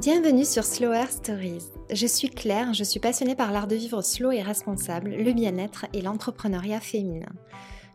Bienvenue 0.00 0.44
sur 0.44 0.62
Slower 0.62 1.06
Stories. 1.10 1.72
Je 1.90 2.06
suis 2.06 2.30
Claire, 2.30 2.72
je 2.72 2.84
suis 2.84 3.00
passionnée 3.00 3.34
par 3.34 3.50
l'art 3.50 3.66
de 3.66 3.74
vivre 3.74 4.00
slow 4.00 4.30
et 4.30 4.42
responsable, 4.42 5.10
le 5.10 5.32
bien-être 5.32 5.86
et 5.92 6.02
l'entrepreneuriat 6.02 6.78
féminin. 6.78 7.32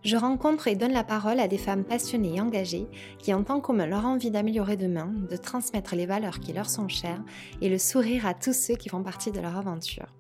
Je 0.04 0.18
rencontre 0.18 0.68
et 0.68 0.76
donne 0.76 0.92
la 0.92 1.06
parole 1.06 1.40
à 1.40 1.48
des 1.48 1.58
femmes 1.58 1.86
passionnées 1.86 2.36
et 2.36 2.42
engagées 2.42 2.88
qui 3.20 3.34
ont 3.34 3.46
en 3.48 3.62
commun 3.62 3.86
leur 3.86 4.06
envie 4.06 4.32
d'améliorer 4.32 4.76
demain, 4.76 5.14
de 5.30 5.38
transmettre 5.38 5.96
les 5.96 6.06
valeurs 6.06 6.42
qui 6.42 6.52
leur 6.52 6.70
sont 6.70 6.90
chères 6.90 7.24
et 7.62 7.70
le 7.70 7.78
sourire 7.78 8.26
à 8.26 8.34
tous 8.34 8.52
ceux 8.54 8.76
qui 8.76 8.90
font 8.90 9.02
partie 9.02 9.32
de 9.32 9.40
leur 9.40 9.56
aventure. 9.56 10.14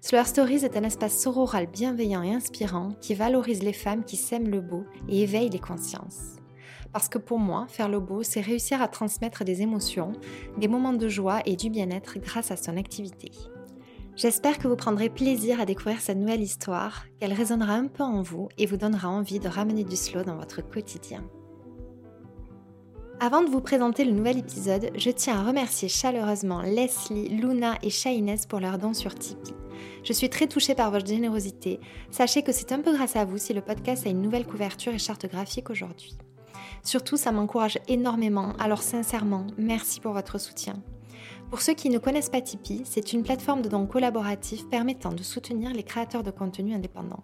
Slower 0.00 0.24
Stories 0.24 0.64
est 0.64 0.78
un 0.78 0.84
espace 0.84 1.18
sororal 1.18 1.66
bienveillant 1.66 2.22
et 2.22 2.32
inspirant 2.32 2.92
qui 3.02 3.12
valorise 3.12 3.62
les 3.62 3.74
femmes 3.74 4.04
qui 4.04 4.16
sèment 4.16 4.48
le 4.48 4.62
beau 4.62 4.86
et 5.10 5.24
éveille 5.24 5.50
les 5.50 5.60
consciences. 5.60 6.41
Parce 6.92 7.08
que 7.08 7.18
pour 7.18 7.38
moi, 7.38 7.66
faire 7.68 7.88
le 7.88 8.00
beau, 8.00 8.22
c'est 8.22 8.40
réussir 8.40 8.82
à 8.82 8.88
transmettre 8.88 9.44
des 9.44 9.62
émotions, 9.62 10.12
des 10.58 10.68
moments 10.68 10.92
de 10.92 11.08
joie 11.08 11.40
et 11.46 11.56
du 11.56 11.70
bien-être 11.70 12.18
grâce 12.18 12.50
à 12.50 12.56
son 12.56 12.76
activité. 12.76 13.30
J'espère 14.14 14.58
que 14.58 14.68
vous 14.68 14.76
prendrez 14.76 15.08
plaisir 15.08 15.58
à 15.58 15.64
découvrir 15.64 16.00
cette 16.00 16.18
nouvelle 16.18 16.42
histoire, 16.42 17.06
qu'elle 17.18 17.32
résonnera 17.32 17.72
un 17.72 17.86
peu 17.86 18.02
en 18.02 18.20
vous 18.20 18.48
et 18.58 18.66
vous 18.66 18.76
donnera 18.76 19.08
envie 19.08 19.40
de 19.40 19.48
ramener 19.48 19.84
du 19.84 19.96
slow 19.96 20.22
dans 20.22 20.36
votre 20.36 20.60
quotidien. 20.60 21.24
Avant 23.20 23.42
de 23.42 23.48
vous 23.48 23.60
présenter 23.62 24.04
le 24.04 24.12
nouvel 24.12 24.36
épisode, 24.36 24.90
je 24.96 25.10
tiens 25.10 25.38
à 25.38 25.44
remercier 25.44 25.88
chaleureusement 25.88 26.60
Leslie, 26.60 27.28
Luna 27.28 27.78
et 27.82 27.88
Shaines 27.88 28.36
pour 28.48 28.60
leurs 28.60 28.78
dons 28.78 28.94
sur 28.94 29.14
Tipeee. 29.14 29.54
Je 30.04 30.12
suis 30.12 30.28
très 30.28 30.48
touchée 30.48 30.74
par 30.74 30.90
votre 30.90 31.06
générosité. 31.06 31.80
Sachez 32.10 32.42
que 32.42 32.52
c'est 32.52 32.72
un 32.72 32.80
peu 32.80 32.92
grâce 32.92 33.16
à 33.16 33.24
vous 33.24 33.38
si 33.38 33.54
le 33.54 33.62
podcast 33.62 34.06
a 34.06 34.10
une 34.10 34.20
nouvelle 34.20 34.46
couverture 34.46 34.92
et 34.92 34.98
charte 34.98 35.26
graphique 35.26 35.70
aujourd'hui. 35.70 36.18
Surtout, 36.82 37.16
ça 37.16 37.32
m'encourage 37.32 37.78
énormément, 37.88 38.52
alors 38.58 38.82
sincèrement, 38.82 39.46
merci 39.56 40.00
pour 40.00 40.12
votre 40.12 40.38
soutien. 40.38 40.74
Pour 41.50 41.60
ceux 41.60 41.74
qui 41.74 41.90
ne 41.90 41.98
connaissent 41.98 42.30
pas 42.30 42.40
Tipeee, 42.40 42.82
c'est 42.84 43.12
une 43.12 43.22
plateforme 43.22 43.62
de 43.62 43.68
dons 43.68 43.86
collaboratifs 43.86 44.68
permettant 44.68 45.12
de 45.12 45.22
soutenir 45.22 45.72
les 45.72 45.82
créateurs 45.82 46.22
de 46.22 46.30
contenu 46.30 46.74
indépendants. 46.74 47.22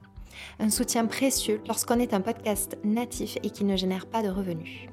Un 0.61 0.71
soutien 0.71 1.07
précieux 1.07 1.61
lorsqu'on 1.67 1.99
est 1.99 2.15
un 2.15 2.21
podcast 2.21 2.79
natif 2.85 3.39
et 3.43 3.51
qui 3.51 3.65
ne 3.65 3.77
génère 3.77 4.07
pas 4.07 4.23
de 4.23 4.29
revenus. 4.29 4.89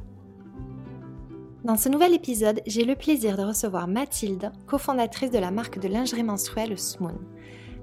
Dans 1.66 1.78
ce 1.78 1.90
nouvel 1.90 2.14
épisode, 2.14 2.62
j'ai 2.66 2.86
le 2.86 2.95
plaisir 2.95 3.38
de 3.38 3.44
recevoir 3.44 3.88
Mathilde, 3.88 4.52
cofondatrice 4.68 5.31
de 5.31 5.40
la 5.40 5.52
marque 5.52 5.80
de 5.80 5.88
lingerie 5.88 6.23
menstruelle 6.23 6.78
Swoon. 6.78 7.18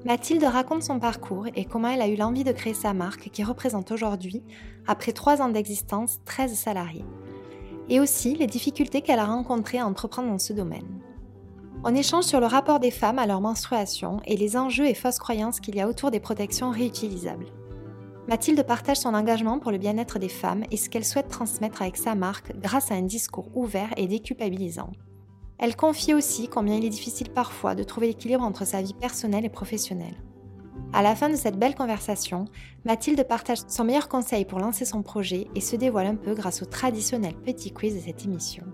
Mathilde 0.05 0.43
raconte 0.43 0.83
son 0.83 0.99
parcours 0.99 1.47
et 1.55 1.65
comment 1.65 1.87
elle 1.87 2.03
a 2.03 2.09
eu 2.09 2.17
l'envie 2.17 2.43
de 2.43 2.51
créer 2.51 2.75
sa 2.75 2.93
marque 2.93 3.31
qui 3.31 3.45
représente 3.45 3.93
aujourd'hui, 3.93 4.43
après 4.89 5.13
trois 5.13 5.41
ans 5.41 5.49
d'existence, 5.49 6.19
13 6.25 6.55
salariés. 6.55 7.05
Et 7.89 8.01
aussi 8.01 8.35
les 8.35 8.49
difficultés 8.49 9.03
qu'elle 9.03 9.21
a 9.21 9.27
rencontrées 9.27 9.79
à 9.79 9.87
entreprendre 9.87 10.29
dans 10.29 10.41
ce 10.41 10.53
domaine. 10.53 11.01
On 11.85 11.95
échange 11.95 12.25
sur 12.25 12.41
le 12.41 12.47
rapport 12.47 12.81
des 12.81 12.91
femmes 12.91 13.21
à 13.21 13.27
leur 13.27 13.41
menstruation 13.41 14.21
et 14.25 14.37
les 14.37 14.57
enjeux 14.57 14.87
et 14.87 14.95
fausses 14.95 15.21
croyances 15.21 15.61
qu'il 15.61 15.77
y 15.77 15.81
a 15.81 15.89
autour 15.89 16.11
des 16.11 16.21
protections 16.21 16.71
réutilisables. 16.71 17.47
Mathilde 18.27 18.63
partage 18.65 18.99
son 18.99 19.15
engagement 19.15 19.61
pour 19.61 19.71
le 19.71 19.79
bien-être 19.79 20.19
des 20.19 20.29
femmes 20.29 20.65
et 20.73 20.77
ce 20.77 20.91
qu'elle 20.91 21.05
souhaite 21.05 21.29
transmettre 21.29 21.83
avec 21.83 21.97
sa 21.97 22.17
marque 22.17 22.57
grâce 22.59 22.91
à 22.91 22.95
un 22.95 23.03
discours 23.03 23.57
ouvert 23.57 23.91
et 23.97 24.09
déculpabilisant. 24.09 24.91
Elle 25.63 25.77
confie 25.77 26.13
aussi 26.13 26.49
combien 26.49 26.75
il 26.75 26.85
est 26.85 26.89
difficile 26.89 27.31
parfois 27.31 27.77
de 27.77 27.85
trouver 27.85 28.09
l'équilibre 28.09 28.43
entre 28.43 28.67
sa 28.67 28.83
vie 28.83 28.95
personnelle 28.95 29.45
et 29.45 29.49
professionnelle. 29.49 30.17
À 30.93 31.03
la 31.03 31.15
fin 31.15 31.29
de 31.29 31.37
cette 31.37 31.57
belle 31.57 31.77
conversation, 31.77 32.47
Mathilde 32.85 33.23
partage 33.29 33.61
son 33.69 33.85
meilleur 33.85 34.09
conseil 34.09 34.45
pour 34.45 34.59
lancer 34.59 34.85
son 34.85 35.03
projet 35.03 35.47
et 35.55 35.61
se 35.61 35.77
dévoile 35.77 36.09
un 36.09 36.17
peu 36.17 36.35
grâce 36.35 36.63
au 36.63 36.65
traditionnel 36.65 37.35
petit 37.35 37.71
quiz 37.71 37.95
de 37.95 38.01
cette 38.01 38.25
émission. 38.25 38.65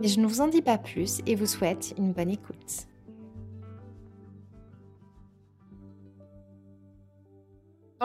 Mais 0.00 0.08
je 0.08 0.18
ne 0.18 0.26
vous 0.26 0.40
en 0.40 0.48
dis 0.48 0.60
pas 0.60 0.76
plus 0.76 1.20
et 1.24 1.36
vous 1.36 1.46
souhaite 1.46 1.94
une 1.98 2.12
bonne 2.12 2.30
écoute. 2.30 2.88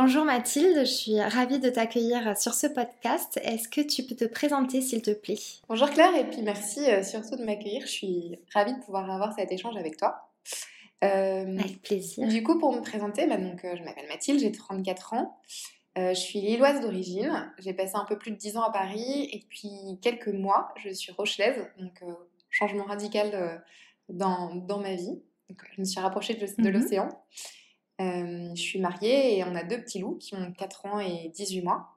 Bonjour 0.01 0.23
Mathilde, 0.23 0.79
je 0.79 0.85
suis 0.85 1.19
ravie 1.19 1.59
de 1.59 1.69
t'accueillir 1.69 2.37
sur 2.37 2.53
ce 2.53 2.67
podcast. 2.67 3.37
Est-ce 3.43 3.67
que 3.67 3.81
tu 3.81 4.03
peux 4.03 4.15
te 4.15 4.23
présenter 4.23 4.79
s'il 4.79 5.01
te 5.01 5.11
plaît? 5.11 5.35
Bonjour 5.67 5.89
Claire 5.89 6.15
et 6.15 6.23
puis 6.23 6.41
merci 6.41 6.89
euh, 6.89 7.03
surtout 7.03 7.35
de 7.35 7.43
m'accueillir. 7.43 7.81
Je 7.81 7.91
suis 7.91 8.39
ravie 8.53 8.73
de 8.73 8.79
pouvoir 8.79 9.11
avoir 9.11 9.33
cet 9.33 9.51
échange 9.51 9.75
avec 9.75 9.97
toi. 9.97 10.31
Euh, 11.03 11.59
avec 11.59 11.81
plaisir. 11.81 12.29
Du 12.29 12.43
coup, 12.43 12.57
pour 12.57 12.73
me 12.73 12.79
présenter, 12.79 13.27
bah, 13.27 13.35
donc, 13.35 13.65
euh, 13.65 13.75
je 13.75 13.83
m'appelle 13.83 14.07
Mathilde, 14.07 14.39
j'ai 14.39 14.53
34 14.53 15.15
ans. 15.15 15.37
je 15.97 16.13
suis 16.13 16.39
lilloise 16.39 16.79
d'origine. 16.79 17.51
J'ai 17.57 17.73
passé 17.73 17.95
un 17.95 18.05
peu 18.05 18.17
plus 18.17 18.31
de 18.31 18.37
10 18.37 18.55
ans 18.55 18.63
à 18.63 18.71
Paris 18.71 19.29
et 19.33 19.43
puis 19.49 19.99
quelques 20.01 20.29
mois, 20.29 20.73
je 20.77 20.91
suis 20.91 21.11
rochelaise. 21.11 21.67
Donc, 21.77 22.01
changement 22.49 22.85
radical 22.85 23.61
dans, 24.07 24.55
dans, 24.55 24.79
ma 24.79 24.95
vie. 24.95 25.19
je 25.75 25.81
me 25.81 25.85
suis 25.85 25.99
rapprochée 25.99 26.35
de, 26.35 26.45
de 26.45 26.69
mhm. 26.69 26.79
l'océan. 26.79 27.09
Euh, 27.99 28.49
je 28.55 28.61
suis 28.61 28.79
mariée 28.79 29.37
et 29.37 29.43
on 29.43 29.55
a 29.55 29.63
deux 29.63 29.81
petits 29.81 29.99
loups 29.99 30.17
qui 30.19 30.35
ont 30.35 30.51
4 30.51 30.85
ans 30.85 30.99
et 30.99 31.29
18 31.33 31.61
mois. 31.61 31.89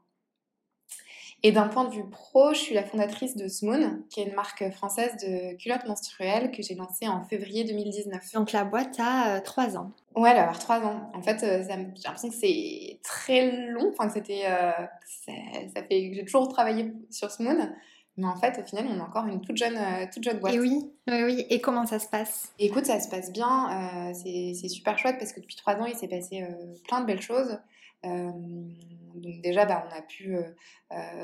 Et 1.45 1.51
d'un 1.51 1.67
point 1.67 1.85
de 1.85 1.93
vue 1.93 2.09
pro, 2.09 2.55
je 2.55 2.59
suis 2.59 2.75
la 2.75 2.85
fondatrice 2.85 3.37
de 3.37 3.49
Smoon, 3.49 4.05
qui 4.11 4.21
est 4.21 4.25
une 4.27 4.35
marque 4.35 4.71
française 4.71 5.17
de 5.17 5.57
culottes 5.57 5.87
menstruelles 5.87 6.53
que 6.53 6.63
j'ai 6.63 6.77
lancée 6.77 7.09
en 7.09 7.25
février 7.25 7.65
2019. 7.65 8.33
Donc 8.35 8.53
la 8.53 8.65
boîte 8.65 9.01
a 9.01 9.41
3 9.41 9.75
euh, 9.75 9.79
ans. 9.79 9.91
Ouais, 10.15 10.31
elle 10.31 10.37
va 10.37 10.43
avoir 10.43 10.59
3 10.59 10.81
ans. 10.81 11.11
En 11.15 11.23
fait, 11.23 11.43
euh, 11.43 11.65
j'ai 11.65 11.77
l'impression 12.05 12.29
que 12.29 12.35
c'est 12.35 13.01
très 13.03 13.67
long. 13.69 13.91
Enfin, 13.91 14.09
c'était. 14.09 14.43
ça, 14.45 15.83
fait. 15.83 16.13
J'ai 16.15 16.25
toujours 16.25 16.49
travaillé 16.49 16.93
sur 17.11 17.31
Smoon. 17.31 17.73
Mais 18.19 18.27
en 18.27 18.37
fait, 18.37 18.59
au 18.59 18.67
final, 18.67 18.87
on 18.91 18.99
est 18.99 19.01
encore 19.01 19.27
une 19.27 19.41
toute 19.41 19.57
jeune, 19.57 19.77
euh, 19.77 20.07
toute 20.13 20.23
jeune 20.23 20.39
boîte. 20.39 20.55
Et 20.55 20.61
oui, 20.61 20.93
oui, 21.09 21.23
oui. 21.25 21.47
Et 21.49 21.61
comment 21.61 21.87
ça 21.87 21.99
se 21.99 22.09
passe? 22.09 22.53
Écoute, 22.59 22.85
ça 22.85 23.01
se 23.01 23.09
passe 23.09 23.33
bien. 23.33 24.11
Euh, 24.11 24.13
c'est 24.15 24.69
super 24.69 24.99
chouette 24.99 25.17
parce 25.19 25.33
que 25.33 25.41
depuis 25.41 25.57
trois 25.57 25.77
ans, 25.77 25.87
il 25.87 25.95
s'est 25.95 26.09
passé 26.09 26.43
euh, 26.43 26.75
plein 26.87 27.01
de 27.01 27.07
belles 27.07 27.23
choses. 27.23 27.59
donc 28.05 29.41
déjà, 29.43 29.65
bah, 29.65 29.87
on 29.89 29.97
a 29.97 30.03
pu 30.03 30.37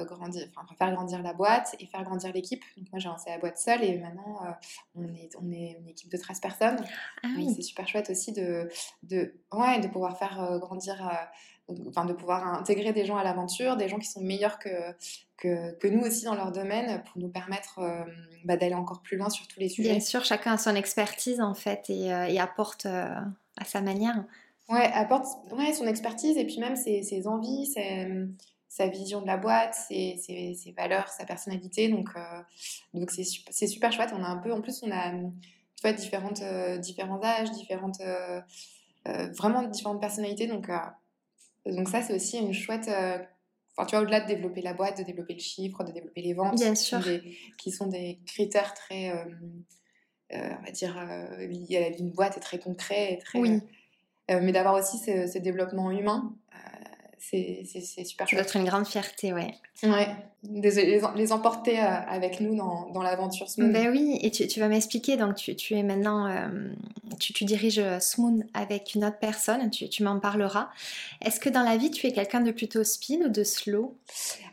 grandir, 0.06 0.47
faire 0.78 0.94
grandir 0.94 1.22
la 1.22 1.34
boîte 1.34 1.76
et 1.78 1.87
faire 1.87 2.04
grandir 2.04 2.32
l'équipe. 2.32 2.65
Moi, 2.91 3.00
j'ai 3.00 3.09
lancé 3.09 3.28
la 3.28 3.38
boîte 3.38 3.59
seule 3.59 3.84
et 3.84 3.99
maintenant, 3.99 4.41
on, 4.94 5.05
est, 5.09 5.31
on 5.38 5.50
est 5.50 5.76
une 5.78 5.88
équipe 5.88 6.10
de 6.10 6.16
13 6.16 6.41
personnes. 6.41 6.82
Ah, 7.22 7.28
oui. 7.37 7.53
C'est 7.55 7.62
super 7.62 7.87
chouette 7.87 8.09
aussi 8.09 8.32
de, 8.32 8.70
de, 9.03 9.34
ouais, 9.53 9.81
de 9.81 9.88
pouvoir 9.88 10.19
faire 10.19 10.59
grandir 10.59 11.06
enfin 11.89 12.05
de 12.05 12.12
pouvoir 12.12 12.47
intégrer 12.47 12.93
des 12.93 13.05
gens 13.05 13.17
à 13.17 13.25
l'aventure, 13.25 13.77
des 13.77 13.89
gens 13.89 13.99
qui 13.99 14.09
sont 14.09 14.21
meilleurs 14.21 14.59
que, 14.59 14.69
que, 15.39 15.87
nous 15.89 16.01
aussi 16.01 16.25
dans 16.25 16.34
leur 16.34 16.53
domaine 16.53 17.03
pour 17.05 17.21
nous 17.21 17.29
permettre 17.29 17.79
euh, 17.79 18.05
bah, 18.45 18.56
d'aller 18.56 18.75
encore 18.75 19.01
plus 19.03 19.17
loin 19.17 19.31
sur 19.31 19.47
tous 19.47 19.61
les 19.61 19.69
sujets. 19.69 19.91
Bien 19.91 20.01
sûr, 20.01 20.25
chacun 20.25 20.53
a 20.53 20.59
son 20.59 20.75
expertise 20.75 21.41
en 21.41 21.55
fait 21.55 21.89
et, 21.91 22.12
euh, 22.12 22.41
apporte 22.41 22.87
euh, 22.87 23.15
à 23.56 23.65
sa 23.65 23.81
manière. 23.81 24.25
Ouais, 24.69 24.91
apporte 24.93 25.27
ouais, 25.53 25.73
son 25.73 25.87
expertise 25.87 26.37
et 26.37 26.45
puis 26.45 26.59
même 26.59 26.77
ses, 26.77 27.03
ses 27.03 27.27
envies, 27.27 27.73
sa 28.69 28.87
vision 28.89 29.23
de 29.23 29.27
la 29.27 29.39
boîte, 29.39 29.75
ses, 29.75 30.19
ses, 30.19 30.75
valeurs, 30.77 31.09
sa 31.09 31.25
personnalité. 31.25 31.89
Donc 31.89 32.11
donc 32.93 33.11
c'est 33.11 33.67
super 33.67 33.93
chouette. 33.93 34.11
On 34.12 34.23
a 34.23 34.29
un 34.29 34.37
peu, 34.37 34.53
en 34.53 34.61
plus 34.61 34.83
on 34.83 34.91
a 34.91 35.12
tu 35.12 35.83
vois, 35.83 35.95
différentes, 35.95 36.43
différents 36.81 37.23
âges, 37.23 37.50
différentes, 37.53 38.03
vraiment 39.06 39.62
différentes 39.62 40.03
personnalités. 40.03 40.47
Donc 40.47 40.69
donc 41.75 41.89
ça, 41.89 42.03
c'est 42.03 42.15
aussi 42.15 42.39
une 42.39 42.53
chouette... 42.53 42.89
Euh, 42.89 43.19
enfin, 43.77 43.87
tu 43.87 43.95
vois, 43.95 44.03
au-delà 44.03 44.21
de 44.21 44.27
développer 44.27 44.62
la 44.62 44.75
boîte, 44.75 44.99
de 44.99 45.05
développer 45.05 45.34
le 45.34 45.41
chiffre, 45.41 45.84
de 45.84 45.93
développer 45.93 46.23
les 46.23 46.34
ventes, 46.34 46.56
Bien 46.56 46.75
qui. 46.75 46.84
Sont 46.84 47.01
des, 47.01 47.39
qui 47.59 47.71
sont 47.71 47.87
des 47.87 48.19
critères 48.27 48.75
très, 48.75 49.11
euh, 49.11 49.25
euh, 50.33 50.51
on 50.61 50.65
va 50.65 50.71
dire, 50.71 50.95
liés 51.39 51.77
à 51.77 51.81
la 51.81 51.91
vie 51.91 51.97
d'une 51.97 52.11
boîte 52.11 52.37
et 52.37 52.41
très 52.41 52.59
concrets. 52.59 53.15
Et 53.15 53.19
très, 53.19 53.39
oui. 53.39 53.61
mais 54.29 54.53
d'avoir 54.53 54.75
aussi 54.75 54.99
ce, 54.99 55.27
ce, 55.27 55.39
développement 55.39 55.91
humain, 55.91 56.34
c'est 57.19 57.65
super 58.05 58.27
chouette. 58.27 58.31
Ça 58.31 58.37
doit 58.37 58.43
être 58.43 58.56
une 58.56 58.65
grande 58.65 58.87
fierté, 58.87 59.33
ouais. 59.33 59.55
Ouais, 59.83 60.09
les, 60.45 61.01
les 61.17 61.33
emporter 61.33 61.79
euh, 61.79 61.84
avec 61.84 62.41
nous 62.41 62.56
dans, 62.56 62.91
dans 62.91 63.03
l'aventure 63.03 63.49
Smoon. 63.49 63.69
Ben 63.69 63.91
oui, 63.91 64.19
et 64.23 64.31
tu, 64.31 64.47
tu 64.47 64.61
vas 64.61 64.69
m'expliquer, 64.69 65.17
donc 65.17 65.37
tu, 65.37 65.55
tu, 65.55 65.75
es 65.75 65.83
maintenant, 65.83 66.27
euh, 66.27 66.49
tu, 67.20 67.32
tu, 67.32 67.44
diriges 67.44 67.79
euh, 67.79 68.00
Smoon 68.00 68.44
avec 68.55 68.94
une 68.94 69.05
autre 69.05 69.19
personne, 69.19 69.70
tu, 69.70 69.88
tu 69.88 70.03
m'en 70.03 70.19
parleras. 70.19 70.69
Est-ce 71.25 71.38
que 71.41 71.49
dans 71.49 71.62
la 71.62 71.76
vie, 71.76 71.91
tu 71.91 72.06
es 72.06 72.12
quelqu'un 72.12 72.41
de 72.41 72.50
plutôt 72.50 72.85
speed 72.85 73.23
ou 73.25 73.29
de 73.29 73.44
slow? 73.44 73.97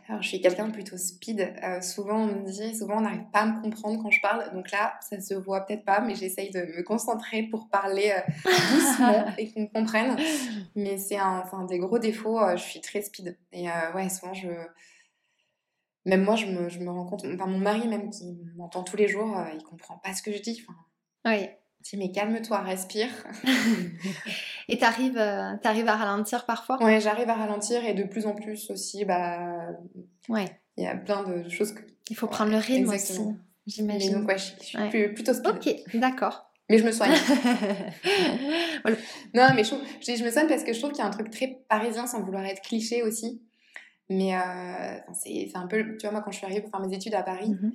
Alors, 0.07 0.22
je 0.22 0.28
suis 0.28 0.40
quelqu'un 0.40 0.68
de 0.68 0.72
plutôt 0.74 0.98
speed. 0.98 1.54
souvent, 1.81 2.22
on 2.22 2.28
me 2.28 2.46
dit, 2.46 2.75
souvent, 2.78 2.98
on 2.98 3.02
n'arrive 3.02 3.25
pas 3.34 3.40
à 3.40 3.46
me 3.48 3.62
comprendre 3.62 4.02
quand 4.04 4.12
je 4.12 4.22
parle. 4.22 4.54
Donc 4.54 4.72
là, 4.72 4.94
ça 5.02 5.19
se 5.19 5.34
voit 5.34 5.62
peut-être 5.62 5.84
pas, 5.84 6.00
mais 6.00 6.13
j'essaye 6.13 6.52
de 6.52 6.60
me 6.60 6.84
concentrer 6.84 7.44
pour 7.44 7.69
parler 7.69 8.13
doucement 8.46 9.25
et 9.38 9.52
qu'on 9.52 9.62
me 9.62 9.68
comprenne. 9.68 10.16
Mais 10.75 10.98
c'est 10.98 11.18
un, 11.18 11.44
un, 11.52 11.66
des 11.66 11.80
gros 11.80 11.98
défauts, 11.98 12.40
je 12.56 12.62
suis 12.62 12.81
très 12.81 13.02
speed. 13.02 13.36
Et 13.52 13.68
ouais, 13.96 14.10
souvent, 14.10 14.34
je 14.34 14.50
même 16.06 16.24
moi, 16.24 16.36
je 16.36 16.46
me, 16.46 16.69
je 16.69 16.80
me 16.80 16.90
rends 16.90 17.06
compte, 17.06 17.25
enfin, 17.25 17.48
mon 17.48 17.58
mari 17.58 17.88
même 17.88 18.10
qui 18.12 18.38
m'entend 18.56 18.84
tous 18.84 18.96
les 18.96 19.08
jours, 19.08 19.38
euh, 19.38 19.46
il 19.54 19.63
comprend 19.63 19.98
pas 19.98 20.13
ce 20.13 20.22
que 20.22 20.31
je 20.31 20.42
dis. 20.42 20.63
Enfin, 20.68 20.78
oui. 21.25 21.50
Dis, 21.90 21.98
mais 21.98 22.12
calme-toi, 22.12 22.62
respire. 22.62 23.10
et 24.70 24.78
tu 24.78 24.84
arrives, 24.84 25.18
euh, 25.18 25.56
arrives 25.64 25.88
à 25.88 25.96
ralentir 25.96 26.46
parfois? 26.46 26.78
Oui, 26.82 27.00
j'arrive 27.00 27.30
à 27.30 27.36
ralentir 27.36 27.84
et 27.86 27.94
de 27.94 28.04
plus 28.04 28.26
en 28.26 28.34
plus 28.34 28.70
aussi, 28.70 29.06
bah, 29.06 29.68
ouais. 30.30 30.46
il 30.78 30.84
y 30.84 30.88
a 30.88 30.96
plein 30.96 31.24
de 31.24 31.50
choses 31.50 31.74
que... 31.74 31.82
Il 32.10 32.16
faut 32.16 32.28
prendre 32.28 32.52
le 32.52 32.58
rythme 32.58 32.90
aussi. 32.90 33.20
j'imagine. 33.66 34.20
donc, 34.20 34.28
ouais, 34.28 34.38
je, 34.38 34.44
suis 34.44 35.08
plutôt 35.10 35.34
speed. 35.34 35.48
Ok, 35.48 35.70
d'accord. 35.96 36.52
Mais 36.70 36.78
je 36.80 36.84
me 36.84 36.92
soigne. 36.92 37.14
Non, 39.34 39.48
mais 39.56 39.64
je, 39.64 39.76
je, 40.02 40.24
me 40.24 40.30
soigne 40.30 40.48
parce 40.48 40.64
que 40.64 40.72
je 40.72 40.80
trouve 40.80 40.92
qu'il 40.92 41.00
y 41.00 41.02
a 41.02 41.08
un 41.08 41.12
truc 41.12 41.32
très 41.32 41.60
parisien 41.68 42.06
sans 42.06 42.22
vouloir 42.22 42.46
être 42.46 42.62
cliché 42.62 43.02
aussi. 43.02 43.42
Mais 44.10 44.36
euh, 44.36 44.98
c'est 45.14 45.50
un 45.56 45.66
peu, 45.68 45.98
tu 45.98 46.06
vois, 46.06 46.12
moi 46.12 46.22
quand 46.22 46.32
je 46.32 46.38
suis 46.38 46.46
arrivée 46.46 46.62
pour 46.62 46.70
faire 46.70 46.80
mes 46.80 46.96
études 46.96 47.16
à 47.16 47.24
Paris, 47.24 47.50
mm 47.50 47.72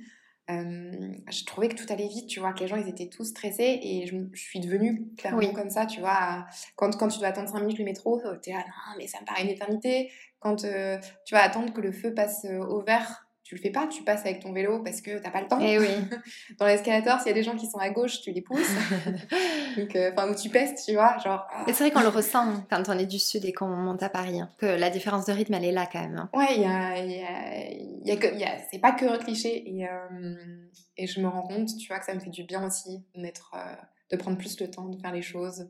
je 0.52 1.44
trouvais 1.44 1.68
que 1.68 1.74
tout 1.74 1.92
allait 1.92 2.08
vite, 2.08 2.26
tu 2.26 2.40
vois, 2.40 2.52
que 2.52 2.60
les 2.60 2.68
gens 2.68 2.76
ils 2.76 2.88
étaient 2.88 3.08
tous 3.08 3.24
stressés 3.24 3.80
et 3.82 4.06
je, 4.06 4.16
suis 4.34 4.60
devenue 4.60 5.08
clairement 5.16 5.52
comme 5.52 5.70
ça, 5.70 5.86
tu 5.86 6.00
vois. 6.00 6.46
Quand, 6.76 6.96
quand 6.96 7.08
tu 7.08 7.18
dois 7.18 7.28
attendre 7.28 7.48
5 7.48 7.60
minutes 7.60 7.78
le 7.78 7.84
métro, 7.84 8.20
t'es 8.42 8.52
là, 8.52 8.58
non, 8.58 8.94
mais 8.98 9.06
ça 9.06 9.20
me 9.20 9.26
paraît 9.26 9.42
une 9.42 9.50
éternité. 9.50 10.10
Quand 10.38 10.64
euh, 10.64 10.98
tu 11.24 11.34
vas 11.34 11.42
attendre 11.42 11.72
que 11.72 11.80
le 11.80 11.92
feu 11.92 12.14
passe 12.14 12.46
au 12.68 12.80
vert 12.82 13.29
tu 13.50 13.56
le 13.56 13.62
fais 13.62 13.70
pas, 13.70 13.88
tu 13.88 14.04
passes 14.04 14.20
avec 14.20 14.38
ton 14.38 14.52
vélo 14.52 14.80
parce 14.84 15.00
que 15.00 15.18
t'as 15.18 15.32
pas 15.32 15.40
le 15.40 15.48
temps. 15.48 15.58
Et 15.58 15.72
eh 15.72 15.78
oui. 15.80 15.88
Dans 16.60 16.66
l'escalator, 16.66 17.18
s'il 17.18 17.26
y 17.26 17.30
a 17.32 17.34
des 17.34 17.42
gens 17.42 17.56
qui 17.56 17.66
sont 17.66 17.78
à 17.78 17.90
gauche, 17.90 18.20
tu 18.20 18.30
les 18.30 18.42
pousses. 18.42 18.60
Donc, 19.76 19.96
euh, 19.96 20.12
enfin, 20.12 20.30
où 20.30 20.36
tu 20.36 20.50
pestes, 20.50 20.84
tu 20.86 20.94
vois, 20.94 21.18
genre. 21.18 21.48
Ah. 21.50 21.64
c'est 21.66 21.82
vrai 21.82 21.90
qu'on 21.90 22.02
le 22.02 22.10
ressent 22.10 22.64
quand 22.70 22.88
on 22.88 22.96
est 22.96 23.06
du 23.06 23.18
sud 23.18 23.44
et 23.44 23.52
qu'on 23.52 23.66
monte 23.66 24.04
à 24.04 24.08
Paris, 24.08 24.40
hein, 24.40 24.52
que 24.58 24.66
la 24.66 24.88
différence 24.88 25.26
de 25.26 25.32
rythme, 25.32 25.54
elle 25.54 25.64
est 25.64 25.72
là 25.72 25.88
quand 25.92 26.00
même. 26.00 26.16
Hein. 26.16 26.30
Ouais, 26.32 26.54
il 26.54 26.62
y 26.62 26.64
a, 26.64 26.96
y 27.04 28.12
a, 28.12 28.34
y 28.34 28.44
a 28.44 28.58
c'est 28.70 28.78
pas 28.78 28.92
que 28.92 29.04
un 29.04 29.18
cliché 29.18 29.68
et, 29.68 29.84
euh, 29.84 30.68
et 30.96 31.08
je 31.08 31.20
me 31.20 31.26
rends 31.26 31.42
compte, 31.42 31.76
tu 31.76 31.88
vois, 31.88 31.98
que 31.98 32.04
ça 32.04 32.14
me 32.14 32.20
fait 32.20 32.30
du 32.30 32.44
bien 32.44 32.64
aussi 32.64 33.04
d'être, 33.16 33.50
euh, 33.56 33.74
de 34.12 34.16
prendre 34.16 34.38
plus 34.38 34.60
le 34.60 34.70
temps 34.70 34.84
de 34.84 35.00
faire 35.00 35.12
les 35.12 35.22
choses, 35.22 35.68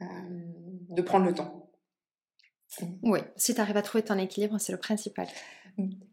de 0.00 1.02
prendre 1.02 1.26
le 1.26 1.34
temps. 1.34 1.67
Oui, 3.02 3.20
si 3.36 3.54
tu 3.54 3.60
arrives 3.60 3.76
à 3.76 3.82
trouver 3.82 4.04
ton 4.04 4.18
équilibre, 4.18 4.58
c'est 4.58 4.72
le 4.72 4.78
principal. 4.78 5.26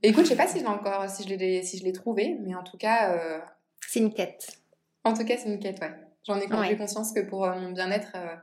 Écoute, 0.03 0.25
je 0.25 0.29
sais 0.29 0.35
pas 0.35 0.47
si 0.47 0.59
je 0.59 0.63
l'ai 0.63 0.69
encore, 0.69 1.09
si 1.09 1.23
je 1.27 1.35
l'ai, 1.35 1.63
si 1.63 1.77
je 1.77 1.83
l'ai 1.83 1.91
trouvé, 1.91 2.37
mais 2.41 2.55
en 2.55 2.63
tout 2.63 2.77
cas. 2.77 3.13
Euh, 3.13 3.39
c'est 3.87 3.99
une 3.99 4.13
quête. 4.13 4.59
En 5.03 5.13
tout 5.13 5.25
cas, 5.25 5.37
c'est 5.37 5.49
une 5.49 5.59
quête, 5.59 5.79
ouais. 5.81 5.93
J'en 6.25 6.39
ai, 6.39 6.47
ouais. 6.47 6.77
conscience 6.77 7.13
que 7.13 7.21
pour 7.21 7.45
euh, 7.45 7.59
mon 7.59 7.71
bien-être, 7.71 8.11
euh, 8.15 8.35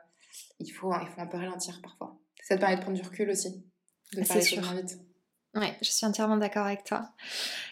il, 0.60 0.70
faut, 0.70 0.92
il 1.00 1.08
faut 1.08 1.20
un 1.20 1.26
peu 1.26 1.36
ralentir 1.36 1.80
parfois. 1.82 2.16
Ça 2.42 2.56
te 2.56 2.60
permet 2.60 2.76
de 2.76 2.82
prendre 2.82 2.96
du 2.96 3.02
recul 3.02 3.30
aussi, 3.30 3.64
de 4.14 4.22
choses 4.22 4.48
vite. 4.48 4.98
Oui, 5.54 5.66
je 5.82 5.90
suis 5.90 6.06
entièrement 6.06 6.38
d'accord 6.38 6.64
avec 6.64 6.82
toi. 6.84 7.02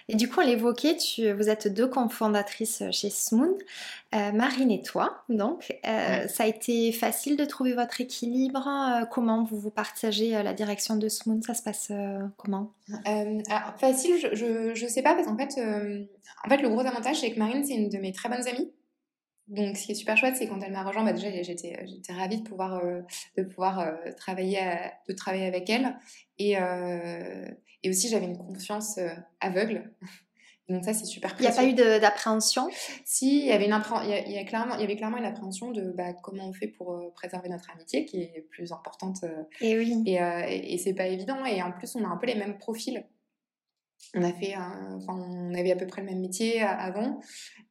Et 0.09 0.15
du 0.15 0.29
coup, 0.29 0.41
on 0.41 0.45
l'évoquait, 0.45 0.99
tu, 0.99 1.33
vous 1.33 1.49
êtes 1.49 1.67
deux 1.73 1.87
cofondatrices 1.87 2.83
chez 2.91 3.09
Smoon, 3.09 3.57
euh, 4.15 4.33
Marine 4.33 4.71
et 4.71 4.83
toi. 4.83 5.25
Donc, 5.31 5.75
euh, 5.87 6.29
ça 6.29 6.43
a 6.43 6.47
été 6.47 6.93
facile 6.93 7.39
de 7.39 7.45
trouver 7.47 7.73
votre 7.73 8.03
équilibre. 8.03 8.69
Euh, 8.69 9.07
comment 9.07 9.45
vous 9.45 9.59
vous 9.59 9.71
partagez 9.71 10.31
la 10.43 10.53
direction 10.53 10.97
de 10.97 11.09
Smoon? 11.09 11.41
Ça 11.41 11.55
se 11.55 11.63
passe 11.63 11.91
comment? 12.37 12.75
Alors, 13.07 13.75
Facile, 13.79 14.29
je 14.35 14.73
ne 14.73 14.89
sais 14.89 15.03
pas, 15.03 15.15
parce 15.15 15.27
qu'en 15.27 15.39
fait, 15.39 15.59
en 16.45 16.49
fait, 16.51 16.59
le 16.59 16.69
gros 16.69 16.81
avantage, 16.81 17.21
c'est 17.21 17.33
que 17.33 17.39
Marine, 17.39 17.65
c'est 17.65 17.77
une 17.77 17.89
de 17.89 17.99
mes 17.99 18.13
très 18.13 18.29
bonnes 18.29 18.47
amies. 18.47 18.71
Donc, 19.49 19.79
ce 19.79 19.87
qui 19.87 19.93
est 19.93 19.95
super 19.95 20.19
chouette, 20.19 20.37
c'est 20.37 20.49
quand 20.49 20.61
elle 20.61 20.73
m'a 20.73 20.85
rejoint, 20.85 21.03
bah, 21.03 21.15
déjà, 21.15 21.31
j'étais, 21.43 21.83
j'étais 21.87 22.13
ravie 22.13 22.43
de 22.43 22.47
pouvoir, 22.47 22.83
de 23.39 23.43
pouvoir 23.43 23.95
travailler, 24.19 24.61
de 25.09 25.15
travailler 25.15 25.47
avec 25.47 25.71
elle. 25.71 25.97
Et, 26.39 26.57
et 27.83 27.91
aussi, 27.91 28.09
j'avais 28.09 28.27
une 28.27 28.39
confiance 28.39 28.99
euh, 28.99 29.09
aveugle. 29.41 29.93
Donc 30.69 30.85
ça, 30.85 30.95
c'est 30.95 31.05
super 31.05 31.35
précieux. 31.35 31.51
Il 31.63 31.75
n'y 31.75 31.81
a 31.81 31.85
pas 31.85 31.97
eu 31.97 32.01
d'appréhension? 32.01 32.69
Si, 33.05 33.41
il 33.41 33.47
y, 33.47 33.51
avait 33.51 33.67
une 33.67 33.77
il, 34.05 34.33
y 34.33 34.39
a, 34.39 34.45
clairement, 34.45 34.77
il 34.77 34.83
y 34.83 34.85
avait 34.85 34.95
clairement 34.95 35.17
une 35.17 35.25
appréhension 35.25 35.73
de 35.73 35.91
bah, 35.91 36.13
comment 36.13 36.49
on 36.49 36.53
fait 36.53 36.69
pour 36.69 36.93
euh, 36.93 37.11
préserver 37.13 37.49
notre 37.49 37.69
amitié, 37.73 38.05
qui 38.05 38.23
est 38.23 38.47
plus 38.51 38.71
importante. 38.71 39.25
Euh, 39.25 39.43
et 39.61 39.77
oui. 39.77 40.01
Et, 40.07 40.75
et, 40.75 40.79
c'est 40.79 40.95
pas 40.95 41.09
évident. 41.09 41.45
Et 41.45 41.61
en 41.61 41.73
plus, 41.73 41.97
on 41.97 42.05
a 42.05 42.07
un 42.07 42.17
peu 42.17 42.29
les 42.29 42.37
mêmes 42.37 42.57
profils. 42.57 43.05
On, 44.15 44.23
a 44.23 44.33
fait, 44.33 44.55
enfin, 44.57 45.15
on 45.15 45.55
avait 45.55 45.73
à 45.73 45.77
peu 45.77 45.89
près 45.89 46.03
le 46.03 46.07
même 46.07 46.21
métier 46.21 46.63
avant. 46.63 47.21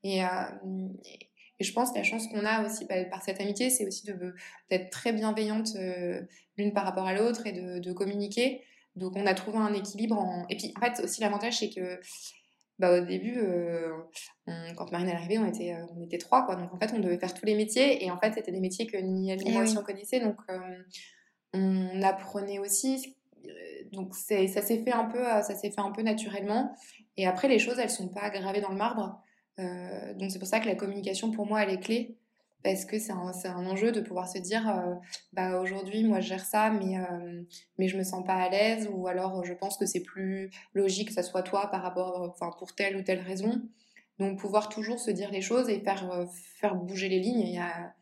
Et, 0.03 0.19
et 0.19 1.63
je 1.63 1.73
pense 1.73 1.91
que 1.91 1.97
la 1.97 2.03
chance 2.03 2.27
qu'on 2.27 2.45
a 2.45 2.65
aussi 2.65 2.85
bah, 2.85 3.03
par 3.05 3.23
cette 3.23 3.41
amitié, 3.41 3.69
c'est 3.69 3.87
aussi 3.87 4.05
d'être 4.69 4.89
très 4.89 5.11
bienveillante 5.11 5.69
l'une 6.57 6.73
par 6.73 6.83
rapport 6.83 7.07
à 7.07 7.13
l'autre 7.13 7.47
et 7.47 7.53
de, 7.53 7.79
de 7.79 7.93
communiquer. 7.93 8.61
Donc 8.99 9.15
on 9.15 9.25
a 9.25 9.33
trouvé 9.33 9.57
un 9.57 9.73
équilibre. 9.73 10.17
En... 10.17 10.45
Et 10.49 10.57
puis 10.57 10.73
en 10.77 10.85
fait 10.85 11.03
aussi 11.03 11.21
l'avantage 11.21 11.59
c'est 11.59 11.69
que 11.69 11.99
bah, 12.79 12.97
au 12.97 13.05
début, 13.05 13.37
euh, 13.37 13.91
quand 14.77 14.89
Marine 14.91 15.09
est 15.09 15.13
arrivée, 15.13 15.37
on 15.37 15.45
était, 15.45 15.73
euh, 15.73 15.85
on 15.97 16.01
était 16.01 16.17
trois. 16.17 16.45
Quoi. 16.45 16.55
Donc 16.55 16.73
en 16.73 16.79
fait 16.79 16.93
on 16.95 16.99
devait 16.99 17.17
faire 17.17 17.33
tous 17.33 17.45
les 17.45 17.55
métiers. 17.55 18.03
Et 18.03 18.11
en 18.11 18.17
fait 18.17 18.33
c'était 18.33 18.51
des 18.51 18.61
métiers 18.61 18.87
que 18.87 18.97
ni 18.97 19.31
elle 19.31 19.39
ni 19.39 19.49
eh 19.49 19.51
moi 19.51 19.63
aussi 19.63 19.77
on 19.77 19.83
connaissait. 19.83 20.19
Donc 20.19 20.37
euh, 20.49 20.59
on 21.53 22.01
apprenait 22.01 22.59
aussi. 22.59 23.15
Donc 23.91 24.13
ça 24.15 24.45
s'est 24.45 24.83
fait, 24.83 24.91
un 24.91 25.05
peu, 25.05 25.23
ça 25.23 25.55
s'est 25.55 25.71
fait 25.71 25.81
un 25.81 25.91
peu 25.91 26.03
naturellement. 26.03 26.75
Et 27.17 27.25
après 27.25 27.47
les 27.47 27.59
choses 27.59 27.79
elles 27.79 27.89
sont 27.89 28.09
pas 28.09 28.29
gravées 28.29 28.61
dans 28.61 28.69
le 28.69 28.77
marbre. 28.77 29.21
donc 29.57 30.31
c'est 30.31 30.39
pour 30.39 30.47
ça 30.47 30.59
que 30.59 30.67
la 30.67 30.75
communication 30.75 31.31
pour 31.31 31.47
moi 31.47 31.63
elle 31.63 31.71
est 31.71 31.79
clé 31.79 32.17
parce 32.63 32.85
que 32.85 32.99
c'est 32.99 33.13
un, 33.13 33.31
un, 33.45 33.65
enjeu 33.65 33.91
de 33.91 34.01
pouvoir 34.01 34.27
se 34.27 34.37
dire 34.37 34.67
euh, 34.69 34.95
bah 35.33 35.59
aujourd'hui 35.59 36.03
moi 36.03 36.19
je 36.19 36.27
gère 36.27 36.45
ça 36.45 36.69
mais 36.69 36.97
euh, 36.97 37.43
mais 37.77 37.87
je 37.87 37.97
me 37.97 38.03
sens 38.03 38.25
pas 38.25 38.35
à 38.35 38.49
l'aise 38.49 38.89
ou 38.91 39.07
alors 39.07 39.45
je 39.45 39.53
pense 39.53 39.77
que 39.77 39.85
c'est 39.85 40.01
plus 40.01 40.51
logique 40.73 41.09
que 41.09 41.13
ça 41.13 41.23
soit 41.23 41.43
toi 41.43 41.69
par 41.71 41.81
rapport 41.81 42.29
enfin 42.29 42.51
pour 42.57 42.75
telle 42.75 42.97
ou 42.97 43.03
telle 43.03 43.21
raison. 43.21 43.61
Donc 44.19 44.39
pouvoir 44.39 44.67
toujours 44.67 44.99
se 44.99 45.11
dire 45.11 45.31
les 45.31 45.41
choses 45.41 45.69
et 45.69 45.79
faire 45.79 46.11
euh, 46.11 46.25
faire 46.59 46.75
bouger 46.75 47.07
les 47.07 47.19
lignes. 47.19 47.47
Il 47.47 47.53
y 47.53 47.59
a 47.59 47.93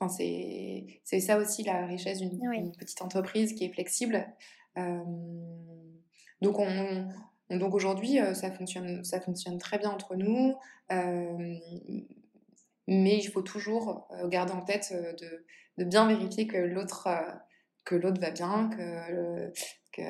enfin 0.00 0.08
c'est 0.08 0.86
c'est 1.04 1.20
ça 1.20 1.38
aussi 1.38 1.62
la 1.62 1.84
richesse 1.86 2.20
d'une 2.20 2.72
petite 2.72 3.02
entreprise 3.02 3.52
qui 3.52 3.64
est 3.64 3.72
flexible. 3.72 4.26
Donc 6.40 6.60
on, 6.60 7.08
donc 7.50 7.74
aujourd'hui 7.74 8.20
ça 8.34 8.52
fonctionne 8.52 9.02
ça 9.02 9.20
fonctionne 9.20 9.58
très 9.58 9.78
bien 9.78 9.90
entre 9.90 10.14
nous 10.14 10.54
mais 12.88 13.18
il 13.18 13.28
faut 13.28 13.42
toujours 13.42 14.08
euh, 14.12 14.26
garder 14.28 14.52
en 14.52 14.62
tête 14.62 14.92
euh, 14.92 15.12
de, 15.12 15.44
de 15.76 15.84
bien 15.84 16.08
vérifier 16.08 16.46
que 16.46 16.56
l'autre 16.56 17.06
euh, 17.06 17.20
que 17.84 17.94
l'autre 17.94 18.20
va 18.20 18.30
bien, 18.30 18.68
que, 18.68 19.50
que... 19.92 20.02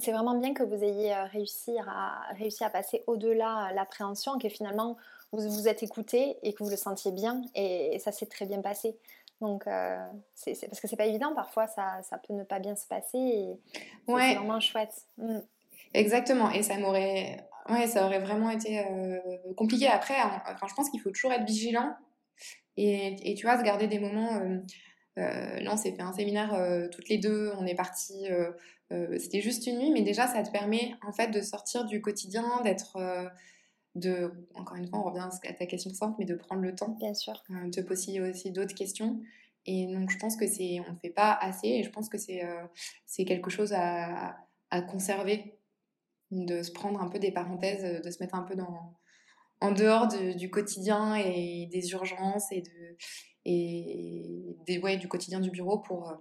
C'est 0.00 0.12
vraiment 0.12 0.38
bien 0.38 0.54
que 0.54 0.62
vous 0.62 0.82
ayez 0.82 1.12
réussi 1.14 1.76
à, 1.86 2.22
réussi 2.38 2.64
à 2.64 2.70
passer 2.70 3.02
au-delà 3.06 3.70
l'appréhension, 3.74 4.38
que 4.38 4.48
finalement 4.48 4.96
vous 5.30 5.42
vous 5.50 5.68
êtes 5.68 5.82
écouté 5.82 6.38
et 6.42 6.54
que 6.54 6.62
vous 6.64 6.70
le 6.70 6.76
sentiez 6.76 7.12
bien 7.12 7.42
et, 7.54 7.98
ça 7.98 8.12
s'est 8.12 8.26
très 8.26 8.46
bien 8.46 8.62
passé. 8.62 8.96
Donc, 9.42 9.64
c'est, 10.34 10.58
parce 10.68 10.80
que 10.80 10.88
c'est 10.88 10.96
pas 10.96 11.04
évident, 11.04 11.34
parfois 11.34 11.66
ça, 11.66 12.00
ça, 12.02 12.16
peut 12.16 12.32
ne 12.32 12.44
pas 12.44 12.60
bien 12.60 12.76
se 12.76 12.86
passer 12.86 13.18
et 13.18 13.60
c'est 14.06 14.34
vraiment 14.34 14.60
chouette. 14.60 15.04
Mm. 15.18 15.40
Exactement, 15.92 16.50
et 16.50 16.62
ça 16.62 16.78
m'aurait 16.78 17.46
Ouais, 17.68 17.86
ça 17.86 18.06
aurait 18.06 18.18
vraiment 18.18 18.50
été 18.50 18.80
euh, 18.80 19.18
compliqué. 19.56 19.86
Après, 19.86 20.14
enfin, 20.46 20.66
je 20.68 20.74
pense 20.74 20.90
qu'il 20.90 21.00
faut 21.00 21.10
toujours 21.10 21.32
être 21.32 21.44
vigilant 21.44 21.94
et, 22.76 23.30
et, 23.30 23.34
tu 23.34 23.46
vois, 23.46 23.58
se 23.58 23.62
garder 23.62 23.86
des 23.86 23.98
moments. 23.98 24.36
Euh, 24.36 24.58
euh, 25.18 25.60
là, 25.60 25.72
on 25.72 25.76
s'est 25.76 25.92
fait 25.92 26.02
un 26.02 26.12
séminaire 26.12 26.56
toutes 26.90 27.08
les 27.08 27.18
deux, 27.18 27.52
on 27.58 27.66
est 27.66 27.74
parti. 27.74 28.26
C'était 29.18 29.40
juste 29.40 29.66
une 29.66 29.78
nuit, 29.78 29.90
mais 29.90 30.02
déjà, 30.02 30.26
ça 30.26 30.42
te 30.42 30.50
permet 30.50 30.94
en 31.06 31.12
fait 31.12 31.28
de 31.28 31.40
sortir 31.40 31.84
du 31.84 32.00
quotidien, 32.00 32.60
d'être. 32.62 32.98
de, 33.94 34.32
encore 34.54 34.76
une 34.76 34.88
fois, 34.88 34.98
on 34.98 35.04
revient 35.04 35.28
à 35.48 35.52
ta 35.52 35.66
question 35.66 35.92
simple, 35.92 36.16
mais 36.18 36.24
de 36.24 36.34
prendre 36.34 36.62
le 36.62 36.74
temps. 36.74 36.96
Bien 36.98 37.14
sûr. 37.14 37.42
de 37.48 37.82
poser 37.82 38.20
aussi 38.20 38.50
d'autres 38.50 38.74
questions. 38.74 39.20
Et 39.66 39.86
donc, 39.86 40.10
je 40.10 40.18
pense 40.18 40.36
que 40.36 40.46
c'est, 40.46 40.80
on 40.80 40.92
ne 40.92 40.98
fait 40.98 41.10
pas 41.10 41.32
assez, 41.40 41.68
et 41.68 41.82
je 41.84 41.90
pense 41.90 42.08
que 42.08 42.18
c'est, 42.18 42.42
c'est 43.06 43.24
quelque 43.24 43.50
chose 43.50 43.72
à, 43.74 44.36
à 44.70 44.82
conserver 44.82 45.58
de 46.32 46.62
se 46.62 46.72
prendre 46.72 47.00
un 47.00 47.08
peu 47.08 47.18
des 47.18 47.30
parenthèses, 47.30 47.84
euh, 47.84 48.00
de 48.00 48.10
se 48.10 48.22
mettre 48.22 48.34
un 48.34 48.42
peu 48.42 48.56
dans, 48.56 48.94
en 49.60 49.70
dehors 49.70 50.08
du 50.08 50.50
quotidien 50.50 51.14
et 51.14 51.68
des 51.70 51.90
urgences 51.90 52.50
et, 52.50 52.62
de, 52.62 52.96
et 53.44 54.56
des, 54.66 54.78
ouais, 54.78 54.96
du 54.96 55.08
quotidien 55.08 55.40
du 55.40 55.50
bureau 55.50 55.78
pour, 55.78 56.10
euh, 56.10 56.14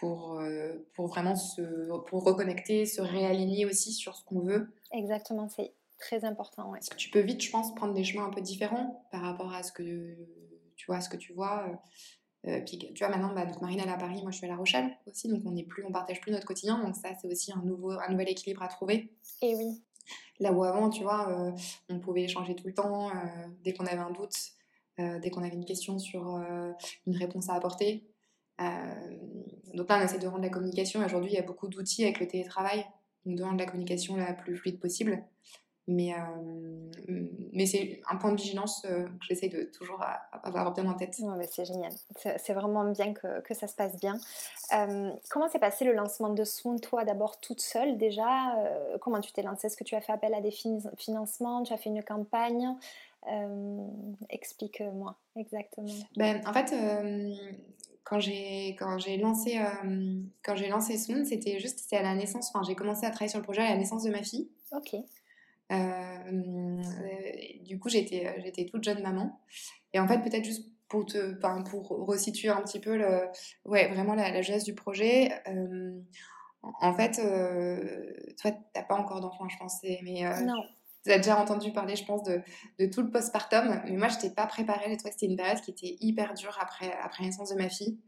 pour, 0.00 0.40
euh, 0.40 0.72
pour 0.94 1.06
vraiment 1.06 1.36
se 1.36 1.62
pour 2.08 2.24
reconnecter, 2.24 2.86
se 2.86 3.00
réaligner 3.00 3.66
aussi 3.66 3.92
sur 3.92 4.16
ce 4.16 4.24
qu'on 4.24 4.40
veut. 4.40 4.74
Exactement, 4.92 5.48
c'est 5.48 5.74
très 5.98 6.24
important. 6.24 6.70
Ouais. 6.70 6.78
Parce 6.78 6.88
que 6.88 6.96
tu 6.96 7.10
peux 7.10 7.20
vite, 7.20 7.42
je 7.42 7.50
pense, 7.50 7.74
prendre 7.74 7.94
des 7.94 8.02
chemins 8.02 8.26
un 8.26 8.30
peu 8.30 8.40
différents 8.40 9.06
par 9.12 9.22
rapport 9.22 9.52
à 9.52 9.62
ce 9.62 9.70
que 9.70 10.16
tu 10.74 10.86
vois, 10.86 11.00
ce 11.00 11.08
que 11.08 11.16
tu 11.16 11.32
vois. 11.32 11.80
Euh, 12.48 12.60
puis 12.60 12.76
tu 12.76 12.92
vois 12.98 13.08
maintenant 13.08 13.32
bah, 13.32 13.46
donc 13.46 13.60
Marine 13.60 13.78
elle 13.80 13.88
est 13.88 13.92
à 13.92 13.96
Paris, 13.96 14.20
moi 14.22 14.32
je 14.32 14.38
suis 14.38 14.46
à 14.46 14.48
La 14.48 14.56
Rochelle 14.56 14.96
aussi, 15.06 15.28
donc 15.28 15.42
on 15.46 15.52
n'est 15.52 15.62
plus, 15.62 15.84
on 15.84 15.92
partage 15.92 16.20
plus 16.20 16.32
notre 16.32 16.46
quotidien, 16.46 16.82
donc 16.82 16.96
ça 16.96 17.10
c'est 17.20 17.28
aussi 17.28 17.52
un 17.52 17.62
nouveau, 17.62 17.92
un 17.92 18.08
nouvel 18.10 18.28
équilibre 18.28 18.62
à 18.62 18.68
trouver. 18.68 19.12
Et 19.42 19.54
oui. 19.54 19.80
Là 20.40 20.52
où 20.52 20.64
avant, 20.64 20.90
tu 20.90 21.04
vois, 21.04 21.28
euh, 21.30 21.52
on 21.88 22.00
pouvait 22.00 22.22
échanger 22.22 22.56
tout 22.56 22.66
le 22.66 22.74
temps, 22.74 23.10
euh, 23.10 23.12
dès 23.62 23.72
qu'on 23.72 23.86
avait 23.86 23.98
un 23.98 24.10
doute, 24.10 24.34
dès 24.98 25.30
qu'on 25.30 25.42
avait 25.42 25.54
une 25.54 25.64
question 25.64 25.98
sur 25.98 26.38
une 27.06 27.16
réponse 27.16 27.48
à 27.48 27.54
apporter. 27.54 28.06
donc 28.58 29.88
là 29.88 29.98
on 29.98 30.04
essaie 30.04 30.18
de 30.18 30.26
rendre 30.26 30.42
la 30.42 30.50
communication. 30.50 31.04
Aujourd'hui 31.04 31.32
il 31.32 31.34
y 31.34 31.38
a 31.38 31.42
beaucoup 31.42 31.66
d'outils 31.66 32.04
avec 32.04 32.20
le 32.20 32.28
télétravail, 32.28 32.84
donc 33.24 33.36
de 33.36 33.42
rendre 33.42 33.58
la 33.58 33.66
communication 33.66 34.16
la 34.16 34.32
plus 34.34 34.54
fluide 34.56 34.78
possible. 34.78 35.24
Mais, 35.88 36.14
euh, 36.14 37.26
mais 37.52 37.66
c'est 37.66 38.00
un 38.08 38.16
point 38.16 38.30
de 38.30 38.40
vigilance 38.40 38.84
euh, 38.84 39.04
que 39.04 39.24
j'essaie 39.28 39.48
de 39.48 39.64
toujours 39.76 40.00
avoir 40.44 40.72
bien 40.72 40.86
en 40.86 40.94
tête. 40.94 41.18
c'est 41.50 41.64
génial. 41.64 41.92
C'est 42.16 42.52
vraiment 42.52 42.84
bien 42.84 43.12
que, 43.12 43.40
que, 43.40 43.52
ça 43.52 43.66
se 43.66 43.74
passe 43.74 43.98
bien. 43.98 44.16
Euh, 44.72 45.10
comment 45.28 45.48
s'est 45.48 45.58
passé 45.58 45.84
le 45.84 45.92
lancement 45.92 46.30
de 46.30 46.44
Swoon, 46.44 46.78
toi, 46.78 47.04
d'abord 47.04 47.40
toute 47.40 47.60
seule 47.60 47.98
déjà? 47.98 48.54
Comment 49.00 49.20
tu 49.20 49.32
t'es 49.32 49.42
lancée? 49.42 49.66
Est-ce 49.66 49.76
que 49.76 49.84
tu 49.84 49.96
as 49.96 50.00
fait 50.00 50.12
appel 50.12 50.34
à 50.34 50.40
des 50.40 50.52
financements? 50.52 51.64
Tu 51.64 51.72
as 51.72 51.78
fait 51.78 51.90
une 51.90 52.02
campagne? 52.04 52.76
Explique-moi 54.30 55.16
exactement. 55.36 55.88
Ben, 56.16 56.42
en 56.46 56.52
fait, 56.52 56.72
quand 58.04 58.20
j'ai 58.20 58.76
quand 58.78 58.98
j'ai 58.98 59.16
lancé 59.16 59.60
quand 60.44 60.54
j'ai 60.54 60.68
lancé 60.68 60.96
Swoon, 60.96 61.24
c'était 61.24 61.58
juste 61.58 61.80
c'était 61.80 61.96
à 61.96 62.02
la 62.02 62.14
naissance. 62.14 62.52
Enfin, 62.54 62.64
j'ai 62.64 62.76
commencé 62.76 63.04
à 63.04 63.10
travailler 63.10 63.30
sur 63.30 63.40
le 63.40 63.44
projet 63.44 63.62
à 63.62 63.70
la 63.70 63.76
naissance 63.76 64.04
de 64.04 64.10
ma 64.10 64.22
fille. 64.22 64.48
Ok. 64.70 64.96
Euh, 65.72 66.82
du 67.64 67.78
coup, 67.78 67.88
j'étais, 67.88 68.26
euh, 68.26 68.40
j'étais 68.42 68.66
toute 68.66 68.84
jeune 68.84 69.02
maman. 69.02 69.40
Et 69.92 70.00
en 70.00 70.06
fait, 70.06 70.18
peut-être 70.18 70.44
juste 70.44 70.66
pour, 70.88 71.06
te, 71.06 71.34
pour 71.70 71.88
resituer 72.06 72.50
un 72.50 72.60
petit 72.60 72.80
peu 72.80 72.96
le, 72.96 73.28
ouais, 73.64 73.88
vraiment 73.88 74.14
la, 74.14 74.30
la 74.30 74.42
jeunesse 74.42 74.64
du 74.64 74.74
projet. 74.74 75.32
Euh, 75.48 75.98
en 76.80 76.94
fait, 76.94 77.16
toi, 78.36 78.50
tu 78.50 78.58
n'as 78.76 78.82
pas 78.82 78.94
encore 78.96 79.20
d'enfant, 79.20 79.48
je 79.48 79.56
pense. 79.58 79.82
Mais, 79.82 80.22
non. 80.44 80.62
Tu 81.04 81.10
as 81.10 81.16
déjà 81.16 81.36
entendu 81.36 81.72
parler, 81.72 81.96
je 81.96 82.04
pense, 82.04 82.22
de, 82.22 82.40
de 82.78 82.86
tout 82.86 83.02
le 83.02 83.10
postpartum. 83.10 83.82
Mais 83.86 83.96
moi, 83.96 84.06
je 84.08 84.14
n'étais 84.14 84.30
pas 84.30 84.46
préparée. 84.46 84.84
J'ai 84.88 84.96
trouvé 84.96 85.10
que 85.10 85.16
c'était 85.18 85.32
une 85.32 85.36
période 85.36 85.60
qui 85.60 85.72
était 85.72 85.96
hyper 86.00 86.34
dure 86.34 86.56
après, 86.60 86.92
après 87.02 87.24
la 87.24 87.30
naissance 87.30 87.50
de 87.50 87.56
ma 87.56 87.68
fille. 87.68 87.98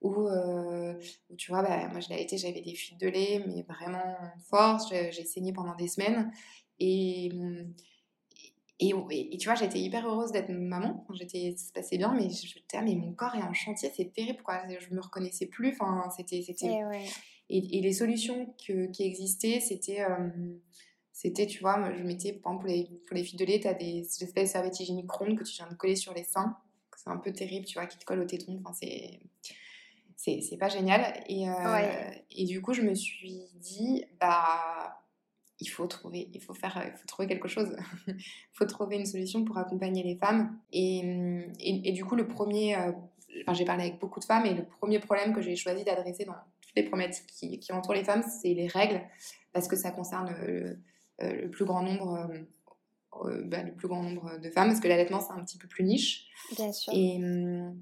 Où, 0.00 0.28
où 0.28 1.36
tu 1.36 1.52
vois, 1.52 1.62
bah, 1.62 1.86
moi, 1.92 2.00
je 2.00 2.08
l'ai 2.08 2.20
été, 2.20 2.36
j'avais 2.36 2.60
des 2.60 2.74
fuites 2.74 2.98
de 2.98 3.06
lait, 3.06 3.44
mais 3.46 3.62
vraiment 3.62 4.16
fortes. 4.50 4.92
J'ai 4.92 5.24
saigné 5.24 5.52
pendant 5.52 5.76
des 5.76 5.86
semaines. 5.86 6.32
Et, 6.80 7.30
et, 8.80 8.92
et, 9.10 9.36
tu 9.38 9.48
vois, 9.48 9.54
j'étais 9.54 9.78
hyper 9.78 10.06
heureuse 10.06 10.32
d'être 10.32 10.50
maman. 10.50 11.06
J'étais, 11.12 11.54
ça 11.56 11.68
se 11.68 11.72
passait 11.72 11.98
bien, 11.98 12.12
mais 12.14 12.28
je 12.28 12.58
mais 12.82 12.94
mon 12.96 13.12
corps 13.12 13.34
est 13.34 13.42
en 13.42 13.52
chantier, 13.52 13.90
c'est 13.96 14.12
terrible, 14.12 14.42
quoi. 14.42 14.62
Je 14.68 14.94
me 14.94 15.00
reconnaissais 15.00 15.46
plus. 15.46 15.72
Enfin, 15.72 16.10
c'était, 16.16 16.42
c'était. 16.42 16.80
Et, 17.50 17.78
et, 17.78 17.80
les 17.82 17.92
solutions 17.92 18.54
que, 18.66 18.86
qui 18.86 19.02
existaient, 19.04 19.60
c'était, 19.60 20.02
c'était, 21.12 21.46
tu 21.46 21.60
vois, 21.60 21.92
je 21.94 22.02
mettais, 22.02 22.32
par 22.32 22.54
exemple, 22.54 22.66
pour 22.66 22.74
les, 22.74 22.84
pour 23.06 23.16
les 23.16 23.22
filles 23.22 23.38
de 23.38 23.44
lait, 23.44 23.60
tu 23.60 23.68
as 23.68 23.74
des 23.74 24.00
espèces 24.00 24.34
de 24.34 24.44
serviettes 24.46 24.80
hygiéniques 24.80 25.12
rondes 25.12 25.38
que 25.38 25.44
tu 25.44 25.54
viens 25.54 25.68
de 25.68 25.74
coller 25.74 25.96
sur 25.96 26.14
les 26.14 26.24
seins. 26.24 26.56
C'est 26.96 27.10
un 27.10 27.18
peu 27.18 27.32
terrible, 27.32 27.66
tu 27.66 27.74
vois, 27.74 27.86
qui 27.86 27.98
te 27.98 28.04
collent 28.04 28.20
au 28.20 28.24
téton. 28.24 28.60
Enfin, 28.64 28.74
c'est 28.74 29.20
c'est 30.16 30.56
pas 30.56 30.68
génial. 30.68 31.22
Et, 31.28 31.46
et 32.30 32.44
du 32.46 32.62
coup, 32.62 32.72
je 32.72 32.80
me 32.82 32.94
suis 32.94 33.44
dit, 33.56 34.04
bah, 34.18 35.03
il 35.64 35.70
faut 35.70 35.86
trouver, 35.86 36.28
il 36.34 36.42
faut 36.42 36.52
faire, 36.52 36.82
il 36.84 36.98
faut 36.98 37.06
trouver 37.06 37.26
quelque 37.26 37.48
chose. 37.48 37.74
il 38.06 38.14
faut 38.52 38.66
trouver 38.66 38.96
une 38.96 39.06
solution 39.06 39.44
pour 39.44 39.56
accompagner 39.56 40.02
les 40.02 40.16
femmes. 40.16 40.58
Et, 40.72 41.02
et, 41.58 41.92
du 41.92 42.04
coup, 42.04 42.16
le 42.16 42.28
premier, 42.28 42.76
euh, 42.76 42.92
enfin, 43.42 43.54
j'ai 43.54 43.64
parlé 43.64 43.84
avec 43.84 43.98
beaucoup 43.98 44.20
de 44.20 44.26
femmes 44.26 44.44
et 44.44 44.52
le 44.52 44.64
premier 44.64 44.98
problème 44.98 45.32
que 45.32 45.40
j'ai 45.40 45.56
choisi 45.56 45.82
d'adresser 45.84 46.26
dans 46.26 46.34
toutes 46.60 46.76
les 46.76 46.82
problématiques 46.82 47.26
qui, 47.26 47.58
qui, 47.58 47.72
entourent 47.72 47.94
les 47.94 48.04
femmes, 48.04 48.22
c'est 48.22 48.52
les 48.52 48.66
règles, 48.66 49.00
parce 49.54 49.68
que 49.68 49.76
ça 49.76 49.90
concerne 49.90 50.34
le, 50.46 50.78
euh, 51.22 51.48
plus 51.48 51.64
grand 51.64 51.82
nombre. 51.82 52.28
Euh, 53.24 53.42
bah, 53.46 53.62
le 53.62 53.72
plus 53.72 53.86
grand 53.86 54.02
nombre 54.02 54.38
de 54.40 54.50
femmes, 54.50 54.68
parce 54.68 54.80
que 54.80 54.88
l'allaitement, 54.88 55.20
c'est 55.20 55.32
un 55.32 55.44
petit 55.44 55.56
peu 55.56 55.68
plus 55.68 55.84
niche. 55.84 56.26
Bien 56.56 56.72
sûr. 56.72 56.92
Et, 56.94 57.16
hum, 57.16 57.80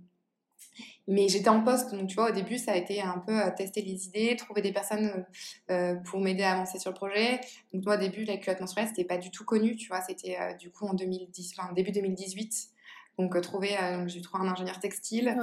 mais 1.08 1.28
j'étais 1.28 1.48
en 1.48 1.62
poste, 1.62 1.94
donc 1.94 2.08
tu 2.08 2.14
vois, 2.14 2.30
au 2.30 2.32
début, 2.32 2.58
ça 2.58 2.72
a 2.72 2.76
été 2.76 3.00
un 3.00 3.18
peu 3.18 3.40
tester 3.56 3.82
les 3.82 4.06
idées, 4.06 4.36
trouver 4.36 4.62
des 4.62 4.72
personnes 4.72 5.26
euh, 5.70 5.96
pour 5.96 6.20
m'aider 6.20 6.42
à 6.42 6.52
avancer 6.52 6.78
sur 6.78 6.90
le 6.90 6.94
projet. 6.94 7.40
Donc 7.72 7.84
moi, 7.84 7.96
au 7.96 7.98
début, 7.98 8.24
la 8.24 8.36
culotte 8.36 8.60
menstruelle, 8.60 8.88
c'était 8.88 9.04
pas 9.04 9.18
du 9.18 9.30
tout 9.30 9.44
connu, 9.44 9.76
tu 9.76 9.88
vois, 9.88 10.00
c'était 10.00 10.38
euh, 10.40 10.54
du 10.54 10.70
coup 10.70 10.86
en 10.86 10.94
2010, 10.94 11.54
enfin, 11.58 11.72
début 11.72 11.92
2018. 11.92 12.68
Donc, 13.18 13.36
euh, 13.36 13.40
trouver, 13.40 13.76
j'ai 14.06 14.22
trouvé 14.22 14.44
un 14.44 14.52
ingénieur 14.52 14.80
textile 14.80 15.36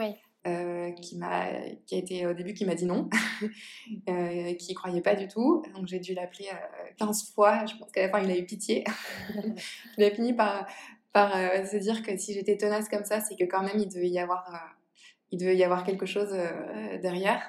qui, 0.43 1.17
m'a, 1.17 1.45
qui 1.85 1.95
a 1.95 1.97
été 1.97 2.25
au 2.25 2.33
début 2.33 2.55
qui 2.55 2.65
m'a 2.65 2.73
dit 2.73 2.85
non, 2.85 3.09
qui 4.57 4.73
croyait 4.73 5.01
pas 5.01 5.15
du 5.15 5.27
tout. 5.27 5.61
Donc, 5.75 5.87
j'ai 5.87 5.99
dû 5.99 6.13
l'appeler 6.15 6.49
15 6.97 7.31
fois. 7.33 7.65
Je 7.67 7.75
pense 7.75 7.91
qu'à 7.91 8.07
la 8.07 8.09
fin, 8.09 8.23
il 8.23 8.31
a 8.31 8.37
eu 8.37 8.45
pitié. 8.45 8.85
il 9.97 10.03
a 10.03 10.09
fini 10.09 10.33
par, 10.33 10.65
par 11.13 11.31
se 11.31 11.77
dire 11.77 12.01
que 12.01 12.17
si 12.17 12.33
j'étais 12.33 12.57
tenace 12.57 12.89
comme 12.89 13.05
ça, 13.05 13.21
c'est 13.21 13.35
que 13.35 13.43
quand 13.43 13.61
même, 13.61 13.77
il 13.77 13.87
devait 13.87 14.09
y 14.09 14.17
avoir 14.17 14.78
il 15.31 15.39
devait 15.39 15.55
y 15.55 15.63
avoir 15.63 15.83
quelque 15.83 16.05
chose 16.05 16.29
euh, 16.31 16.97
derrière. 16.99 17.41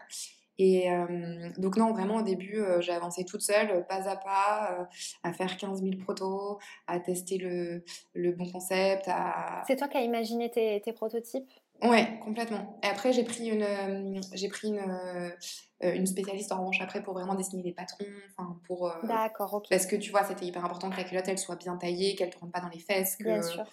Et 0.59 0.93
euh, 0.93 1.49
donc 1.57 1.79
non, 1.79 1.93
vraiment 1.93 2.17
au 2.17 2.23
début, 2.23 2.61
euh, 2.61 2.83
j'ai 2.83 2.93
avancé 2.93 3.25
toute 3.25 3.41
seule, 3.41 3.87
pas 3.87 4.07
à 4.09 4.17
pas, 4.17 4.89
à 5.23 5.33
faire 5.33 5.57
15 5.57 5.83
000 5.83 5.97
protos, 5.97 6.59
à 6.87 7.01
tester 7.01 7.39
le, 7.39 7.83
le 8.13 8.33
bon 8.33 8.51
concept. 8.51 9.09
À... 9.09 9.63
C'est 9.67 9.77
toi 9.77 9.89
qui 9.89 9.97
as 9.97 10.03
imaginé 10.03 10.51
tes, 10.51 10.83
tes 10.83 10.93
prototypes? 10.93 11.51
Ouais, 11.83 12.19
complètement. 12.23 12.79
Et 12.83 12.89
après, 12.89 13.15
j'ai 13.15 13.25
pris 13.25 13.49
une, 13.49 14.21
j'ai 14.35 14.49
pris 14.49 14.69
une, 14.69 15.33
une 15.81 16.05
spécialiste 16.05 16.53
en 16.53 16.59
revanche 16.59 16.83
après 16.83 17.03
pour 17.03 17.15
vraiment 17.15 17.35
dessiner 17.35 17.63
les 17.63 17.73
patrons, 17.73 18.05
enfin 18.37 18.61
pour. 18.67 18.93
D'accord, 19.05 19.55
ok. 19.55 19.69
Parce 19.71 19.87
que 19.87 19.97
tu 19.97 20.11
vois, 20.11 20.25
c'était 20.25 20.45
hyper 20.45 20.63
important 20.63 20.91
que 20.91 20.99
la 20.99 21.05
culotte 21.05 21.29
elle 21.29 21.39
soit 21.39 21.57
bien 21.57 21.79
taillée, 21.79 22.17
qu'elle 22.17 22.29
ne 22.29 22.35
rentre 22.35 22.53
pas 22.53 22.61
dans 22.61 22.69
les 22.69 22.81
fesses, 22.81 23.17
que, 23.17 23.25
Bien 23.25 23.41
sûr. 23.41 23.65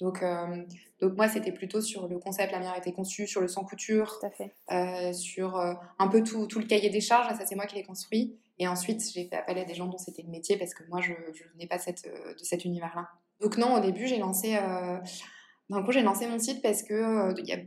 Donc, 0.00 0.22
euh, 0.22 0.62
donc 1.00 1.16
moi, 1.16 1.28
c'était 1.28 1.52
plutôt 1.52 1.80
sur 1.80 2.06
le 2.08 2.18
concept, 2.18 2.52
la 2.52 2.58
manière 2.58 2.74
a 2.74 2.78
été 2.78 2.92
conçue, 2.92 3.26
sur 3.26 3.40
le 3.40 3.48
sans 3.48 3.64
couture, 3.64 4.20
euh, 4.70 5.12
sur 5.12 5.56
euh, 5.56 5.74
un 5.98 6.08
peu 6.08 6.22
tout, 6.22 6.46
tout, 6.46 6.60
le 6.60 6.66
cahier 6.66 6.90
des 6.90 7.00
charges. 7.00 7.36
Ça, 7.36 7.46
c'est 7.46 7.56
moi 7.56 7.66
qui 7.66 7.76
l'ai 7.76 7.82
construit. 7.82 8.36
Et 8.60 8.68
ensuite, 8.68 9.02
j'ai 9.12 9.24
fait 9.24 9.36
appel 9.36 9.58
à 9.58 9.64
des 9.64 9.74
gens 9.74 9.86
dont 9.86 9.98
c'était 9.98 10.22
le 10.22 10.30
métier 10.30 10.56
parce 10.56 10.74
que 10.74 10.84
moi, 10.88 11.00
je, 11.00 11.12
je 11.34 11.44
venais 11.52 11.66
pas 11.66 11.78
cette, 11.78 12.04
de 12.04 12.44
cet 12.44 12.64
univers-là. 12.64 13.08
Donc 13.40 13.56
non, 13.56 13.74
au 13.74 13.80
début, 13.80 14.06
j'ai 14.08 14.18
lancé, 14.18 14.58
d'un 15.70 15.82
coup, 15.84 15.92
j'ai 15.92 16.02
lancé 16.02 16.26
mon 16.26 16.40
site 16.40 16.60
parce 16.60 16.82
que 16.82 17.32
il 17.38 17.46
y 17.46 17.52
a 17.52 17.58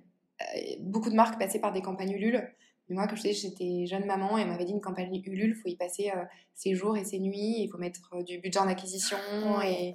beaucoup 0.81 1.09
de 1.09 1.15
marques 1.15 1.39
passaient 1.39 1.61
par 1.61 1.71
des 1.71 1.81
campagnes 1.81 2.11
Ulule. 2.11 2.45
Mais 2.89 2.95
moi, 2.95 3.07
comme 3.07 3.15
je 3.15 3.21
disais, 3.21 3.50
j'étais 3.50 3.85
jeune 3.85 4.05
maman 4.05 4.38
et 4.38 4.43
on 4.43 4.47
m'avait 4.47 4.65
dit 4.65 4.73
une 4.73 4.81
campagne 4.81 5.21
Ulule, 5.25 5.55
il 5.57 5.61
faut 5.61 5.69
y 5.69 5.77
passer 5.77 6.11
ses 6.55 6.75
jours 6.75 6.97
et 6.97 7.05
ses 7.05 7.19
nuits, 7.19 7.61
il 7.61 7.69
faut 7.71 7.77
mettre 7.77 8.21
du 8.25 8.39
budget 8.39 8.59
en 8.59 8.67
acquisition. 8.67 9.17
et 9.63 9.93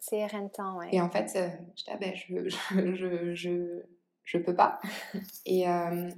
c'est 0.00 0.18
éreintant, 0.18 0.78
ouais. 0.78 0.88
Et 0.92 1.00
en 1.00 1.10
fait, 1.10 1.30
euh, 1.36 1.48
je, 1.76 1.98
ben, 1.98 2.14
je, 2.14 2.48
je, 2.48 3.34
je, 3.34 3.82
je, 4.24 4.38
peux 4.38 4.54
pas. 4.54 4.80
Et. 5.46 5.68
Euh, 5.68 6.10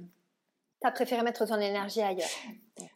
T'as 0.79 0.91
préféré 0.91 1.23
mettre 1.23 1.45
ton 1.45 1.59
énergie 1.61 2.01
ailleurs 2.01 2.27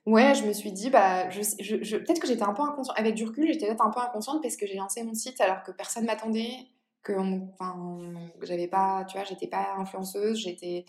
Ouais, 0.05 0.35
je 0.35 0.43
me 0.43 0.51
suis 0.51 0.73
dit, 0.73 0.89
bah, 0.89 1.29
je, 1.29 1.41
je, 1.61 1.95
peut-être 1.95 2.19
que 2.19 2.27
j'étais 2.27 2.43
un 2.43 2.53
peu 2.53 2.61
inconsciente. 2.61 2.99
Avec 2.99 3.15
du 3.15 3.23
recul, 3.23 3.47
j'étais 3.47 3.67
peut-être 3.67 3.85
un 3.85 3.91
peu 3.91 4.01
inconsciente 4.01 4.41
parce 4.41 4.57
que 4.57 4.67
j'ai 4.67 4.75
lancé 4.75 5.03
mon 5.03 5.13
site 5.13 5.39
alors 5.39 5.63
que 5.63 5.71
personne 5.71 6.03
m'attendait, 6.03 6.51
que 7.01 7.13
enfin, 7.13 8.13
j'avais 8.41 8.67
pas, 8.67 9.05
tu 9.05 9.17
vois, 9.17 9.25
j'étais 9.25 9.47
pas 9.47 9.75
influenceuse, 9.77 10.37
j'étais. 10.37 10.85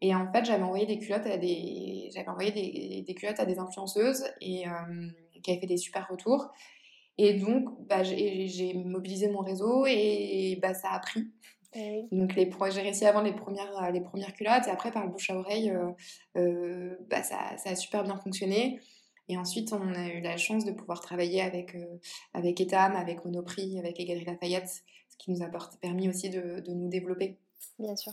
Et 0.00 0.16
en 0.16 0.32
fait, 0.32 0.44
j'avais 0.44 0.64
envoyé 0.64 0.84
des 0.84 0.98
culottes 0.98 1.26
à 1.26 1.36
des, 1.36 2.10
j'avais 2.12 2.28
envoyé 2.28 2.50
des, 2.50 3.04
des, 3.06 3.14
culottes 3.14 3.38
à 3.38 3.44
des 3.44 3.60
influenceuses 3.60 4.24
et 4.40 4.66
euh, 4.66 4.72
qui 5.44 5.52
avaient 5.52 5.60
fait 5.60 5.66
des 5.68 5.76
super 5.76 6.08
retours. 6.10 6.50
Et 7.18 7.34
donc, 7.34 7.86
bah, 7.88 8.02
j'ai 8.02 8.74
mobilisé 8.74 9.28
mon 9.28 9.40
réseau 9.40 9.86
et 9.86 10.58
bah, 10.62 10.74
ça 10.74 10.90
a 10.90 10.98
pris. 10.98 11.30
Eh 11.74 12.04
donc, 12.12 12.34
les 12.34 12.50
j'ai 12.70 12.80
réussi 12.82 13.06
à 13.06 13.12
vendre 13.12 13.26
les 13.26 13.34
premières, 13.34 13.90
les 13.92 14.00
premières 14.00 14.34
culottes 14.34 14.66
et 14.66 14.70
après, 14.70 14.92
par 14.92 15.04
le 15.04 15.10
bouche 15.10 15.30
à 15.30 15.36
oreille, 15.36 15.70
euh, 15.70 15.90
euh, 16.36 16.96
bah, 17.08 17.22
ça, 17.22 17.56
ça, 17.56 17.70
a 17.70 17.74
super 17.74 18.04
bien 18.04 18.16
fonctionné. 18.18 18.80
Et 19.28 19.38
ensuite, 19.38 19.72
on 19.72 19.94
a 19.94 20.08
eu 20.08 20.20
la 20.20 20.36
chance 20.36 20.64
de 20.64 20.72
pouvoir 20.72 21.00
travailler 21.00 21.40
avec, 21.40 21.74
euh, 21.74 21.98
avec 22.34 22.60
Etam, 22.60 22.94
avec 22.94 23.24
Monoprix, 23.24 23.78
avec 23.78 23.96
Galeries 23.96 24.26
Lafayette, 24.26 24.68
ce 24.68 25.16
qui 25.16 25.30
nous 25.30 25.42
a 25.42 25.48
permis 25.80 26.08
aussi 26.08 26.28
de, 26.28 26.60
de 26.60 26.72
nous 26.72 26.88
développer. 26.88 27.38
Bien 27.78 27.96
sûr. 27.96 28.12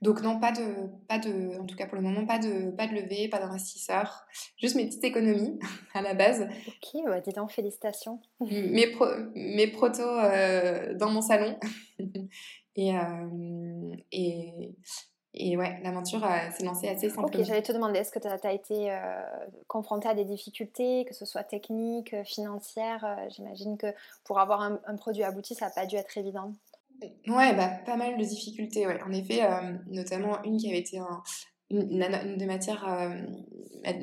Donc 0.00 0.22
non, 0.22 0.38
pas 0.38 0.52
de, 0.52 0.62
pas 1.08 1.18
de, 1.18 1.58
en 1.58 1.66
tout 1.66 1.74
cas 1.74 1.86
pour 1.86 1.96
le 1.96 2.02
moment, 2.02 2.24
pas 2.24 2.38
de, 2.38 2.70
pas 2.70 2.86
de 2.86 2.94
levée, 2.94 3.28
pas 3.28 3.40
d'investisseurs, 3.40 4.26
juste 4.56 4.76
mes 4.76 4.86
petites 4.86 5.02
économies 5.02 5.58
à 5.94 6.02
la 6.02 6.14
base. 6.14 6.46
Ok, 6.68 7.02
bah, 7.04 7.20
dis 7.20 7.32
donc, 7.32 7.50
félicitations. 7.50 8.20
mes, 8.40 8.92
pro, 8.92 9.06
mes 9.34 9.66
protos 9.66 10.02
euh, 10.02 10.94
dans 10.94 11.10
mon 11.10 11.20
salon. 11.20 11.58
et, 12.76 12.96
euh, 12.96 13.96
et, 14.12 14.76
et 15.34 15.56
ouais, 15.56 15.80
l'aventure 15.82 16.24
euh, 16.24 16.50
s'est 16.56 16.64
lancée 16.64 16.88
assez 16.88 17.08
simplement. 17.08 17.26
Ok, 17.26 17.44
j'allais 17.44 17.62
te 17.62 17.72
demander, 17.72 17.98
est-ce 17.98 18.12
que 18.12 18.20
tu 18.20 18.28
as, 18.28 18.52
été 18.52 18.96
confrontée 19.66 20.08
à 20.08 20.14
des 20.14 20.24
difficultés, 20.24 21.06
que 21.06 21.14
ce 21.14 21.26
soit 21.26 21.42
techniques, 21.42 22.14
financières? 22.24 23.18
J'imagine 23.30 23.76
que 23.76 23.88
pour 24.22 24.38
avoir 24.38 24.60
un, 24.60 24.78
un, 24.86 24.94
produit 24.94 25.24
abouti, 25.24 25.56
ça 25.56 25.66
n'a 25.66 25.72
pas 25.72 25.86
dû 25.86 25.96
être 25.96 26.16
évident. 26.16 26.52
Ouais, 27.28 27.54
bah, 27.54 27.68
pas 27.86 27.96
mal 27.96 28.16
de 28.16 28.24
difficultés, 28.24 28.86
ouais. 28.86 29.00
En 29.02 29.12
effet, 29.12 29.44
euh, 29.44 29.72
notamment 29.86 30.42
une 30.42 30.56
qui 30.56 30.68
avait 30.68 30.80
été 30.80 30.98
un, 30.98 31.22
une, 31.70 32.36
de 32.36 32.44
matière, 32.44 32.88
euh, 32.88 33.14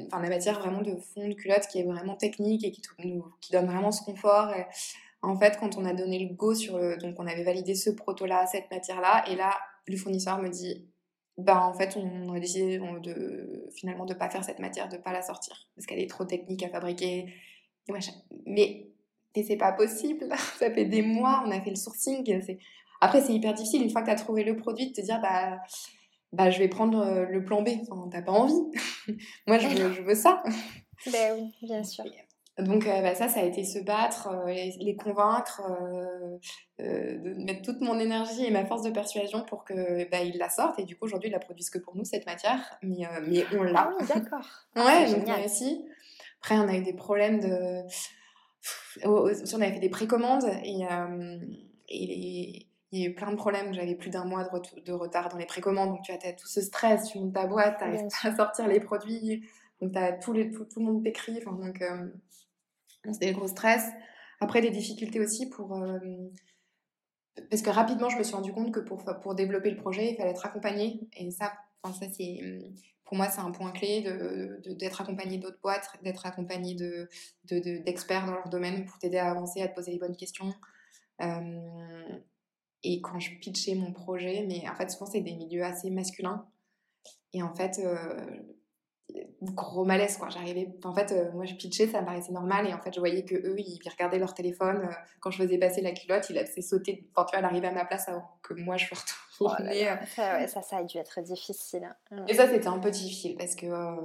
enfin 0.07 0.21
la 0.21 0.29
matière 0.29 0.59
vraiment 0.59 0.81
de 0.81 0.95
fond 0.95 1.27
de 1.27 1.33
culotte 1.33 1.67
qui 1.67 1.79
est 1.79 1.83
vraiment 1.83 2.15
technique 2.15 2.63
et 2.63 2.71
qui, 2.71 2.81
nous, 3.03 3.25
qui 3.41 3.51
donne 3.51 3.65
vraiment 3.65 3.91
ce 3.91 4.03
confort. 4.03 4.53
En 5.21 5.37
fait, 5.37 5.57
quand 5.59 5.75
on 5.75 5.85
a 5.85 5.93
donné 5.93 6.19
le 6.19 6.33
go 6.33 6.53
sur 6.53 6.77
le, 6.77 6.97
donc 6.97 7.15
on 7.19 7.27
avait 7.27 7.43
validé 7.43 7.75
ce 7.75 7.89
proto-là, 7.89 8.45
cette 8.45 8.69
matière-là, 8.71 9.25
et 9.29 9.35
là, 9.35 9.57
le 9.87 9.97
fournisseur 9.97 10.41
me 10.41 10.49
dit, 10.49 10.85
bah 11.37 11.65
en 11.65 11.73
fait, 11.73 11.97
on 11.97 12.33
a 12.33 12.39
décidé 12.39 12.79
de 13.01 13.67
finalement 13.75 14.05
de 14.05 14.13
pas 14.13 14.29
faire 14.29 14.43
cette 14.43 14.59
matière, 14.59 14.87
de 14.87 14.97
pas 14.97 15.11
la 15.11 15.21
sortir 15.21 15.67
parce 15.75 15.85
qu'elle 15.85 15.99
est 15.99 16.09
trop 16.09 16.23
technique 16.23 16.63
à 16.63 16.69
fabriquer. 16.69 17.33
Et 17.87 17.91
machin. 17.91 18.13
Mais 18.45 18.87
c'est 19.35 19.57
pas 19.57 19.73
possible. 19.73 20.29
Ça 20.59 20.71
fait 20.71 20.85
des 20.85 21.01
mois, 21.01 21.43
on 21.45 21.51
a 21.51 21.61
fait 21.61 21.71
le 21.71 21.75
sourcing. 21.75 22.41
Après, 23.05 23.21
c'est 23.21 23.33
hyper 23.33 23.53
difficile 23.53 23.83
une 23.83 23.91
fois 23.91 24.01
que 24.01 24.07
tu 24.07 24.11
as 24.11 24.15
trouvé 24.15 24.43
le 24.43 24.57
produit 24.57 24.87
de 24.87 24.93
te 24.93 25.01
dire 25.01 25.21
bah, 25.21 25.59
bah 26.33 26.49
je 26.49 26.57
vais 26.57 26.67
prendre 26.67 27.01
euh, 27.01 27.27
le 27.27 27.45
plan 27.45 27.61
B. 27.61 27.69
Enfin, 27.87 28.09
t'as 28.11 28.23
pas 28.23 28.31
envie. 28.31 28.59
Moi, 29.47 29.59
je 29.59 29.67
veux, 29.67 29.93
je 29.93 30.01
veux 30.01 30.15
ça. 30.15 30.41
Ben 31.11 31.37
oui, 31.37 31.53
bien 31.61 31.83
sûr. 31.83 32.03
Donc 32.57 32.87
euh, 32.87 33.01
bah, 33.01 33.13
ça, 33.13 33.27
ça 33.27 33.41
a 33.41 33.43
été 33.43 33.63
se 33.63 33.77
battre, 33.77 34.29
euh, 34.29 34.47
les, 34.47 34.95
convaincre, 34.95 35.61
de 36.79 37.43
mettre 37.43 37.61
toute 37.61 37.81
mon 37.81 37.99
énergie 37.99 38.45
et 38.45 38.49
ma 38.49 38.65
force 38.65 38.81
de 38.81 38.89
persuasion 38.89 39.43
pour 39.43 39.65
que 39.65 40.09
bah, 40.09 40.23
ils 40.23 40.39
la 40.39 40.49
sortent. 40.49 40.79
Et 40.79 40.85
du 40.85 40.95
coup, 40.95 41.05
aujourd'hui, 41.05 41.29
ils 41.29 41.33
la 41.33 41.39
produisent 41.39 41.69
que 41.69 41.77
pour 41.77 41.95
nous, 41.95 42.05
cette 42.05 42.25
matière. 42.25 42.79
Mais, 42.81 43.03
mais 43.27 43.43
on 43.55 43.61
l'a. 43.61 43.91
Ah 43.91 43.95
oui, 43.99 44.07
d'accord. 44.07 44.49
ouais, 44.77 45.11
donc 45.11 45.25
on 45.27 45.31
a 45.31 45.35
réussi. 45.35 45.85
Après, 46.41 46.57
on 46.57 46.67
a 46.67 46.75
eu 46.75 46.81
des 46.81 46.93
problèmes 46.93 47.39
de 47.39 47.83
on 49.03 49.61
avait 49.61 49.73
fait 49.73 49.79
des 49.79 49.89
précommandes 49.89 50.49
et, 51.87 52.67
il 52.91 52.99
y 52.99 53.05
a 53.05 53.09
eu 53.09 53.15
plein 53.15 53.31
de 53.31 53.35
problèmes. 53.35 53.73
J'avais 53.73 53.95
plus 53.95 54.09
d'un 54.09 54.25
mois 54.25 54.43
de, 54.43 54.91
retard 54.91 55.29
dans 55.29 55.37
les 55.37 55.45
précommandes. 55.45 55.89
Donc, 55.89 56.01
tu 56.03 56.11
as, 56.11 56.33
tout 56.33 56.47
ce 56.47 56.61
stress, 56.61 57.09
tu 57.09 57.19
montes 57.19 57.33
ta 57.33 57.47
boîte, 57.47 57.77
tu 57.77 57.85
n'arrives 57.85 58.07
pas 58.21 58.29
à 58.29 58.35
sortir 58.35 58.67
les 58.67 58.79
produits. 58.79 59.47
Donc, 59.81 59.95
as 59.95 60.13
tout, 60.13 60.33
les, 60.33 60.51
tout, 60.51 60.67
le 60.77 60.83
monde 60.83 61.03
t'écrit. 61.03 61.37
Enfin, 61.37 61.53
donc, 61.53 61.81
euh, 61.81 62.07
c'était 63.11 63.31
le 63.31 63.37
gros 63.37 63.47
stress. 63.47 63.83
Après, 64.39 64.61
des 64.61 64.71
difficultés 64.71 65.19
aussi 65.19 65.49
pour. 65.49 65.75
Euh, 65.75 65.99
parce 67.49 67.61
que 67.61 67.69
rapidement, 67.69 68.09
je 68.09 68.17
me 68.17 68.23
suis 68.23 68.35
rendu 68.35 68.53
compte 68.53 68.73
que 68.73 68.79
pour, 68.79 69.03
pour 69.21 69.35
développer 69.35 69.69
le 69.69 69.77
projet, 69.77 70.11
il 70.11 70.15
fallait 70.15 70.31
être 70.31 70.45
accompagné. 70.45 71.01
Et 71.17 71.31
ça, 71.31 71.53
enfin, 71.83 71.93
ça 71.99 72.05
c'est 72.11 72.39
pour 73.05 73.17
moi, 73.17 73.29
c'est 73.29 73.41
un 73.41 73.51
point 73.51 73.71
clé 73.71 74.01
d'être 74.01 74.97
de, 74.97 75.01
accompagné 75.01 75.37
d'autres 75.37 75.59
boîtes, 75.61 75.87
d'être 76.01 76.25
accompagné 76.25 76.75
d'experts 77.45 78.23
de, 78.23 78.27
dans 78.27 78.35
leur 78.35 78.49
domaine 78.49 78.85
pour 78.85 78.97
t'aider 78.97 79.17
à 79.17 79.29
avancer, 79.29 79.61
à 79.61 79.67
te 79.67 79.75
poser 79.75 79.91
les 79.91 79.99
bonnes 79.99 80.17
questions. 80.17 80.53
Euh, 81.21 82.19
et 82.85 83.01
quand 83.01 83.19
je 83.19 83.31
pitchais 83.39 83.75
mon 83.75 83.91
projet, 83.91 84.45
mais 84.47 84.67
en 84.69 84.75
fait, 84.75 84.89
souvent, 84.89 85.05
c'est 85.05 85.21
des 85.21 85.33
milieux 85.33 85.63
assez 85.63 85.89
masculins. 85.89 86.45
Et 87.33 87.41
en 87.43 87.53
fait, 87.53 87.79
euh, 87.83 88.43
gros 89.41 89.85
malaise 89.85 90.17
quoi 90.17 90.29
j'arrivais 90.29 90.67
en 90.83 90.93
fait 90.93 91.11
euh, 91.11 91.31
moi 91.33 91.45
je 91.45 91.53
pitchais 91.53 91.87
ça 91.87 92.01
me 92.01 92.05
paraissait 92.05 92.31
normal 92.31 92.67
et 92.67 92.73
en 92.73 92.79
fait 92.79 92.93
je 92.93 92.99
voyais 92.99 93.23
que 93.23 93.35
eux 93.35 93.55
ils 93.59 93.79
regardaient 93.89 94.17
leur 94.17 94.33
téléphone 94.33 94.87
euh, 94.89 94.93
quand 95.19 95.31
je 95.31 95.43
faisais 95.43 95.57
passer 95.57 95.81
la 95.81 95.91
culotte 95.91 96.29
il 96.29 96.37
a 96.37 96.45
fait 96.45 96.61
sauter 96.61 97.07
enfin 97.11 97.25
tu 97.25 97.31
vois 97.31 97.39
elle 97.39 97.45
arrivait 97.45 97.67
à 97.67 97.71
ma 97.71 97.85
place 97.85 98.07
avant 98.09 98.23
que 98.41 98.53
moi 98.55 98.77
je 98.77 98.85
retourne 98.85 99.69
oh 99.69 99.75
ça, 100.15 100.47
ça, 100.47 100.61
ça 100.61 100.77
a 100.77 100.83
dû 100.83 100.97
être 100.97 101.21
difficile 101.21 101.95
hein. 102.11 102.25
et 102.27 102.33
ça 102.33 102.47
c'était 102.49 102.67
un 102.67 102.79
peu 102.79 102.89
difficile 102.89 103.35
parce 103.37 103.55
que 103.55 103.67
euh, 103.67 103.95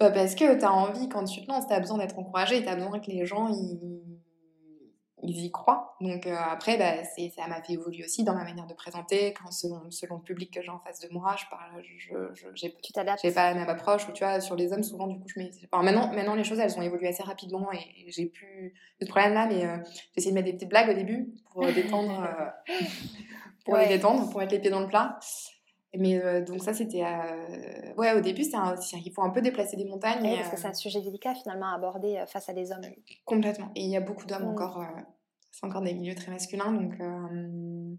bah, 0.00 0.10
parce 0.10 0.34
que 0.34 0.58
t'as 0.58 0.70
envie 0.70 1.08
quand 1.08 1.24
tu 1.24 1.42
te 1.44 1.48
lances 1.48 1.66
t'as 1.66 1.80
besoin 1.80 1.98
d'être 1.98 2.18
encouragé 2.18 2.64
t'as 2.64 2.76
besoin 2.76 2.98
que 3.00 3.10
les 3.10 3.26
gens 3.26 3.48
ils 3.48 4.02
ils 5.26 5.44
y 5.44 5.50
croient. 5.50 5.96
Donc 6.00 6.26
euh, 6.26 6.36
après, 6.36 6.76
bah, 6.76 7.02
ça 7.04 7.46
m'a 7.48 7.62
fait 7.62 7.74
évoluer 7.74 8.04
aussi 8.04 8.24
dans 8.24 8.34
ma 8.34 8.44
manière 8.44 8.66
de 8.66 8.74
présenter, 8.74 9.32
quand 9.32 9.50
selon, 9.50 9.90
selon 9.90 10.16
le 10.16 10.22
public 10.22 10.52
que 10.52 10.62
j'ai 10.62 10.70
en 10.70 10.78
face 10.80 11.00
de 11.00 11.08
moi, 11.12 11.34
je 11.38 11.44
parle, 11.50 11.82
je, 11.82 12.16
je 12.34 12.46
j'ai, 12.54 12.74
tu 12.82 12.92
t'adaptes. 12.92 13.20
J'ai 13.22 13.32
pas 13.32 13.52
la 13.52 13.58
même 13.58 13.68
approche, 13.68 14.08
ou 14.08 14.12
tu 14.12 14.22
vois, 14.22 14.40
sur 14.40 14.54
les 14.54 14.72
hommes, 14.72 14.82
souvent, 14.82 15.06
du 15.06 15.18
coup, 15.18 15.28
je 15.28 15.40
mets... 15.40 15.50
Enfin, 15.70 15.82
maintenant, 15.82 16.12
maintenant, 16.12 16.34
les 16.34 16.44
choses, 16.44 16.58
elles 16.58 16.76
ont 16.78 16.82
évolué 16.82 17.08
assez 17.08 17.22
rapidement 17.22 17.72
et, 17.72 17.78
j'ai 18.08 18.26
plus 18.26 18.74
de 19.00 19.06
problème 19.06 19.34
là, 19.34 19.46
mais 19.46 19.64
euh, 19.64 19.76
j'ai 19.84 20.20
essayé 20.20 20.30
de 20.30 20.34
mettre 20.34 20.46
des 20.46 20.52
petites 20.52 20.68
blagues 20.68 20.90
au 20.90 20.94
début 20.94 21.32
pour 21.52 21.64
détendre, 21.66 22.22
euh, 22.22 22.74
pour 23.64 23.76
les 23.76 23.88
détendre, 23.88 24.28
pour 24.30 24.40
mettre 24.40 24.52
les 24.52 24.60
pieds 24.60 24.70
dans 24.70 24.80
le 24.80 24.88
plat. 24.88 25.18
Mais 25.96 26.42
donc 26.42 26.60
ça, 26.60 26.74
c'était... 26.74 27.04
Ouais, 27.96 28.12
au 28.14 28.20
début, 28.20 28.42
c'est 28.42 28.56
il 29.04 29.12
faut 29.12 29.22
un 29.22 29.30
peu 29.30 29.40
déplacer 29.40 29.76
des 29.76 29.84
montagnes. 29.84 30.36
parce 30.36 30.50
que 30.50 30.56
c'est 30.56 30.66
un 30.66 30.74
sujet 30.74 31.00
délicat 31.00 31.34
finalement 31.36 31.68
à 31.68 31.76
aborder 31.76 32.24
face 32.26 32.48
à 32.48 32.52
des 32.52 32.72
hommes. 32.72 32.82
Complètement. 33.24 33.70
Et 33.76 33.82
il 33.82 33.90
y 33.90 33.96
a 33.96 34.00
beaucoup 34.00 34.26
d'hommes 34.26 34.44
mmh. 34.44 34.48
encore 34.48 34.84
c'est 35.54 35.66
encore 35.66 35.82
des 35.82 35.94
milieux 35.94 36.14
très 36.16 36.32
masculins. 36.32 36.72
Donc, 36.72 36.94
euh, 37.00 37.94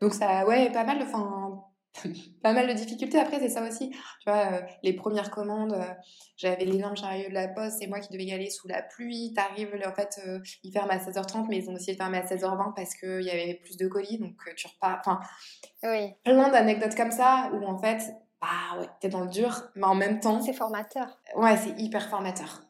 donc 0.00 0.14
ça, 0.14 0.46
ouais, 0.46 0.70
pas 0.70 0.84
mal 0.84 1.00
de, 1.00 1.04
enfin, 1.04 1.64
pas 2.42 2.52
mal 2.52 2.68
de 2.68 2.72
difficultés. 2.72 3.18
Après, 3.18 3.40
c'est 3.40 3.48
ça 3.48 3.66
aussi. 3.66 3.90
Tu 3.90 4.30
vois, 4.30 4.52
euh, 4.52 4.62
les 4.84 4.92
premières 4.92 5.32
commandes, 5.32 5.72
euh, 5.72 5.92
j'avais 6.36 6.64
l'énorme 6.64 6.96
chariot 6.96 7.28
de 7.28 7.34
la 7.34 7.48
poste, 7.48 7.78
c'est 7.80 7.88
moi 7.88 7.98
qui 7.98 8.12
devais 8.12 8.24
y 8.24 8.32
aller 8.32 8.48
sous 8.48 8.68
la 8.68 8.80
pluie. 8.80 9.32
T'arrives, 9.34 9.76
en 9.84 9.92
fait, 9.92 10.20
ils 10.62 10.72
ferment 10.72 10.92
à 10.92 10.98
16h30, 10.98 11.46
mais 11.48 11.58
ils 11.58 11.68
ont 11.68 11.74
essayé 11.74 11.94
de 11.94 11.98
fermer 11.98 12.18
à 12.18 12.24
16h20 12.24 12.74
parce 12.76 12.94
qu'il 12.94 13.22
y 13.22 13.30
avait 13.30 13.60
plus 13.64 13.76
de 13.76 13.88
colis. 13.88 14.18
Donc, 14.18 14.36
tu 14.56 14.66
repars. 14.68 15.00
Enfin, 15.00 15.20
oui. 15.82 16.12
plein 16.24 16.48
d'anecdotes 16.50 16.94
comme 16.94 17.10
ça 17.10 17.50
où, 17.52 17.64
en 17.64 17.78
fait, 17.78 18.02
bah 18.40 18.78
ouais, 18.78 18.88
t'es 19.00 19.08
dans 19.08 19.22
le 19.22 19.30
dur, 19.30 19.68
mais 19.74 19.86
en 19.86 19.96
même 19.96 20.20
temps. 20.20 20.40
C'est 20.42 20.52
formateur. 20.52 21.18
Ouais, 21.34 21.56
c'est 21.56 21.76
hyper 21.80 22.08
formateur. 22.08 22.62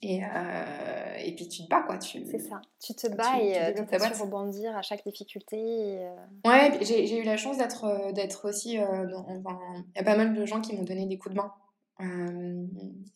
Et, 0.00 0.22
euh, 0.22 1.14
et 1.18 1.34
puis 1.34 1.48
tu 1.48 1.64
te 1.64 1.68
bats, 1.68 1.82
quoi. 1.82 1.98
Tu... 1.98 2.24
C'est 2.24 2.38
ça. 2.38 2.60
Tu 2.80 2.94
te 2.94 3.08
bats 3.08 3.40
et 3.40 3.58
euh, 3.58 3.72
tu 3.74 4.22
rebondir 4.22 4.76
à 4.76 4.82
chaque 4.82 5.04
difficulté. 5.04 5.56
Euh. 5.58 6.14
Ouais, 6.44 6.78
j'ai 6.82 7.20
eu 7.20 7.24
la 7.24 7.36
chance 7.36 7.58
d'être 7.58 8.12
d'être 8.12 8.48
aussi. 8.48 8.78
enfin, 8.78 9.58
il 9.94 9.98
y 9.98 10.00
a 10.00 10.04
pas 10.04 10.16
mal 10.16 10.34
de 10.34 10.46
gens 10.46 10.60
qui 10.60 10.76
m'ont 10.76 10.84
donné 10.84 11.06
des 11.06 11.18
coups 11.18 11.34
de 11.34 11.40
main. 11.40 11.52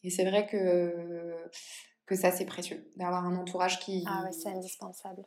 et 0.02 0.10
c'est 0.10 0.24
vrai 0.24 0.46
que, 0.46 1.36
que 2.06 2.16
ça, 2.16 2.32
c'est 2.32 2.46
précieux. 2.46 2.90
D'avoir 2.96 3.24
un 3.24 3.36
entourage 3.36 3.78
qui. 3.78 4.04
Ah 4.08 4.24
ouais, 4.24 4.32
c'est 4.32 4.48
indispensable. 4.48 5.22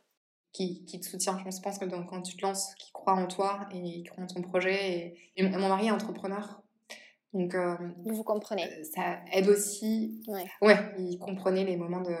Qui, 0.52 0.84
qui, 0.84 1.00
te 1.00 1.06
soutient. 1.06 1.38
Je 1.38 1.60
pense 1.60 1.78
que 1.78 1.84
donc, 1.84 2.08
quand 2.08 2.22
tu 2.22 2.36
te 2.36 2.42
lances, 2.42 2.74
qui 2.78 2.90
croit 2.92 3.12
en 3.14 3.26
toi 3.26 3.66
et 3.72 3.82
qui 3.82 4.04
croit 4.04 4.24
en 4.24 4.26
ton 4.26 4.42
projet. 4.42 4.90
Et, 4.90 5.18
et 5.36 5.48
mon 5.48 5.68
mari 5.68 5.86
est 5.86 5.90
entrepreneur. 5.90 6.62
Donc, 7.36 7.54
euh, 7.54 7.76
vous 8.04 8.24
comprenez. 8.24 8.64
Euh, 8.64 8.84
ça 8.84 9.18
aide 9.32 9.48
aussi. 9.48 10.22
Ouais. 10.26 10.46
ouais, 10.62 10.78
il 10.98 11.18
comprenait 11.18 11.64
les 11.64 11.76
moments 11.76 12.00
de, 12.00 12.16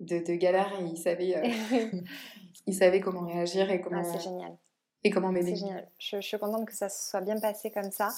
de, 0.00 0.24
de 0.24 0.34
galère 0.34 0.72
et 0.80 0.84
il 0.84 0.96
savait, 0.96 1.36
euh, 1.36 2.00
il 2.66 2.74
savait 2.74 3.00
comment 3.00 3.26
réagir 3.26 3.70
et 3.70 3.80
comment. 3.80 4.02
Ah, 4.04 4.12
c'est 4.12 4.24
génial. 4.24 4.56
Et 5.04 5.10
comment 5.10 5.30
m'aider. 5.30 5.54
C'est 5.54 5.66
génial. 5.66 5.88
Je, 5.98 6.16
je, 6.16 6.26
suis 6.26 6.38
contente 6.38 6.66
que 6.66 6.74
ça 6.74 6.88
soit 6.88 7.20
bien 7.20 7.38
passé 7.38 7.70
comme 7.70 7.92
ça. 7.92 8.08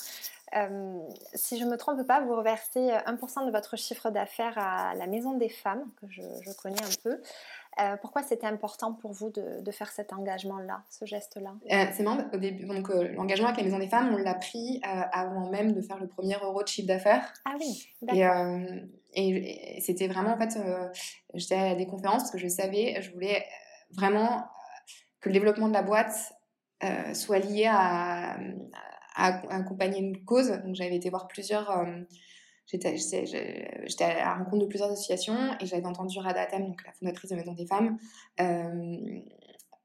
si 1.35 1.59
je 1.59 1.65
ne 1.65 1.71
me 1.71 1.77
trompe 1.77 2.07
pas, 2.07 2.21
vous 2.21 2.35
reversez 2.35 2.81
1% 2.81 3.47
de 3.47 3.51
votre 3.51 3.77
chiffre 3.77 4.11
d'affaires 4.11 4.57
à 4.57 4.95
la 4.95 5.07
Maison 5.07 5.37
des 5.37 5.49
Femmes, 5.49 5.85
que 6.01 6.07
je, 6.09 6.23
je 6.43 6.53
connais 6.53 6.81
un 6.81 7.03
peu. 7.03 7.21
Euh, 7.79 7.97
pourquoi 8.01 8.23
c'était 8.23 8.47
important 8.47 8.95
pour 8.95 9.13
vous 9.13 9.31
de, 9.31 9.61
de 9.61 9.71
faire 9.71 9.91
cet 9.91 10.13
engagement-là, 10.13 10.83
ce 10.89 11.05
geste-là? 11.05 11.55
Euh, 11.71 11.85
C'est 11.93 12.03
marrant, 12.03 12.25
au 12.33 12.39
début, 12.39 12.65
donc 12.65 12.89
euh, 12.89 13.13
l'engagement 13.13 13.49
avec 13.49 13.59
la 13.59 13.65
Maison 13.65 13.79
des 13.79 13.89
Femmes, 13.89 14.15
on 14.15 14.17
l'a 14.17 14.35
pris 14.35 14.81
avant 14.83 15.51
même 15.51 15.73
de 15.73 15.83
faire 15.83 15.99
le 15.99 16.07
premier 16.07 16.37
euro 16.43 16.63
de 16.63 16.69
chiffre 16.69 16.89
d'affaires. 16.89 17.35
Ah 17.45 17.55
oui, 17.61 17.89
d'accord. 18.01 18.61
Et, 19.15 19.81
c'était 19.81 20.09
vraiment, 20.09 20.35
en 20.35 20.39
fait, 20.39 20.59
j'étais 21.35 21.55
à 21.55 21.75
des 21.75 21.87
conférences 21.87 22.23
parce 22.23 22.31
que 22.31 22.39
je 22.39 22.49
savais, 22.49 23.01
je 23.03 23.13
voulais 23.13 23.45
vraiment 23.91 24.45
que 25.21 25.29
le 25.29 25.35
développement 25.35 25.69
de 25.69 25.75
la 25.75 25.83
boîte 25.83 26.35
soit 27.13 27.39
lié 27.39 27.67
à, 27.71 28.39
à, 29.17 29.55
accompagner 29.55 29.99
une 29.99 30.25
cause. 30.25 30.51
Donc 30.65 30.75
j'avais 30.75 30.97
été 30.97 31.11
voir 31.11 31.29
plusieurs 31.29 31.87
j'étais 32.67 34.05
à 34.05 34.15
la 34.15 34.35
rencontre 34.35 34.65
de 34.65 34.67
plusieurs 34.67 34.91
associations 34.91 35.57
et 35.61 35.67
j'avais 35.67 35.87
entendu 35.87 36.19
Radatem, 36.19 36.67
donc 36.67 36.85
la 36.85 36.93
fondatrice 36.93 37.31
de 37.31 37.37
Maison 37.37 37.53
des 37.53 37.67
Femmes, 37.67 37.99
euh, 38.41 39.21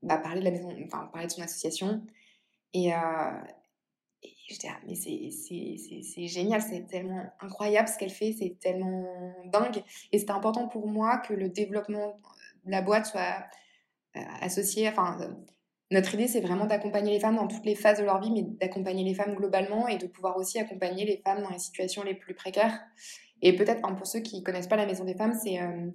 bah, 0.01 0.17
parler 0.17 0.51
de 0.51 1.31
son 1.31 1.41
association. 1.41 2.01
Et, 2.73 2.93
euh, 2.93 2.97
et 4.23 4.31
mais 4.87 4.95
c'est 4.95 6.27
génial, 6.27 6.61
c'est 6.61 6.87
tellement 6.87 7.23
incroyable 7.39 7.87
ce 7.87 7.97
qu'elle 7.97 8.09
fait, 8.09 8.33
c'est 8.37 8.57
tellement 8.59 9.33
dingue. 9.45 9.83
Et 10.11 10.19
c'était 10.19 10.31
important 10.31 10.67
pour 10.67 10.87
moi 10.87 11.17
que 11.19 11.33
le 11.33 11.49
développement 11.49 12.19
de 12.65 12.71
la 12.71 12.81
boîte 12.81 13.05
soit 13.05 13.45
euh, 14.15 14.21
associé, 14.41 14.89
enfin 14.89 15.17
notre 15.91 16.13
idée, 16.13 16.27
c'est 16.27 16.39
vraiment 16.39 16.65
d'accompagner 16.65 17.11
les 17.11 17.19
femmes 17.19 17.35
dans 17.35 17.47
toutes 17.47 17.65
les 17.65 17.75
phases 17.75 17.99
de 17.99 18.05
leur 18.05 18.21
vie, 18.21 18.31
mais 18.31 18.43
d'accompagner 18.43 19.03
les 19.03 19.13
femmes 19.13 19.35
globalement 19.35 19.87
et 19.89 19.97
de 19.97 20.07
pouvoir 20.07 20.37
aussi 20.37 20.57
accompagner 20.57 21.05
les 21.05 21.17
femmes 21.17 21.43
dans 21.43 21.49
les 21.49 21.59
situations 21.59 22.03
les 22.03 22.15
plus 22.15 22.33
précaires. 22.33 22.79
Et 23.41 23.55
peut-être, 23.55 23.81
pour 23.95 24.07
ceux 24.07 24.21
qui 24.21 24.39
ne 24.39 24.43
connaissent 24.43 24.67
pas 24.67 24.77
la 24.77 24.85
Maison 24.85 25.03
des 25.03 25.15
Femmes, 25.15 25.33
c'est 25.33 25.59
euh, 25.59 25.89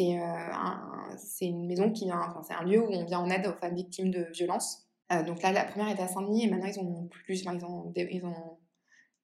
euh, 0.00 1.16
une 1.40 1.66
maison 1.66 1.90
qui 1.90 2.04
vient, 2.04 2.34
c'est 2.46 2.54
un 2.54 2.62
lieu 2.62 2.80
où 2.80 2.92
on 2.92 3.04
vient 3.04 3.18
en 3.18 3.30
aide 3.30 3.46
aux 3.46 3.54
femmes 3.54 3.74
victimes 3.74 4.10
de 4.10 4.28
violences. 4.32 4.86
Euh, 5.12 5.24
donc 5.24 5.42
là, 5.42 5.52
la 5.52 5.64
première 5.64 5.90
était 5.90 6.02
à 6.02 6.08
Saint-Denis 6.08 6.44
et 6.44 6.50
maintenant 6.50 6.68
ils 6.68 6.78
ont 6.78 7.08
plus, 7.08 7.42
ils 7.42 7.64
ont, 7.64 7.92
ils 7.96 8.24
ont, 8.24 8.58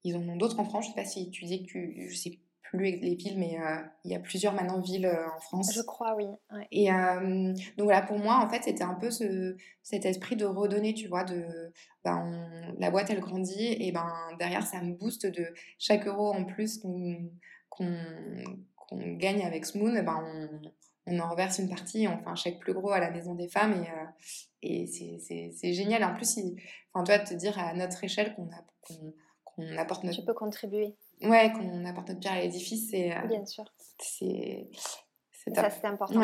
ils 0.03 0.17
ont 0.17 0.37
d'autres 0.37 0.59
en 0.59 0.65
France. 0.65 0.87
Je 0.87 0.91
sais 0.91 0.97
pas 0.97 1.05
si 1.05 1.31
tu 1.31 1.45
dis 1.45 1.63
que 1.63 1.69
tu, 1.69 2.09
je 2.11 2.17
sais 2.17 2.39
plus 2.71 2.97
les 2.97 3.15
villes, 3.15 3.39
mais 3.39 3.59
euh, 3.59 3.79
il 4.05 4.13
y 4.13 4.15
a 4.15 4.19
plusieurs 4.19 4.53
maintenant 4.53 4.81
villes 4.81 5.07
euh, 5.07 5.27
en 5.35 5.41
France. 5.41 5.73
Je 5.75 5.81
crois, 5.81 6.15
oui. 6.17 6.27
Et 6.71 6.93
euh, 6.93 7.53
donc 7.77 7.85
voilà, 7.85 8.03
pour 8.03 8.19
moi, 8.19 8.43
en 8.45 8.49
fait, 8.49 8.65
c'était 8.65 8.85
un 8.85 8.95
peu 8.95 9.11
ce, 9.11 9.57
cet 9.83 10.05
esprit 10.05 10.37
de 10.37 10.45
redonner, 10.45 10.93
tu 10.93 11.09
vois, 11.09 11.25
de 11.25 11.73
ben, 12.05 12.75
la 12.79 12.91
boîte, 12.91 13.11
elle 13.11 13.21
grandit, 13.21 13.77
et 13.81 13.91
ben 13.93 14.13
derrière, 14.39 14.67
ça 14.67 14.83
me 14.83 14.95
booste 14.95 15.27
de 15.27 15.55
chaque 15.79 16.07
euro 16.07 16.33
en 16.33 16.45
plus 16.45 16.79
qu'on 16.79 17.31
gagne 18.93 19.45
avec 19.45 19.65
Smoon, 19.65 20.03
ben, 20.03 20.49
on, 21.07 21.13
on, 21.13 21.19
en 21.21 21.31
reverse 21.31 21.59
une 21.59 21.71
partie, 21.71 22.07
on 22.07 22.19
fait 22.19 22.29
un 22.29 22.35
chèque 22.35 22.59
plus 22.59 22.75
gros 22.75 22.91
à 22.91 23.01
la 23.01 23.11
Maison 23.11 23.35
des 23.35 23.49
Femmes, 23.49 23.83
et, 24.63 24.83
et 24.83 25.51
c'est 25.51 25.73
génial. 25.73 26.05
En 26.05 26.15
plus, 26.15 26.39
enfin, 26.93 27.05
toi, 27.05 27.19
te 27.19 27.35
dire 27.35 27.59
à 27.59 27.73
notre 27.73 28.05
échelle 28.05 28.35
qu'on 28.35 28.51
qu'on 29.45 29.77
apporte 29.77 30.05
notre... 30.05 30.19
Tu 30.19 30.25
peux 30.25 30.35
contribuer 30.35 30.95
ouais, 31.23 31.53
qu'on 31.53 31.85
apporte 31.85 32.09
notre 32.09 32.21
pierre 32.21 32.35
à 32.35 32.41
l'édifice, 32.41 32.91
c'est. 32.91 33.17
Euh, 33.17 33.27
Bien 33.27 33.45
sûr. 33.45 33.65
C'est 33.99 34.69
Ça, 35.55 35.71
c'était 35.71 35.87
important. 35.87 36.21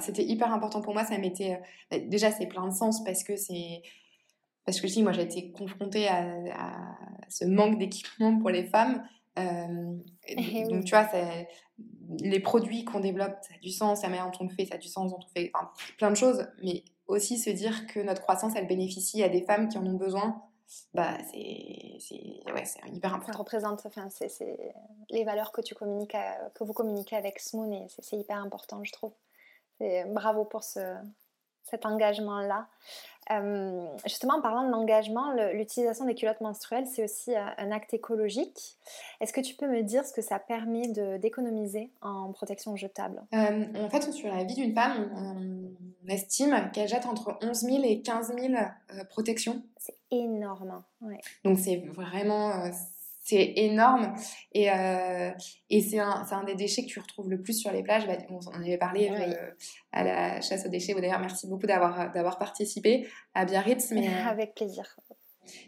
C'était 0.00 0.24
hyper 0.24 0.52
important 0.52 0.80
pour 0.80 0.94
moi. 0.94 1.04
Ça 1.04 1.18
m'était. 1.18 1.60
Euh, 1.92 2.00
déjà, 2.06 2.30
c'est 2.30 2.46
plein 2.46 2.66
de 2.66 2.74
sens 2.74 3.02
parce 3.04 3.24
que 3.24 3.36
c'est. 3.36 3.82
Parce 4.64 4.80
que 4.80 4.88
si 4.88 5.02
moi, 5.02 5.12
j'ai 5.12 5.22
été 5.22 5.50
confrontée 5.52 6.06
à, 6.08 6.96
ce 7.28 7.44
manque 7.44 7.78
d'équipement 7.78 8.38
pour 8.38 8.50
les 8.50 8.64
femmes. 8.64 9.02
Euh, 9.38 9.96
eh 10.28 10.64
donc, 10.64 10.84
tu 10.84 10.94
vois, 10.94 11.08
les 12.20 12.40
produits 12.40 12.84
qu'on 12.84 13.00
développe, 13.00 13.36
ça 13.42 13.54
a 13.54 13.58
du 13.58 13.70
sens, 13.70 14.02
la 14.02 14.08
manière 14.08 14.30
dont 14.30 14.38
on 14.40 14.44
le 14.44 14.54
fait, 14.54 14.66
ça 14.66 14.74
a 14.74 14.78
du 14.78 14.88
sens, 14.88 15.10
dont 15.10 15.18
on 15.18 15.28
fait 15.34 15.50
plein 15.96 16.10
de 16.10 16.16
choses. 16.16 16.46
Mais 16.62 16.84
aussi 17.06 17.38
se 17.38 17.50
dire 17.50 17.86
que 17.86 18.00
notre 18.00 18.22
croissance, 18.22 18.52
elle 18.54 18.66
bénéficie 18.66 19.22
à 19.22 19.28
des 19.28 19.42
femmes 19.42 19.68
qui 19.68 19.78
en 19.78 19.86
ont 19.86 19.96
besoin 19.96 20.42
bah, 20.94 21.16
c'est 21.30 21.38
ouais, 22.52 22.64
hyper 22.92 23.14
important. 23.14 23.32
Ça 23.32 23.38
représente, 23.38 23.86
enfin, 23.86 24.08
c'est 24.10 24.56
les 25.10 25.24
valeurs 25.24 25.52
que, 25.52 25.60
tu 25.60 25.74
communiques 25.74 26.16
que 26.54 26.64
vous 26.64 26.72
communiquez 26.72 27.16
avec 27.16 27.38
Smoon 27.38 27.72
et 27.72 27.86
c'est 28.00 28.16
hyper 28.16 28.38
important, 28.38 28.82
je 28.84 28.92
trouve. 28.92 29.12
Bravo 30.08 30.44
pour 30.44 30.62
ce, 30.62 30.96
cet 31.70 31.86
engagement-là. 31.86 32.66
Euh, 33.30 33.86
justement, 34.04 34.34
en 34.34 34.40
parlant 34.40 34.66
de 34.66 34.72
l'engagement, 34.72 35.32
l'utilisation 35.52 36.04
des 36.04 36.14
culottes 36.14 36.40
menstruelles, 36.40 36.86
c'est 36.86 37.04
aussi 37.04 37.34
euh, 37.34 37.44
un 37.58 37.70
acte 37.70 37.94
écologique. 37.94 38.76
Est-ce 39.20 39.32
que 39.32 39.40
tu 39.40 39.54
peux 39.54 39.68
me 39.68 39.82
dire 39.82 40.04
ce 40.04 40.12
que 40.12 40.22
ça 40.22 40.40
permet 40.40 40.88
d'économiser 41.18 41.90
en 42.00 42.32
protection 42.32 42.74
jetable? 42.74 43.22
Euh, 43.34 43.66
En 43.84 43.88
fait, 43.88 44.10
sur 44.12 44.34
la 44.34 44.42
vie 44.42 44.54
d'une 44.54 44.74
femme, 44.74 45.10
on, 45.14 45.89
estime 46.08 46.70
qu'elle 46.72 46.88
jette 46.88 47.06
entre 47.06 47.38
11 47.42 47.58
000 47.58 47.84
et 47.84 48.02
15 48.02 48.34
000 48.38 48.54
protections. 49.08 49.62
C'est 49.76 49.96
énorme. 50.10 50.82
Ouais. 51.00 51.18
Donc 51.44 51.58
c'est 51.58 51.84
vraiment 51.88 52.70
c'est 53.30 53.52
énorme. 53.56 54.14
Et, 54.52 54.70
euh, 54.70 55.30
et 55.68 55.80
c'est 55.80 55.98
un, 55.98 56.26
un, 56.28 56.44
des 56.44 56.54
déchets 56.54 56.82
que 56.82 56.88
tu 56.88 56.98
retrouves 56.98 57.30
le 57.30 57.40
plus 57.40 57.54
sur 57.54 57.70
les 57.70 57.82
plages. 57.82 58.06
Bah, 58.06 58.16
on 58.28 58.38
en 58.38 58.60
avait 58.60 58.78
parlé 58.78 59.10
euh, 59.10 59.50
à 59.92 60.02
la 60.02 60.40
chasse 60.40 60.66
aux 60.66 60.68
déchets. 60.68 60.94
D'ailleurs, 60.94 61.20
merci 61.20 61.46
beaucoup 61.46 61.66
d'avoir 61.66 62.38
participé 62.38 63.06
à 63.34 63.44
Biarritz. 63.44 63.92
Mais, 63.92 64.08
Avec 64.26 64.54
plaisir. 64.54 64.96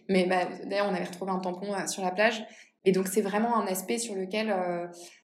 Mais 0.09 0.27
bah, 0.27 0.47
d'ailleurs, 0.65 0.89
on 0.91 0.95
avait 0.95 1.05
retrouvé 1.05 1.31
un 1.31 1.39
tampon 1.39 1.73
euh, 1.73 1.87
sur 1.87 2.03
la 2.03 2.11
plage. 2.11 2.45
Et 2.85 2.91
donc, 2.91 3.07
c'est 3.07 3.23
vraiment 3.23 3.57
un 3.57 3.67
aspect 3.67 3.99
sur 3.99 4.17
lequel, 4.17 4.53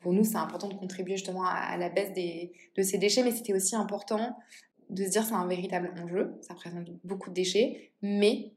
pour 0.00 0.12
nous, 0.12 0.22
c'est 0.22 0.36
important 0.36 0.68
de 0.68 0.74
contribuer 0.74 1.16
justement 1.16 1.44
à, 1.44 1.76
la 1.76 1.88
baisse 1.88 2.12
des, 2.12 2.52
de 2.76 2.82
ces 2.82 2.98
déchets. 2.98 3.24
Mais 3.24 3.32
c'était 3.32 3.52
aussi 3.52 3.74
important 3.74 4.36
de 4.90 5.04
se 5.04 5.10
dire 5.10 5.24
c'est 5.24 5.34
un 5.34 5.46
véritable 5.46 5.92
enjeu. 6.02 6.38
Ça 6.42 6.54
représente 6.54 6.88
beaucoup 7.04 7.30
de 7.30 7.34
déchets. 7.34 7.92
Mais 8.02 8.52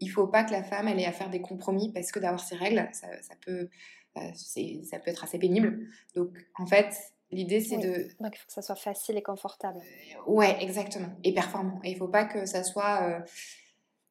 il 0.00 0.08
faut 0.08 0.26
pas 0.26 0.44
que 0.44 0.52
la 0.52 0.62
femme 0.62 0.88
elle 0.88 0.98
ait 0.98 1.06
à 1.06 1.12
faire 1.12 1.30
des 1.30 1.40
compromis 1.40 1.92
parce 1.92 2.10
que 2.10 2.18
d'avoir 2.18 2.40
ses 2.40 2.56
règles, 2.56 2.88
ça, 2.92 3.08
peut, 3.44 3.68
euh, 4.16 4.20
ça 4.34 4.98
peut 4.98 5.10
être 5.10 5.24
assez 5.24 5.38
pénible. 5.38 5.86
Donc 6.14 6.30
en 6.58 6.66
fait, 6.66 6.96
l'idée 7.30 7.60
c'est 7.60 7.78
de. 7.78 8.08
Donc 8.20 8.34
il 8.34 8.38
faut 8.38 8.46
que 8.46 8.52
ça 8.52 8.62
soit 8.62 8.76
facile 8.76 9.16
et 9.16 9.22
confortable. 9.22 9.78
Euh, 9.78 10.30
ouais, 10.30 10.56
exactement, 10.62 11.10
et 11.22 11.32
performant. 11.34 11.80
Et 11.84 11.90
il 11.90 11.96
faut 11.96 12.08
pas 12.08 12.24
que 12.24 12.46
ça 12.46 12.64
soit, 12.64 13.02
euh, 13.02 13.20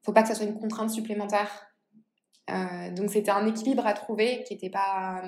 faut 0.04 0.14
pas 0.14 0.22
que 0.22 0.30
ça 0.30 0.36
soit 0.36 0.46
une 0.46 0.60
contrainte 0.60 0.92
supplémentaire. 0.92 1.66
donc 2.96 3.10
c'était 3.12 3.32
un 3.32 3.46
équilibre 3.48 3.86
à 3.86 3.94
trouver 3.94 4.44
qui 4.44 4.54
n'était 4.54 4.70
pas, 4.70 5.24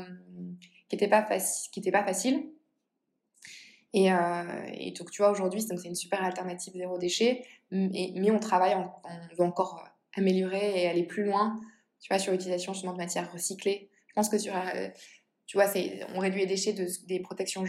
qui 0.89 0.95
était 0.95 1.09
pas 1.09 1.23
facile, 1.23 1.71
qui 1.71 1.79
était 1.79 1.91
pas 1.91 2.03
facile. 2.03 2.51
Et, 3.93 4.07
et, 4.07 4.91
donc, 4.91 5.11
tu 5.11 5.21
vois, 5.21 5.31
aujourd'hui, 5.31 5.61
c'est 5.61 5.75
une 5.83 5.95
super 5.95 6.23
alternative 6.23 6.73
zéro 6.73 6.97
déchet, 6.97 7.45
mais, 7.71 8.31
on 8.31 8.39
travaille, 8.39 8.75
on 8.75 9.35
veut 9.35 9.43
encore 9.43 9.83
améliorer 10.15 10.81
et 10.81 10.87
aller 10.87 11.03
plus 11.03 11.23
loin, 11.23 11.59
tu 11.99 12.07
vois, 12.09 12.19
sur 12.19 12.31
l'utilisation 12.31 12.73
justement 12.73 12.93
de 12.93 12.97
matières 12.97 13.31
recyclées. 13.31 13.89
Je 14.07 14.13
pense 14.13 14.29
que 14.29 14.37
sur, 14.37 14.55
euh, 14.55 14.89
tu 15.45 15.57
vois, 15.57 15.71
on 16.13 16.19
réduit 16.19 16.41
les 16.41 16.47
déchets 16.47 16.73
de, 16.73 16.87
des 17.07 17.19
protections 17.19 17.63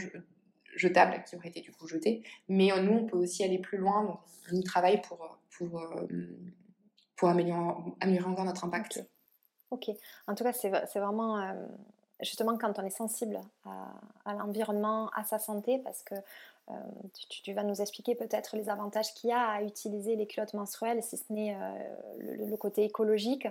jetables 0.75 1.23
qui 1.23 1.35
auraient 1.35 1.49
été 1.49 1.61
du 1.61 1.71
coup 1.71 1.87
jetées, 1.87 2.23
mais 2.49 2.71
euh, 2.71 2.81
nous, 2.81 2.93
on 2.93 3.05
peut 3.05 3.17
aussi 3.17 3.43
aller 3.43 3.59
plus 3.59 3.77
loin, 3.77 4.03
donc 4.03 4.19
on 4.51 4.55
y 4.55 4.63
travaille 4.63 5.01
pour, 5.01 5.39
pour, 5.57 5.79
euh, 5.79 6.07
pour 7.15 7.29
améliorer, 7.29 7.75
améliorer 8.01 8.29
encore 8.29 8.45
notre 8.45 8.65
impact. 8.65 9.05
Ok, 9.71 9.89
en 10.27 10.35
tout 10.35 10.43
cas, 10.43 10.53
c'est 10.53 10.99
vraiment 10.99 11.39
justement 12.21 12.57
quand 12.57 12.79
on 12.79 12.85
est 12.85 12.89
sensible 12.89 13.39
à, 14.25 14.33
l'environnement, 14.33 15.09
à 15.15 15.23
sa 15.23 15.39
santé, 15.39 15.79
parce 15.79 16.03
que 16.03 16.15
euh, 16.71 16.73
tu, 17.43 17.53
vas 17.53 17.63
nous 17.63 17.81
expliquer 17.81 18.15
peut-être 18.15 18.55
les 18.55 18.69
avantages 18.69 19.13
qu'il 19.13 19.29
y 19.29 19.33
a 19.33 19.49
à 19.49 19.61
utiliser 19.63 20.15
les 20.15 20.25
culottes 20.27 20.53
menstruelles, 20.53 21.03
si 21.03 21.17
ce 21.17 21.31
n'est 21.31 21.55
euh, 21.55 22.47
le, 22.49 22.55
côté 22.55 22.83
écologique. 22.83 23.47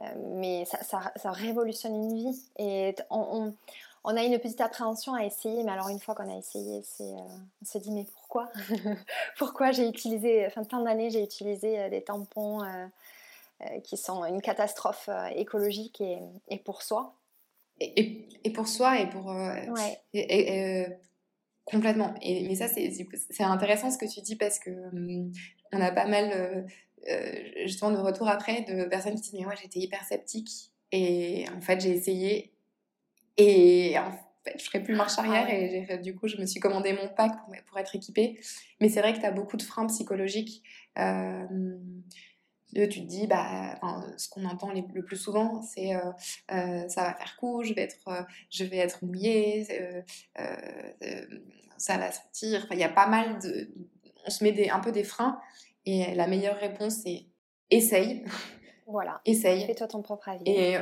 Euh, 0.00 0.04
mais 0.38 0.64
ça, 0.64 1.12
révolutionne 1.30 1.94
une 1.94 2.14
vie. 2.14 2.42
Et 2.58 2.94
on, 3.10 3.52
a 4.04 4.22
une 4.22 4.38
petite 4.38 4.60
appréhension 4.60 5.14
à 5.14 5.24
essayer, 5.24 5.62
mais 5.64 5.72
alors 5.72 5.88
une 5.88 6.00
fois 6.00 6.14
qu'on 6.14 6.32
a 6.32 6.38
essayé, 6.38 6.82
on 7.00 7.64
se 7.64 7.78
dit 7.78 7.90
mais 7.90 8.06
pourquoi 8.14 8.48
Pourquoi 9.38 9.72
j'ai 9.72 9.88
utilisé, 9.88 10.46
enfin 10.46 10.64
tant 10.64 10.80
d'années, 10.80 11.10
j'ai 11.10 11.22
utilisé 11.22 11.90
des 11.90 12.02
tampons 12.02 12.60
qui 13.84 13.96
sont 13.96 14.24
une 14.24 14.40
catastrophe 14.40 15.10
écologique 15.34 16.02
et, 16.02 16.58
pour 16.58 16.82
soi. 16.82 17.12
Et, 17.80 18.52
pour 18.54 18.68
soi 18.68 19.00
et 19.00 19.08
pour... 19.08 19.26
Ouais. 19.26 20.98
Complètement. 21.66 22.14
Et, 22.22 22.46
mais 22.46 22.54
ça, 22.54 22.68
c'est 22.68 23.42
intéressant 23.42 23.90
ce 23.90 23.98
que 23.98 24.06
tu 24.06 24.20
dis 24.20 24.36
parce 24.36 24.60
que 24.60 24.70
hum, 24.70 25.32
on 25.72 25.80
a 25.80 25.90
pas 25.90 26.06
mal, 26.06 26.30
euh, 26.32 26.62
euh, 27.10 27.32
justement, 27.64 27.90
de 27.90 27.98
retours 27.98 28.28
après 28.28 28.62
de 28.62 28.84
personnes 28.84 29.16
qui 29.16 29.22
disent 29.22 29.34
Mais 29.34 29.44
moi, 29.44 29.54
j'étais 29.60 29.80
hyper 29.80 30.04
sceptique. 30.04 30.70
Et 30.92 31.44
en 31.54 31.60
fait, 31.60 31.80
j'ai 31.80 31.90
essayé. 31.90 32.52
Et 33.36 33.98
en 33.98 34.12
fait, 34.44 34.60
je 34.60 34.64
ferai 34.64 34.80
plus 34.80 34.94
marche 34.94 35.18
arrière. 35.18 35.50
Et 35.50 35.98
du 35.98 36.14
coup, 36.14 36.28
je 36.28 36.36
me 36.36 36.46
suis 36.46 36.60
commandé 36.60 36.92
mon 36.92 37.08
pack 37.08 37.32
pour, 37.44 37.52
pour 37.66 37.78
être 37.80 37.96
équipée. 37.96 38.38
Mais 38.80 38.88
c'est 38.88 39.00
vrai 39.00 39.12
que 39.12 39.18
tu 39.18 39.26
as 39.26 39.32
beaucoup 39.32 39.56
de 39.56 39.62
freins 39.62 39.86
psychologiques. 39.88 40.62
Euh, 40.98 41.76
tu 42.72 42.88
te 42.88 43.06
dis, 43.06 43.26
bah, 43.26 43.78
ce 44.16 44.28
qu'on 44.28 44.44
entend 44.44 44.72
le 44.72 45.02
plus 45.02 45.16
souvent, 45.16 45.62
c'est 45.62 45.94
euh, 45.94 46.00
euh, 46.52 46.88
ça 46.88 47.02
va 47.02 47.14
faire 47.14 47.36
coup, 47.36 47.62
je 47.62 47.72
vais 47.72 47.82
être, 47.82 48.08
euh, 48.08 48.22
je 48.50 48.64
vais 48.64 48.78
être 48.78 49.04
mouillée, 49.04 49.66
ça 51.76 51.98
va 51.98 52.10
sentir. 52.10 52.66
il 52.70 52.78
y 52.78 52.84
a 52.84 52.88
pas 52.88 53.06
mal 53.06 53.38
de. 53.40 53.70
On 54.26 54.30
se 54.30 54.42
met 54.42 54.52
des, 54.52 54.68
un 54.70 54.80
peu 54.80 54.90
des 54.90 55.04
freins 55.04 55.40
et 55.84 56.14
la 56.14 56.26
meilleure 56.26 56.58
réponse, 56.58 57.02
c'est 57.04 57.26
essaye. 57.70 58.24
Voilà. 58.86 59.20
essaye. 59.24 59.66
Fais-toi 59.66 59.86
ton 59.86 60.02
propre 60.02 60.28
avis. 60.28 60.42
Et 60.46 60.76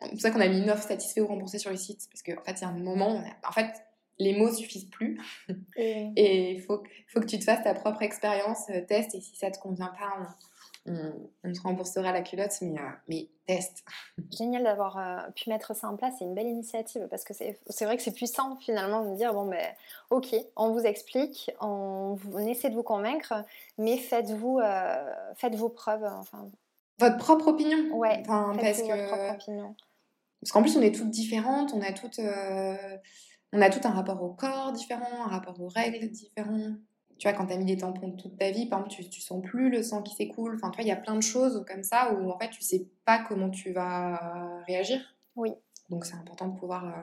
c'est 0.00 0.10
pour 0.10 0.20
ça 0.20 0.30
qu'on 0.30 0.40
a 0.40 0.48
mis 0.48 0.58
une 0.58 0.68
offre 0.68 0.86
satisfait 0.86 1.22
ou 1.22 1.26
remboursée 1.26 1.58
sur 1.58 1.70
le 1.70 1.78
site 1.78 2.06
parce 2.10 2.22
qu'en 2.22 2.44
fait, 2.44 2.60
il 2.60 2.62
y 2.62 2.64
a 2.64 2.68
un 2.68 2.78
moment, 2.78 3.24
en 3.48 3.52
fait, 3.52 3.72
les 4.18 4.36
mots 4.36 4.52
suffisent 4.52 4.90
plus. 4.90 5.18
Et 5.78 6.50
il 6.56 6.60
faut, 6.60 6.82
faut 7.08 7.20
que 7.20 7.26
tu 7.26 7.38
te 7.38 7.44
fasses 7.44 7.64
ta 7.64 7.72
propre 7.72 8.02
expérience, 8.02 8.66
test, 8.88 9.14
et 9.14 9.20
si 9.20 9.36
ça 9.36 9.50
te 9.50 9.58
convient 9.58 9.92
pas, 9.98 10.18
on, 10.20 10.26
te 10.86 11.60
remboursera 11.62 12.12
la 12.12 12.22
culotte, 12.22 12.52
mais, 12.62 12.78
euh, 12.78 12.90
mais 13.08 13.28
teste. 13.46 13.84
Génial 14.38 14.64
d'avoir 14.64 14.98
euh, 14.98 15.30
pu 15.32 15.50
mettre 15.50 15.74
ça 15.74 15.88
en 15.88 15.96
place, 15.96 16.14
c'est 16.18 16.24
une 16.24 16.34
belle 16.34 16.46
initiative 16.46 17.06
parce 17.10 17.24
que 17.24 17.34
c'est 17.34 17.84
vrai 17.84 17.96
que 17.96 18.02
c'est 18.02 18.14
puissant 18.14 18.56
finalement 18.56 19.04
de 19.10 19.16
dire 19.16 19.32
bon 19.34 19.46
ben 19.46 19.64
ok, 20.10 20.34
on 20.56 20.70
vous 20.70 20.80
explique, 20.80 21.50
on, 21.60 22.18
essaie 22.46 22.70
de 22.70 22.74
vous 22.74 22.82
convaincre, 22.82 23.34
mais 23.78 23.96
faites-vous 23.96 24.58
euh, 24.58 25.12
faites 25.36 25.54
vos 25.54 25.68
preuves. 25.68 26.04
Enfin, 26.04 26.48
votre 26.98 27.18
propre 27.18 27.48
opinion 27.48 27.94
Ouais, 27.96 28.22
enfin, 28.22 28.52
parce 28.60 28.82
que... 28.82 28.86
votre 28.86 29.06
propre 29.06 29.34
opinion. 29.34 29.74
Parce 30.40 30.52
qu'en 30.52 30.62
plus 30.62 30.76
on 30.76 30.82
est 30.82 30.94
toutes 30.94 31.10
différentes, 31.10 31.72
on 31.74 31.80
a 31.82 31.92
toutes, 31.92 32.20
on 32.20 33.62
a 33.62 33.70
tout 33.70 33.80
un 33.84 33.90
rapport 33.90 34.22
au 34.22 34.30
corps 34.30 34.72
différent, 34.72 35.24
un 35.24 35.28
rapport 35.28 35.60
aux 35.60 35.68
règles 35.68 36.08
différents 36.08 36.76
tu 37.18 37.28
vois, 37.28 37.36
quand 37.36 37.46
tu 37.46 37.52
as 37.54 37.56
mis 37.56 37.64
des 37.64 37.78
tampons 37.78 38.10
toute 38.12 38.36
ta 38.36 38.50
vie, 38.50 38.66
par 38.66 38.80
exemple, 38.80 39.02
tu, 39.02 39.08
tu 39.08 39.20
sens 39.20 39.42
plus 39.42 39.70
le 39.70 39.82
sang 39.82 40.02
qui 40.02 40.14
s'écoule. 40.14 40.54
Enfin, 40.56 40.70
tu 40.70 40.76
vois, 40.76 40.84
il 40.84 40.88
y 40.88 40.92
a 40.92 40.96
plein 40.96 41.16
de 41.16 41.22
choses 41.22 41.64
comme 41.66 41.82
ça 41.82 42.12
où 42.12 42.30
en 42.30 42.38
fait, 42.38 42.50
tu 42.50 42.62
sais 42.62 42.86
pas 43.04 43.18
comment 43.18 43.50
tu 43.50 43.72
vas 43.72 44.62
réagir. 44.66 45.00
Oui. 45.34 45.52
Donc, 45.88 46.04
c'est 46.04 46.14
important 46.14 46.48
de 46.48 46.58
pouvoir, 46.58 46.84
euh, 46.84 47.00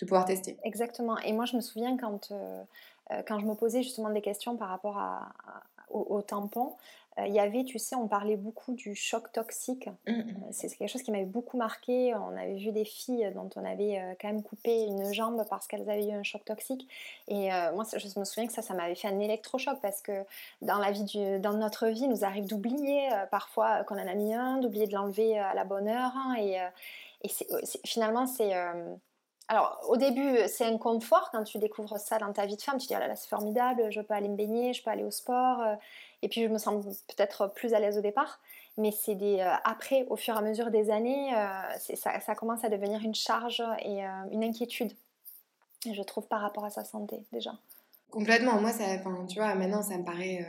de 0.00 0.04
pouvoir 0.04 0.24
tester. 0.26 0.58
Exactement. 0.62 1.18
Et 1.18 1.32
moi, 1.32 1.46
je 1.46 1.56
me 1.56 1.60
souviens 1.60 1.96
quand, 1.96 2.30
euh, 2.30 2.62
euh, 3.10 3.22
quand 3.26 3.38
je 3.38 3.46
me 3.46 3.54
posais 3.54 3.82
justement 3.82 4.10
des 4.10 4.20
questions 4.20 4.56
par 4.56 4.68
rapport 4.68 4.98
à, 4.98 5.32
aux 5.90 6.20
tampons, 6.20 6.74
euh, 6.76 7.07
il 7.26 7.34
y 7.34 7.40
avait, 7.40 7.64
tu 7.64 7.78
sais, 7.78 7.96
on 7.96 8.06
parlait 8.06 8.36
beaucoup 8.36 8.74
du 8.74 8.94
choc 8.94 9.32
toxique. 9.32 9.88
Mmh, 10.06 10.12
mmh. 10.12 10.18
Euh, 10.18 10.48
c'est 10.50 10.68
quelque 10.76 10.88
chose 10.88 11.02
qui 11.02 11.10
m'avait 11.10 11.24
beaucoup 11.24 11.56
marqué. 11.56 12.14
On 12.14 12.36
avait 12.36 12.56
vu 12.56 12.70
des 12.70 12.84
filles 12.84 13.30
dont 13.34 13.50
on 13.56 13.64
avait 13.64 13.98
euh, 13.98 14.14
quand 14.20 14.28
même 14.28 14.42
coupé 14.42 14.84
une 14.84 15.12
jambe 15.12 15.44
parce 15.48 15.66
qu'elles 15.66 15.88
avaient 15.88 16.06
eu 16.06 16.12
un 16.12 16.22
choc 16.22 16.44
toxique. 16.44 16.86
Et 17.26 17.48
moi, 17.74 17.84
je 17.96 18.18
me 18.18 18.24
souviens 18.24 18.46
que 18.46 18.52
ça, 18.52 18.62
ça 18.62 18.74
m'avait 18.74 18.94
fait 18.94 19.08
un 19.08 19.18
électrochoc 19.18 19.80
parce 19.80 20.00
que 20.00 20.24
dans 20.62 20.78
la 20.78 20.90
vie, 20.90 21.04
du, 21.04 21.38
dans 21.40 21.54
notre 21.54 21.86
vie, 21.88 22.02
il 22.02 22.08
nous 22.08 22.24
arrive 22.24 22.46
d'oublier 22.46 23.08
parfois 23.30 23.84
qu'on 23.84 23.96
en 23.96 24.06
a 24.06 24.14
mis 24.14 24.34
un, 24.34 24.58
d'oublier 24.58 24.86
de 24.86 24.94
l'enlever 24.94 25.38
à 25.38 25.54
la 25.54 25.64
bonne 25.64 25.88
heure. 25.88 26.12
Hein, 26.16 26.36
et, 26.38 26.58
et 27.22 27.28
finalement, 27.84 28.26
c'est 28.26 28.52
alors, 29.50 29.80
au 29.88 29.96
début, 29.96 30.36
c'est 30.46 30.66
un 30.66 30.76
confort 30.76 31.30
quand 31.32 31.42
tu 31.42 31.56
découvres 31.56 31.98
ça 31.98 32.18
dans 32.18 32.32
ta 32.34 32.44
vie 32.44 32.56
de 32.56 32.62
femme. 32.62 32.76
Tu 32.76 32.86
te 32.86 32.88
dis, 32.88 32.96
oh 32.96 33.00
là 33.00 33.08
là, 33.08 33.16
c'est 33.16 33.30
formidable, 33.30 33.90
je 33.90 34.02
peux 34.02 34.12
aller 34.12 34.28
me 34.28 34.36
baigner, 34.36 34.74
je 34.74 34.82
peux 34.82 34.90
aller 34.90 35.04
au 35.04 35.10
sport. 35.10 35.62
Euh, 36.18 36.26
et 36.26 36.28
puis, 36.28 36.42
je 36.42 36.48
me 36.48 36.58
sens 36.58 36.84
peut-être 37.06 37.52
plus 37.54 37.74
à 37.74 37.80
l'aise 37.80 37.98
au 37.98 38.02
départ. 38.02 38.40
Mais 38.76 38.92
c'est 38.92 39.16
des, 39.16 39.40
euh, 39.40 39.54
après, 39.64 40.06
au 40.08 40.16
fur 40.16 40.34
et 40.34 40.38
à 40.38 40.42
mesure 40.42 40.70
des 40.70 40.90
années, 40.90 41.34
euh, 41.34 41.94
ça, 41.96 42.20
ça, 42.20 42.34
commence 42.34 42.64
à 42.64 42.68
devenir 42.68 43.02
une 43.02 43.14
charge 43.14 43.62
et 43.84 44.02
une 44.30 44.44
inquiétude, 44.44 44.92
je 45.84 46.02
trouve, 46.02 46.28
par 46.28 46.40
rapport 46.40 46.64
à 46.64 46.70
sa 46.70 46.84
santé 46.84 47.16
déjà. 47.32 47.52
Complètement. 48.10 48.60
Moi, 48.60 48.70
ça, 48.70 48.84
tu 49.28 49.38
vois, 49.38 49.54
maintenant, 49.54 49.82
ça 49.82 49.98
me 49.98 50.04
paraît 50.04 50.46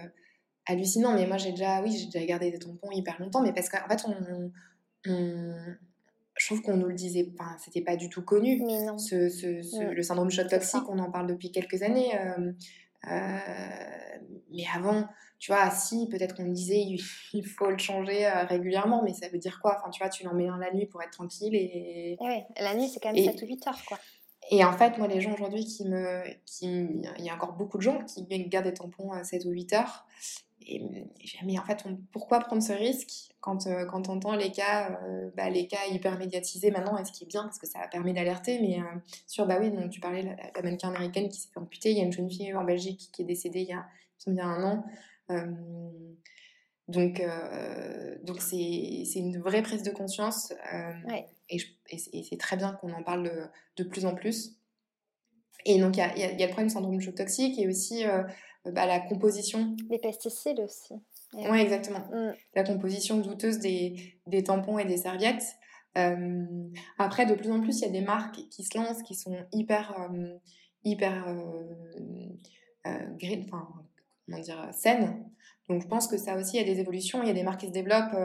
hallucinant. 0.68 1.14
Mais 1.14 1.26
moi, 1.26 1.38
j'ai 1.38 1.52
déjà, 1.52 1.82
oui, 1.82 1.92
j'ai 1.98 2.06
déjà 2.06 2.26
gardé 2.26 2.52
des 2.52 2.60
tampons 2.60 2.92
hyper 2.92 3.20
longtemps. 3.20 3.42
Mais 3.42 3.52
parce 3.52 3.70
qu'en 3.70 3.88
fait, 3.88 4.06
on, 4.06 4.52
je 6.40 6.46
trouve 6.46 6.62
qu'on 6.62 6.78
nous 6.78 6.88
le 6.88 6.96
disait, 6.96 7.30
enfin, 7.34 7.56
c'était 7.60 7.82
pas 7.82 7.96
du 7.96 8.10
tout 8.10 8.24
connu. 8.24 8.62
Mais 8.66 8.84
non. 8.84 8.98
Ce, 8.98 9.30
ce, 9.30 9.48
mm. 9.48 9.92
Le 9.92 10.02
syndrome 10.02 10.32
choc 10.32 10.48
toxique, 10.48 10.88
on 10.88 11.00
en 11.00 11.12
parle 11.12 11.28
depuis 11.28 11.52
quelques 11.52 11.84
années. 11.84 12.18
Euh, 12.18 12.52
euh, 13.12 13.40
mais 14.52 14.64
avant, 14.74 15.08
tu 15.40 15.52
vois, 15.52 15.70
si, 15.72 16.08
peut-être 16.10 16.36
qu'on 16.36 16.46
me 16.46 16.54
disait 16.54 16.82
il 17.34 17.46
faut 17.46 17.70
le 17.70 17.78
changer 17.78 18.26
euh, 18.26 18.44
régulièrement, 18.46 19.04
mais 19.04 19.14
ça 19.14 19.30
veut 19.30 19.40
dire 19.40 19.60
quoi? 19.62 19.78
Enfin, 19.80 19.90
tu 19.90 20.02
vois, 20.02 20.10
tu 20.10 20.24
l'en 20.24 20.34
mets 20.34 20.48
dans 20.48 20.58
la 20.58 20.74
nuit 20.74 20.86
pour 20.86 21.02
être 21.02 21.12
tranquille 21.12 21.56
et. 21.56 22.18
Ouais, 22.20 22.46
la 22.60 22.76
nuit, 22.76 22.88
c'est 22.90 23.00
quand 23.00 23.14
même 23.14 23.24
7 23.24 23.42
ou 23.42 23.48
8 23.48 23.68
heures, 23.68 23.86
quoi. 23.86 23.98
Et 24.52 24.64
en 24.66 24.74
fait, 24.74 24.98
moi, 24.98 25.08
les 25.08 25.22
gens 25.22 25.34
aujourd'hui 25.34 25.66
qui 25.66 25.88
me. 25.88 26.24
Qui, 26.46 26.88
il 27.18 27.26
y 27.26 27.30
a 27.30 27.36
encore 27.36 27.54
beaucoup 27.54 27.78
de 27.78 27.84
gens 27.84 28.04
qui 28.06 28.26
gardent 28.48 28.66
des 28.66 28.74
tampons 28.74 29.12
à 29.12 29.24
7 29.24 29.46
ou 29.46 29.52
8 29.52 29.74
heures. 29.74 30.06
Et, 30.68 30.82
mais 31.46 31.58
en 31.58 31.64
fait, 31.64 31.84
pourquoi 32.12 32.40
prendre 32.40 32.62
ce 32.62 32.74
risque 32.74 33.34
quand, 33.40 33.68
euh, 33.68 33.86
quand 33.86 34.10
on 34.10 34.18
entend 34.18 34.36
les 34.36 34.52
cas, 34.52 35.00
euh, 35.04 35.30
bah, 35.36 35.50
les 35.50 35.68
cas 35.68 35.86
hyper 35.90 36.18
médiatisés 36.18 36.72
maintenant, 36.72 36.98
et 36.98 37.06
ce 37.06 37.12
qui 37.12 37.24
est 37.24 37.28
bien 37.28 37.44
parce 37.44 37.58
que 37.58 37.68
ça 37.68 37.80
permet 37.90 38.14
d'alerter, 38.14 38.60
mais 38.60 38.80
euh, 38.80 39.00
sur, 39.26 39.46
bah 39.46 39.58
oui, 39.60 39.72
donc 39.72 39.90
tu 39.90 40.00
parlais 40.00 40.24
de 40.24 40.30
la, 40.30 40.62
mannequin 40.62 40.90
américaine 40.90 41.30
qui 41.30 41.40
s'est 41.40 41.50
amputer, 41.56 41.92
il 41.92 41.98
y 41.98 42.02
a 42.02 42.04
une 42.04 42.12
jeune 42.12 42.30
fille 42.30 42.54
en 42.54 42.66
Belgique 42.66 43.10
qui 43.14 43.22
est 43.22 43.26
décédée 43.26 43.62
il 43.62 43.70
y 43.70 43.74
a, 43.74 43.86
il 44.28 44.36
y 44.36 44.40
a 44.40 44.46
un 44.46 44.64
an. 44.64 44.86
donc, 46.88 47.22
donc 48.24 48.42
c'est, 48.42 49.04
c'est 49.06 49.20
une 49.20 49.40
vraie 49.40 49.62
prise 49.62 49.84
de 49.84 49.92
conscience, 49.92 50.54
et, 51.50 51.62
et, 51.90 52.24
c'est 52.24 52.38
très 52.38 52.58
bien 52.58 52.74
qu'on 52.74 52.94
en 52.94 53.04
parle 53.04 53.24
de, 53.24 53.84
de, 53.84 53.84
plus 53.84 54.06
en 54.06 54.16
plus. 54.16 54.56
Et 55.66 55.80
donc, 55.80 55.98
il 55.98 56.00
y 56.00 56.04
a, 56.04 56.18
y 56.18 56.24
a, 56.24 56.32
le 56.32 56.52
problème 56.52 56.68
du 56.68 56.74
syndrome 56.74 56.98
de 56.98 57.02
choc 57.02 57.16
toxique 57.16 57.60
et 57.60 57.68
aussi 57.68 58.04
bah, 58.66 58.86
la 58.86 59.00
composition. 59.00 59.76
Les 59.90 60.00
pesticides 60.00 60.60
aussi. 60.60 60.94
Oui, 61.34 61.60
exactement. 61.60 62.08
Mm. 62.12 62.34
La 62.56 62.64
composition 62.64 63.18
douteuse 63.20 63.60
des, 63.60 64.20
des, 64.28 64.44
tampons 64.44 64.80
et 64.80 64.86
des 64.86 64.98
serviettes. 64.98 65.44
Euh, 65.98 66.46
après, 66.98 67.26
de 67.26 67.36
plus 67.36 67.52
en 67.52 67.62
plus, 67.62 67.80
il 67.80 67.82
y 67.84 67.86
a 67.86 67.92
des 67.92 68.02
marques 68.02 68.40
qui 68.50 68.64
se 68.64 68.78
lancent, 68.78 69.04
qui 69.04 69.16
sont 69.16 69.36
hyper, 69.52 69.96
euh, 70.00 70.38
hyper 70.84 71.28
euh, 71.28 73.06
green, 73.18 73.46
enfin, 73.46 73.68
comment 74.30 74.42
dire, 74.42 74.70
saines. 74.72 75.24
Donc, 75.68 75.82
je 75.82 75.88
pense 75.88 76.08
que 76.08 76.18
ça 76.18 76.36
aussi, 76.36 76.58
il 76.58 76.68
y 76.68 76.70
a 76.70 76.74
des 76.74 76.80
évolutions, 76.80 77.22
il 77.22 77.28
y 77.28 77.32
a 77.32 77.34
des 77.34 77.44
marques 77.44 77.62
qui 77.62 77.68
se 77.68 77.72
développent. 77.72 78.16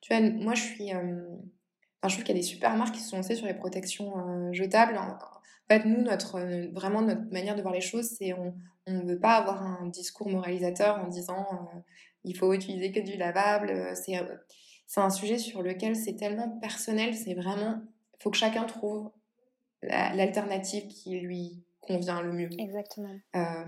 tu 0.00 0.14
vois, 0.14 0.28
moi, 0.30 0.54
je 0.54 0.62
suis... 0.62 0.92
Enfin, 0.92 2.08
je 2.08 2.14
trouve 2.14 2.24
qu'il 2.24 2.34
y 2.34 2.38
a 2.38 2.40
des 2.40 2.46
super 2.46 2.76
marques 2.76 2.94
qui 2.94 3.00
se 3.00 3.10
sont 3.10 3.16
lancées 3.16 3.34
sur 3.34 3.46
les 3.46 3.54
protections 3.54 4.52
jetables. 4.52 4.96
En 4.96 5.18
fait, 5.68 5.84
nous, 5.84 6.00
notre, 6.00 6.40
vraiment, 6.72 7.02
notre 7.02 7.30
manière 7.30 7.56
de 7.56 7.62
voir 7.62 7.74
les 7.74 7.80
choses, 7.80 8.16
c'est 8.18 8.32
on 8.32 8.54
ne 8.86 9.04
veut 9.04 9.18
pas 9.18 9.34
avoir 9.34 9.62
un 9.62 9.86
discours 9.86 10.30
moralisateur 10.30 10.96
en 10.98 11.08
disant 11.08 11.44
il 12.24 12.36
faut 12.36 12.52
utiliser 12.52 12.92
que 12.92 13.00
du 13.00 13.16
lavable. 13.16 13.70
Euh, 13.70 13.94
c'est, 13.94 14.18
euh, 14.18 14.36
c'est 14.86 15.00
un 15.00 15.10
sujet 15.10 15.38
sur 15.38 15.62
lequel 15.62 15.96
c'est 15.96 16.16
tellement 16.16 16.48
personnel, 16.60 17.14
c'est 17.14 17.34
vraiment, 17.34 17.80
il 18.14 18.22
faut 18.22 18.30
que 18.30 18.36
chacun 18.36 18.64
trouve 18.64 19.10
l'alternative 19.82 20.88
qui 20.88 21.20
lui 21.20 21.62
convient 21.88 22.22
le 22.22 22.32
mieux. 22.32 22.50
Exactement. 22.58 23.16
Euh, 23.34 23.64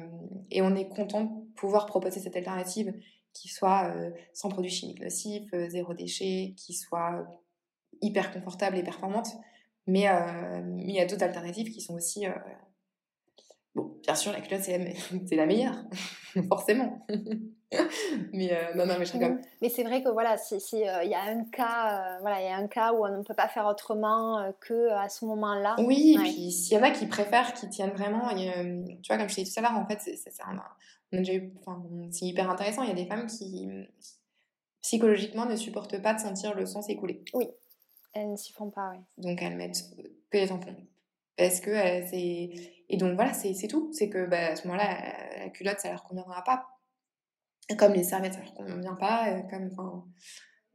et 0.50 0.62
on 0.62 0.76
est 0.76 0.88
content 0.88 1.24
de 1.24 1.54
pouvoir 1.56 1.86
proposer 1.86 2.20
cette 2.20 2.36
alternative 2.36 2.92
qui 3.32 3.48
soit 3.48 3.94
sans 4.32 4.48
produits 4.48 4.70
chimiques 4.70 5.00
nocifs, 5.00 5.50
zéro 5.68 5.94
déchet, 5.94 6.54
qui 6.56 6.74
soit 6.74 7.26
hyper 8.00 8.32
confortable 8.32 8.76
et 8.76 8.82
performante. 8.82 9.28
Mais 9.86 10.06
il 10.78 10.90
y 10.90 11.00
a 11.00 11.06
d'autres 11.06 11.22
alternatives 11.22 11.70
qui 11.70 11.80
sont 11.80 11.94
aussi 11.94 12.26
Bon, 13.74 13.98
bien 14.02 14.14
sûr, 14.16 14.32
la 14.32 14.40
culotte, 14.40 14.62
c'est 14.62 14.78
la, 15.36 15.46
meilleure, 15.46 15.84
forcément. 16.48 17.06
mais 18.32 18.52
euh, 18.52 18.74
non, 18.74 18.86
non, 18.86 18.96
mais 18.98 19.04
je 19.04 19.12
rigole. 19.12 19.40
Mais 19.62 19.68
c'est 19.68 19.84
vrai 19.84 20.02
que 20.02 20.08
voilà, 20.08 20.36
s'il 20.36 20.60
si, 20.60 20.74
euh, 20.76 21.04
y 21.04 21.14
a 21.14 21.22
un 21.22 21.44
cas, 21.44 22.16
euh, 22.16 22.18
voilà, 22.20 22.40
il 22.40 22.46
y 22.46 22.48
a 22.48 22.56
un 22.56 22.66
cas 22.66 22.92
où 22.92 23.04
on 23.04 23.18
ne 23.18 23.22
peut 23.22 23.34
pas 23.34 23.46
faire 23.46 23.66
autrement 23.66 24.52
que 24.60 24.90
à 24.90 25.08
ce 25.08 25.24
moment-là. 25.26 25.76
Oui, 25.78 26.16
et 26.18 26.22
puis 26.22 26.50
s'il 26.50 26.76
y 26.76 26.80
en 26.80 26.82
a 26.82 26.90
qui 26.90 27.06
préfèrent, 27.06 27.54
qui 27.54 27.68
tiennent 27.68 27.92
vraiment, 27.92 28.34
tu 28.34 29.08
vois, 29.08 29.18
comme 29.18 29.28
je 29.28 29.36
t'ai 29.36 29.44
dit 29.44 29.52
tout 29.52 29.60
à 29.60 29.62
l'heure, 29.62 29.78
en 29.78 29.86
fait, 29.86 30.00
c'est 30.00 30.16
hyper 32.26 32.50
intéressant. 32.50 32.82
Il 32.82 32.88
y 32.88 32.92
a 32.92 32.94
des 32.94 33.06
femmes 33.06 33.26
qui 33.26 33.68
psychologiquement 34.82 35.46
ne 35.46 35.56
supportent 35.56 36.00
pas 36.02 36.14
de 36.14 36.20
sentir 36.20 36.54
le 36.54 36.66
sang 36.66 36.82
s'écouler. 36.82 37.24
Oui, 37.34 37.48
elles 38.14 38.32
ne 38.32 38.36
s'y 38.36 38.52
font 38.52 38.70
pas, 38.70 38.90
oui. 38.92 38.98
Donc 39.18 39.40
elles 39.42 39.56
mettent 39.56 39.84
que 40.30 40.38
les 40.38 40.48
tampons. 40.48 40.74
Parce 41.40 41.60
que 41.60 41.70
c'est. 42.06 42.50
Et 42.90 42.96
donc 42.98 43.14
voilà, 43.14 43.32
c'est 43.32 43.66
tout. 43.66 43.90
C'est 43.92 44.10
que 44.10 44.26
bah, 44.26 44.48
à 44.48 44.56
ce 44.56 44.68
moment-là, 44.68 45.38
la, 45.38 45.48
culotte, 45.48 45.80
ça 45.80 45.90
leur 45.90 46.04
conviendra 46.04 46.44
pas. 46.44 46.66
Comme 47.78 47.94
les 47.94 48.02
serviettes, 48.02 48.34
ça 48.34 48.40
leur 48.40 48.52
convient 48.52 48.94
pas. 48.94 49.40
Comme, 49.48 49.70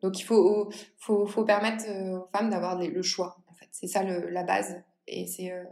donc 0.02 0.20
il 0.20 0.24
faut, 0.24 0.72
faut, 0.98 1.28
faut 1.28 1.46
permettre 1.46 1.86
aux 1.88 2.28
femmes 2.36 2.50
d'avoir 2.50 2.80
le 2.80 3.02
choix, 3.04 3.38
en 3.48 3.54
fait. 3.54 3.68
C'est 3.72 3.86
ça 3.86 4.02
le, 4.02 4.28
la 4.30 4.44
base. 4.44 4.82
Et 5.08 5.28
c'est 5.28 5.52
euh, 5.52 5.64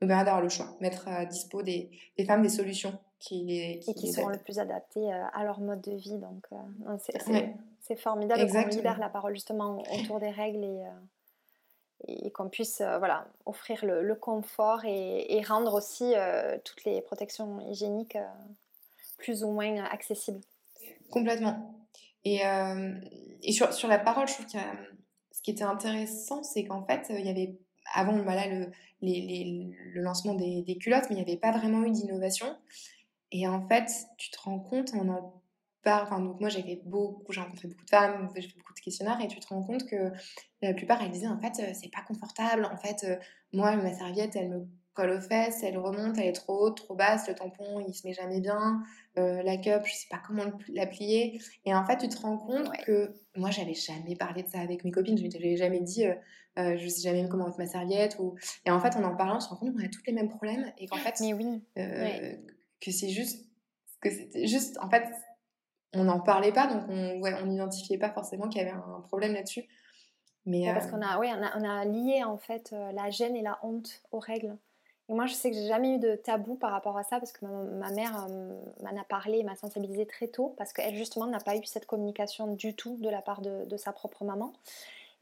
nous 0.00 0.08
permettre 0.08 0.26
d'avoir 0.26 0.42
le 0.42 0.48
choix. 0.48 0.76
Mettre 0.80 1.06
à 1.06 1.26
dispo 1.26 1.62
des, 1.62 1.90
des 2.18 2.24
femmes 2.24 2.42
des 2.42 2.48
solutions 2.48 2.98
qui, 3.20 3.44
les, 3.44 3.78
qui, 3.78 3.94
qui 3.94 4.12
seront 4.12 4.30
le 4.30 4.38
plus 4.38 4.58
adaptées 4.58 5.12
à 5.12 5.44
leur 5.44 5.60
mode 5.60 5.82
de 5.82 5.92
vie. 5.92 6.18
Donc 6.18 6.48
c'est 7.78 7.96
formidable 7.96 8.50
qu'on 8.50 8.66
libère 8.66 8.98
la 8.98 9.10
parole 9.10 9.34
justement 9.34 9.80
autour 9.92 10.18
des 10.18 10.30
règles 10.30 10.64
et 10.64 10.82
et 12.08 12.30
qu'on 12.30 12.48
puisse 12.48 12.80
euh, 12.80 12.98
voilà, 12.98 13.26
offrir 13.46 13.84
le, 13.84 14.14
confort 14.14 14.84
et, 14.84 15.42
rendre 15.46 15.74
aussi 15.74 16.14
euh, 16.14 16.58
toutes 16.64 16.84
les 16.84 17.00
protections 17.00 17.60
hygiéniques 17.70 18.16
euh, 18.16 18.26
plus 19.18 19.44
ou 19.44 19.50
moins 19.50 19.84
accessibles. 19.84 20.40
Complètement. 21.10 21.74
Et, 22.24 22.42
et 23.42 23.52
sur, 23.52 23.72
sur, 23.72 23.88
la 23.88 23.98
parole, 23.98 24.28
je 24.28 24.34
trouve 24.34 24.46
que 24.46 24.58
ce 25.32 25.42
qui 25.42 25.50
était 25.50 25.64
intéressant, 25.64 26.42
c'est 26.42 26.64
qu'en 26.64 26.84
fait, 26.84 27.06
il 27.08 27.24
y 27.24 27.30
avait 27.30 27.56
avant 27.94 28.22
voilà, 28.22 28.46
le, 28.46 28.70
les, 29.00 29.20
les, 29.22 29.70
le 29.94 30.02
lancement 30.02 30.34
des, 30.34 30.78
culottes, 30.80 31.04
mais 31.08 31.16
il 31.16 31.24
n'y 31.24 31.30
avait 31.30 31.40
pas 31.40 31.50
vraiment 31.50 31.82
eu 31.84 31.90
d'innovation. 31.90 32.46
Et 33.32 33.48
en 33.48 33.66
fait, 33.68 33.90
tu 34.18 34.30
te 34.30 34.38
rends 34.40 34.60
compte 34.60 34.94
en 34.94 35.08
en 35.08 35.39
Enfin, 35.86 36.20
donc 36.20 36.40
moi, 36.40 36.48
j'ai 36.48 36.62
fait 36.62 36.80
beaucoup, 36.84 37.32
j'ai 37.32 37.40
rencontré 37.40 37.68
beaucoup 37.68 37.84
de 37.84 37.90
femmes, 37.90 38.28
j'ai 38.34 38.48
fait 38.48 38.58
beaucoup 38.58 38.74
de 38.74 38.80
questionnaires 38.80 39.18
et 39.22 39.28
tu 39.28 39.40
te 39.40 39.48
rends 39.48 39.62
compte 39.62 39.86
que 39.86 40.12
la 40.60 40.74
plupart, 40.74 41.02
elles 41.02 41.10
disaient 41.10 41.28
en 41.28 41.40
fait, 41.40 41.62
euh, 41.62 41.72
c'est 41.74 41.90
pas 41.90 42.02
confortable. 42.02 42.66
En 42.66 42.76
fait, 42.76 43.04
euh, 43.04 43.16
moi, 43.52 43.74
ma 43.76 43.92
serviette, 43.92 44.36
elle 44.36 44.50
me 44.50 44.68
colle 44.92 45.10
aux 45.10 45.20
fesses, 45.20 45.62
elle 45.62 45.78
remonte, 45.78 46.18
elle 46.18 46.26
est 46.26 46.32
trop 46.32 46.66
haute, 46.66 46.76
trop 46.76 46.94
basse, 46.94 47.28
le 47.28 47.34
tampon, 47.34 47.80
il 47.86 47.94
se 47.94 48.06
met 48.06 48.12
jamais 48.12 48.40
bien, 48.40 48.82
euh, 49.18 49.42
la 49.42 49.56
cup, 49.56 49.82
je 49.86 49.92
sais 49.94 50.08
pas 50.10 50.20
comment 50.26 50.44
la 50.68 50.86
plier. 50.86 51.40
Et 51.64 51.74
en 51.74 51.84
fait, 51.86 51.96
tu 51.98 52.08
te 52.08 52.18
rends 52.20 52.36
compte 52.36 52.70
que 52.84 53.14
moi, 53.36 53.50
j'avais 53.50 53.74
jamais 53.74 54.16
parlé 54.16 54.42
de 54.42 54.48
ça 54.48 54.60
avec 54.60 54.84
mes 54.84 54.90
copines, 54.90 55.16
je 55.16 55.26
n'avais 55.26 55.56
jamais 55.56 55.80
dit, 55.80 56.04
je 56.56 56.88
sais 56.88 57.00
jamais 57.00 57.26
comment 57.28 57.46
mettre 57.46 57.58
ma 57.58 57.66
serviette. 57.66 58.16
Ou... 58.18 58.34
Et 58.66 58.70
en 58.70 58.80
fait, 58.80 58.96
en 58.96 59.04
en 59.04 59.16
parlant, 59.16 59.36
on 59.36 59.40
se 59.40 59.48
rend 59.48 59.56
compte 59.56 59.72
qu'on 59.72 59.84
a 59.84 59.88
tous 59.88 60.02
les 60.06 60.12
mêmes 60.12 60.28
problèmes 60.28 60.70
et 60.76 60.86
qu'en 60.88 60.96
fait, 60.96 61.20
Mais 61.20 61.32
oui. 61.32 61.62
que 62.80 62.90
c'est 62.90 63.10
juste, 63.10 63.46
que 64.00 64.10
c'était 64.10 64.48
juste, 64.48 64.76
en 64.82 64.90
fait, 64.90 65.04
on 65.94 66.04
n'en 66.04 66.20
parlait 66.20 66.52
pas, 66.52 66.66
donc 66.66 66.84
on 66.88 67.46
n'identifiait 67.46 67.98
pas 67.98 68.10
forcément 68.10 68.48
qu'il 68.48 68.62
y 68.62 68.64
avait 68.64 68.76
un 68.76 69.00
problème 69.08 69.34
là-dessus. 69.34 69.66
Mais 70.46 70.72
Parce 70.72 70.86
euh, 70.86 70.90
qu'on 70.90 71.02
a, 71.02 71.18
ouais, 71.18 71.30
on 71.32 71.42
a, 71.42 71.58
on 71.58 71.68
a, 71.68 71.84
lié 71.84 72.24
en 72.24 72.36
fait 72.36 72.72
euh, 72.72 72.92
la 72.92 73.10
gêne 73.10 73.36
et 73.36 73.42
la 73.42 73.58
honte 73.62 74.02
aux 74.10 74.18
règles. 74.18 74.56
Et 75.08 75.14
moi, 75.14 75.26
je 75.26 75.34
sais 75.34 75.50
que 75.50 75.56
j'ai 75.56 75.66
jamais 75.66 75.96
eu 75.96 75.98
de 75.98 76.14
tabou 76.14 76.54
par 76.54 76.70
rapport 76.70 76.96
à 76.96 77.02
ça 77.02 77.18
parce 77.18 77.32
que 77.32 77.44
ma, 77.44 77.90
mère 77.90 78.26
euh, 78.30 78.60
m'en 78.82 79.00
a 79.00 79.04
parlé, 79.04 79.42
m'a 79.42 79.56
sensibilisée 79.56 80.06
très 80.06 80.28
tôt 80.28 80.54
parce 80.56 80.72
qu'elle 80.72 80.94
justement 80.94 81.26
n'a 81.26 81.40
pas 81.40 81.56
eu 81.56 81.64
cette 81.64 81.86
communication 81.86 82.54
du 82.54 82.74
tout 82.74 82.96
de 83.00 83.08
la 83.08 83.20
part 83.20 83.40
de, 83.40 83.64
de 83.64 83.76
sa 83.76 83.92
propre 83.92 84.24
maman. 84.24 84.52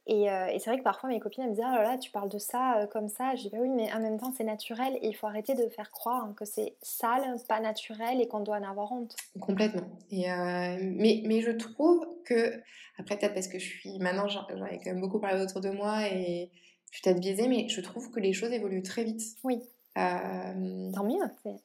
Euh, 0.09 0.47
et, 0.47 0.59
c'est 0.59 0.71
vrai 0.71 0.79
que 0.79 0.85
parfois 0.85 1.11
mes 1.11 1.21
copines 1.21 1.45
elles 1.45 1.51
me 1.51 1.55
disent 1.55 1.65
Ah 1.67 1.77
là 1.77 1.83
là, 1.83 1.99
tu 1.99 2.11
parles 2.11 2.31
de 2.31 2.39
ça 2.39 2.79
euh, 2.79 2.87
comme 2.87 3.09
ça. 3.09 3.35
Je 3.35 3.43
dis 3.43 3.51
Bah 3.51 3.59
oui, 3.61 3.69
mais 3.69 3.93
en 3.93 4.01
même 4.01 4.19
temps, 4.19 4.33
c'est 4.37 4.45
naturel 4.45 4.95
et 5.03 5.09
il 5.09 5.15
faut 5.15 5.27
arrêter 5.27 5.55
de 5.55 5.69
faire 5.69 5.91
croire 5.91 6.25
hein, 6.25 6.35
que 6.37 6.45
c'est 6.45 6.75
sale, 6.81 7.37
pas 7.47 7.61
naturel 7.61 8.21
et 8.21 8.27
qu'on 8.27 8.41
doit 8.41 8.57
en 8.57 8.63
avoir 8.63 8.91
honte. 8.93 9.15
Complètement. 9.39 9.89
Et 10.11 10.31
euh, 10.31 10.77
mais, 10.81 11.23
mais 11.27 11.43
je 11.43 11.51
trouve 11.51 12.07
que, 12.25 12.55
après, 12.99 13.19
peut-être 13.19 13.35
parce 13.35 13.49
que 13.49 13.59
je 13.59 13.67
suis. 13.67 13.99
Maintenant, 13.99 14.29
j'en 14.29 14.47
ai 14.67 14.79
quand 14.79 14.87
même 14.87 15.01
beaucoup 15.01 15.19
parlé 15.19 15.43
autour 15.43 15.61
de 15.61 15.71
moi 15.71 16.09
et 16.09 16.51
je 16.91 16.97
suis 16.97 17.03
peut-être 17.03 17.21
biaisée, 17.21 17.49
mais 17.49 17.69
je 17.69 17.81
trouve 17.83 18.11
que 18.11 18.21
les 18.21 18.33
choses 18.33 18.53
évoluent 18.53 18.83
très 18.83 19.05
vite. 19.05 19.23
Oui. 19.45 19.61
Tant 19.95 21.05
mieux. 21.05 21.19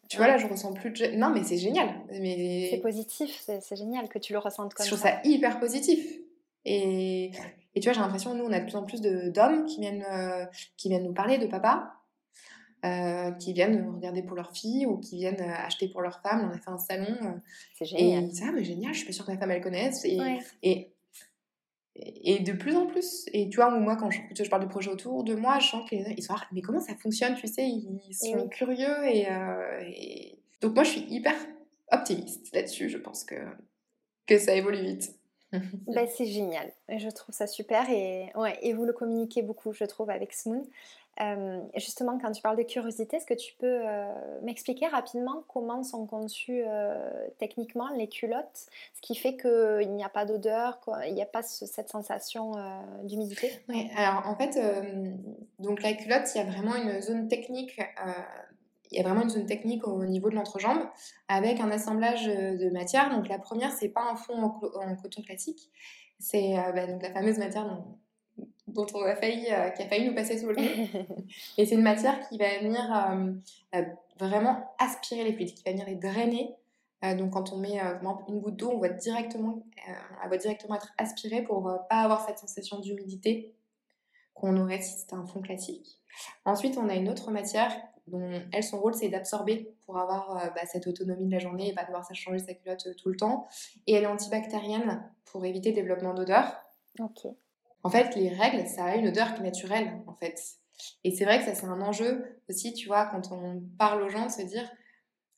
Tu 0.10 0.18
vois, 0.18 0.28
là, 0.28 0.38
je 0.38 0.48
ressens 0.48 0.74
plus 0.74 0.90
de. 0.90 1.16
Non, 1.16 1.30
mais 1.30 1.44
c'est 1.44 1.58
génial. 1.58 1.90
Mais... 2.10 2.70
C'est 2.72 2.80
positif, 2.80 3.30
c'est 3.40 3.76
génial 3.76 4.10
que 4.10 4.18
tu 4.18 4.34
le 4.34 4.40
ressentes 4.40 4.74
comme 4.74 4.84
ça. 4.84 4.90
Je 4.90 4.96
trouve 4.96 5.08
ça 5.08 5.22
hyper 5.24 5.60
positif. 5.60 6.00
Et, 6.66 7.32
et 7.76 7.80
tu 7.80 7.88
vois, 7.88 7.94
j'ai 7.94 8.02
l'impression, 8.02 8.36
nous, 8.36 8.46
on 8.46 8.52
a 8.52 8.60
de 8.60 8.66
plus 8.66 8.76
en 8.76 8.84
plus 8.84 9.02
d'hommes 9.02 9.66
qui, 9.66 9.82
viennent, 9.82 10.06
euh, 10.10 10.46
qui 10.78 10.90
viennent 10.90 11.04
nous 11.04 11.14
parler 11.14 11.40
de 11.40 11.48
papa, 11.48 11.94
euh, 12.86 13.32
qui 13.32 13.54
viennent 13.54 13.90
regarder 13.96 14.22
pour 14.22 14.36
leur 14.36 14.52
fille 14.52 14.86
ou 14.86 14.98
qui 14.98 15.18
viennent 15.18 15.42
euh, 15.42 15.66
acheter 15.66 15.88
pour 15.88 16.02
leur 16.02 16.22
femme. 16.22 16.50
On 16.50 16.56
a 16.56 16.60
fait 16.60 16.70
un 16.70 16.78
salon. 16.78 17.42
c'est 17.76 17.86
génial. 17.86 18.26
Et 18.26 18.34
ça, 18.34 18.52
mais 18.54 18.64
génial, 18.64 18.94
je 18.94 19.00
suis 19.00 19.08
pas 19.08 19.14
sûre 19.14 19.26
que 19.26 19.32
ma 19.32 19.38
femme, 19.38 19.52
elle 19.52 19.62
connaisse. 19.62 20.06
Et, 20.06 20.20
et, 20.62 20.92
et, 21.96 22.40
de 22.40 22.54
plus 22.54 22.76
en 22.76 22.86
plus. 22.86 23.26
Et 23.34 23.50
tu 23.50 23.56
vois, 23.56 23.72
moi, 23.72 23.96
quand 23.96 24.12
je, 24.12 24.20
je 24.38 24.50
parle 24.50 24.64
du 24.64 24.70
projet 24.70 24.92
autour 24.92 25.24
de 25.24 25.34
moi, 25.34 25.58
je 25.58 25.70
sens 25.70 25.90
qu'ils 25.90 26.24
sont 26.24 26.36
mais 26.52 26.62
comment 26.62 26.82
ça 26.82 26.96
fonctionne, 26.96 27.36
tu 27.36 27.48
sais, 27.48 27.68
ils 27.68 28.14
sont 28.14 28.48
curieux 28.50 29.08
et, 29.08 30.38
Donc 30.62 30.76
moi, 30.76 30.84
je 30.84 30.92
suis 30.92 31.06
hyper 31.10 31.36
optimiste 31.92 32.54
là-dessus. 32.54 32.90
Je 32.90 33.00
pense 33.00 33.24
que, 33.24 33.36
que 34.28 34.38
ça 34.38 34.54
évolue 34.54 34.82
vite. 34.82 35.16
ben, 35.88 36.08
c'est 36.08 36.26
génial. 36.26 36.72
Je 36.90 37.10
trouve 37.10 37.34
ça 37.34 37.48
super 37.48 37.90
et, 37.90 38.32
ouais, 38.36 38.58
et 38.62 38.74
vous 38.74 38.86
le 38.86 38.94
communiquez 38.94 39.42
beaucoup, 39.42 39.74
je 39.74 39.86
trouve, 39.86 40.10
avec 40.10 40.34
Smoon. 40.34 40.66
Euh, 41.22 41.62
justement, 41.76 42.18
quand 42.18 42.32
tu 42.32 42.42
parles 42.42 42.58
de 42.58 42.64
curiosité, 42.64 43.18
est-ce 43.18 43.26
que 43.26 43.36
tu 43.36 43.54
peux 43.60 43.82
euh, 43.86 44.06
m'expliquer 44.42 44.88
rapidement 44.88 45.44
comment 45.48 45.84
sont 45.84 46.08
conçues 46.08 46.64
euh, 46.66 47.28
techniquement 47.38 47.90
les 47.96 48.08
culottes, 48.08 48.68
ce 48.96 49.02
qui 49.02 49.16
fait 49.16 49.38
qu'il 49.38 49.92
n'y 49.92 50.04
a 50.04 50.10
pas 50.10 50.26
d'odeur, 50.26 50.80
il 51.06 51.14
n'y 51.14 51.22
a 51.22 51.28
pas 51.28 51.44
cette 51.44 51.90
sensation 51.90 52.54
d'humidité? 53.04 53.52
Oui, 53.70 53.90
alors 53.96 54.28
en 54.28 54.36
fait, 54.36 54.60
donc 55.60 55.84
la 55.84 55.94
culotte, 55.94 56.30
il 56.34 56.40
y 56.40 56.42
a 56.42 56.46
vraiment 56.46 56.76
une 56.76 57.00
zone 57.02 57.28
technique. 57.28 57.80
Il 58.92 58.98
y 58.98 59.00
a 59.00 59.04
vraiment 59.04 59.24
une 59.24 59.30
zone 59.30 59.46
technique 59.46 59.88
au 59.88 60.06
niveau 60.06 60.30
de 60.30 60.36
l'entrejambe 60.36 60.82
avec 61.28 61.60
un 61.60 61.72
assemblage 61.72 62.26
de 62.26 62.70
matières. 62.70 63.10
Donc 63.10 63.28
la 63.28 63.40
première, 63.40 63.72
c'est 63.72 63.90
pas 63.90 64.04
un 64.12 64.16
fond 64.16 64.42
en, 64.44 64.96
coton 64.96 65.22
classique, 65.22 65.72
c'est 66.20 66.54
bah, 66.76 66.86
donc 66.86 67.02
la 67.02 67.12
fameuse 67.12 67.38
matière 67.38 67.66
dont, 67.66 67.98
dont 68.68 68.86
on 68.94 69.04
a 69.04 69.16
failli, 69.16 69.48
euh, 69.52 69.70
qui 69.70 69.84
a 69.84 69.88
failli 69.88 70.08
nous 70.08 70.16
passer 70.16 70.38
sous 70.38 70.48
le 70.48 70.56
nez. 70.56 70.90
et 71.58 71.66
c'est 71.66 71.76
une 71.76 71.82
matière 71.82 72.28
qui 72.28 72.38
va 72.38 72.60
venir 72.60 72.82
euh, 72.82 73.32
euh, 73.76 73.86
vraiment 74.20 74.74
aspirer 74.80 75.24
les 75.24 75.34
fluides, 75.34 75.54
qui 75.54 75.64
va 75.64 75.72
venir 75.72 75.86
les 75.86 75.96
drainer. 75.96 76.56
donc 77.18 77.32
quand 77.32 77.52
on 77.54 77.58
met 77.58 77.80
une 78.28 78.40
goutte 78.40 78.56
d'eau, 78.56 78.72
on 78.72 78.80
va 78.80 78.90
directement, 78.90 79.64
elle 80.24 80.30
va 80.30 80.38
directement 80.38 80.76
être 80.76 80.94
aspirée 80.98 81.42
pour 81.42 81.64
pas 81.90 82.02
avoir 82.02 82.26
cette 82.26 82.38
sensation 82.38 82.80
d'humidité 82.80 83.54
qu'on 84.34 84.58
aurait 84.58 84.82
si 84.82 85.00
c'était 85.00 85.16
un 85.16 85.26
fond 85.26 85.42
classique. 85.42 86.00
Ensuite, 86.46 86.78
on 86.78 86.90
a 86.90 86.96
une 86.96 87.10
autre 87.10 87.32
matière 87.32 87.72
dont 88.08 88.42
elle, 88.52 88.64
son 88.64 88.80
rôle, 88.80 88.94
c'est 88.94 89.10
d'absorber 89.10 89.74
pour 89.86 89.98
avoir 89.98 90.54
bah, 90.54 90.62
cette 90.66 90.88
autonomie 90.88 91.26
de 91.26 91.32
la 91.32 91.40
journée 91.40 91.70
et 91.70 91.74
pas 91.74 91.86
devoir 91.86 92.06
ça 92.06 92.14
changer 92.14 92.40
sa 92.40 92.54
culotte 92.54 92.96
tout 92.98 93.10
le 93.10 93.16
temps. 93.16 93.48
Et 93.88 93.94
elle 93.94 94.04
est 94.04 94.08
antibactérienne 94.08 95.04
pour 95.26 95.46
éviter 95.46 95.70
le 95.70 95.76
développement 95.76 96.14
d'odeur. 96.14 96.54
Ok. 97.00 97.26
En 97.84 97.90
fait, 97.90 98.16
les 98.16 98.30
règles, 98.30 98.66
ça 98.68 98.86
a 98.86 98.96
une 98.96 99.08
odeur 99.08 99.34
qui 99.34 99.42
est 99.42 99.44
naturelle, 99.44 100.02
en 100.08 100.14
fait. 100.14 100.40
Et 101.04 101.12
c'est 101.12 101.26
vrai 101.26 101.40
que 101.40 101.46
ça, 101.46 101.54
c'est 101.54 101.66
un 101.66 101.82
enjeu 101.82 102.40
aussi, 102.50 102.74
tu 102.74 102.88
vois, 102.88 103.06
quand 103.06 103.32
on 103.32 103.62
parle 103.78 104.02
aux 104.04 104.10
gens, 104.10 104.26
de 104.26 104.32
se 104.32 104.42
dire, 104.42 104.70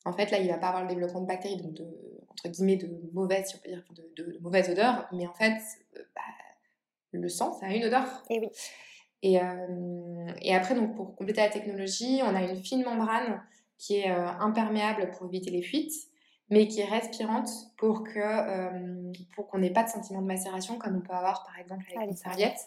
en 0.04 0.12
fait, 0.12 0.30
là, 0.30 0.38
il 0.38 0.48
va 0.48 0.58
pas 0.58 0.68
avoir 0.68 0.82
le 0.84 0.88
développement 0.88 1.20
de 1.20 1.26
bactéries, 1.26 1.56
donc 1.56 1.74
de, 1.74 1.86
entre 2.30 2.48
guillemets, 2.48 2.76
de 2.76 2.88
mauvaises, 3.12 3.48
si 3.48 3.56
on 3.56 3.58
peut 3.58 3.68
dire, 3.68 3.84
de, 3.90 4.22
de, 4.22 4.38
mauvaise 4.38 4.70
odeur, 4.70 5.08
mais 5.12 5.26
en 5.26 5.34
fait, 5.34 5.58
euh, 5.96 6.02
bah, 6.14 6.22
le 7.12 7.28
sang, 7.28 7.52
ça 7.52 7.66
a 7.66 7.70
une 7.70 7.84
odeur. 7.84 8.22
Et 8.30 8.38
oui. 8.38 8.48
Et, 9.22 9.40
euh, 9.40 10.32
et, 10.42 10.54
après, 10.54 10.74
donc, 10.74 10.94
pour 10.94 11.16
compléter 11.16 11.40
la 11.40 11.48
technologie, 11.48 12.20
on 12.22 12.34
a 12.34 12.42
une 12.42 12.56
fine 12.56 12.84
membrane 12.84 13.42
qui 13.78 13.96
est 13.96 14.10
euh, 14.10 14.28
imperméable 14.40 15.10
pour 15.16 15.26
éviter 15.26 15.50
les 15.50 15.62
fuites 15.62 15.92
mais 16.50 16.68
qui 16.68 16.80
est 16.80 16.84
respirante 16.84 17.48
pour 17.76 18.04
que 18.04 18.18
euh, 18.18 19.12
pour 19.34 19.48
qu'on 19.48 19.58
n'ait 19.58 19.72
pas 19.72 19.82
de 19.82 19.88
sentiment 19.88 20.22
de 20.22 20.26
macération 20.26 20.78
comme 20.78 20.96
on 20.96 21.00
peut 21.00 21.12
avoir 21.12 21.44
par 21.44 21.58
exemple 21.58 21.84
avec 21.88 21.98
ah, 22.00 22.04
une 22.04 22.16
serviette. 22.16 22.58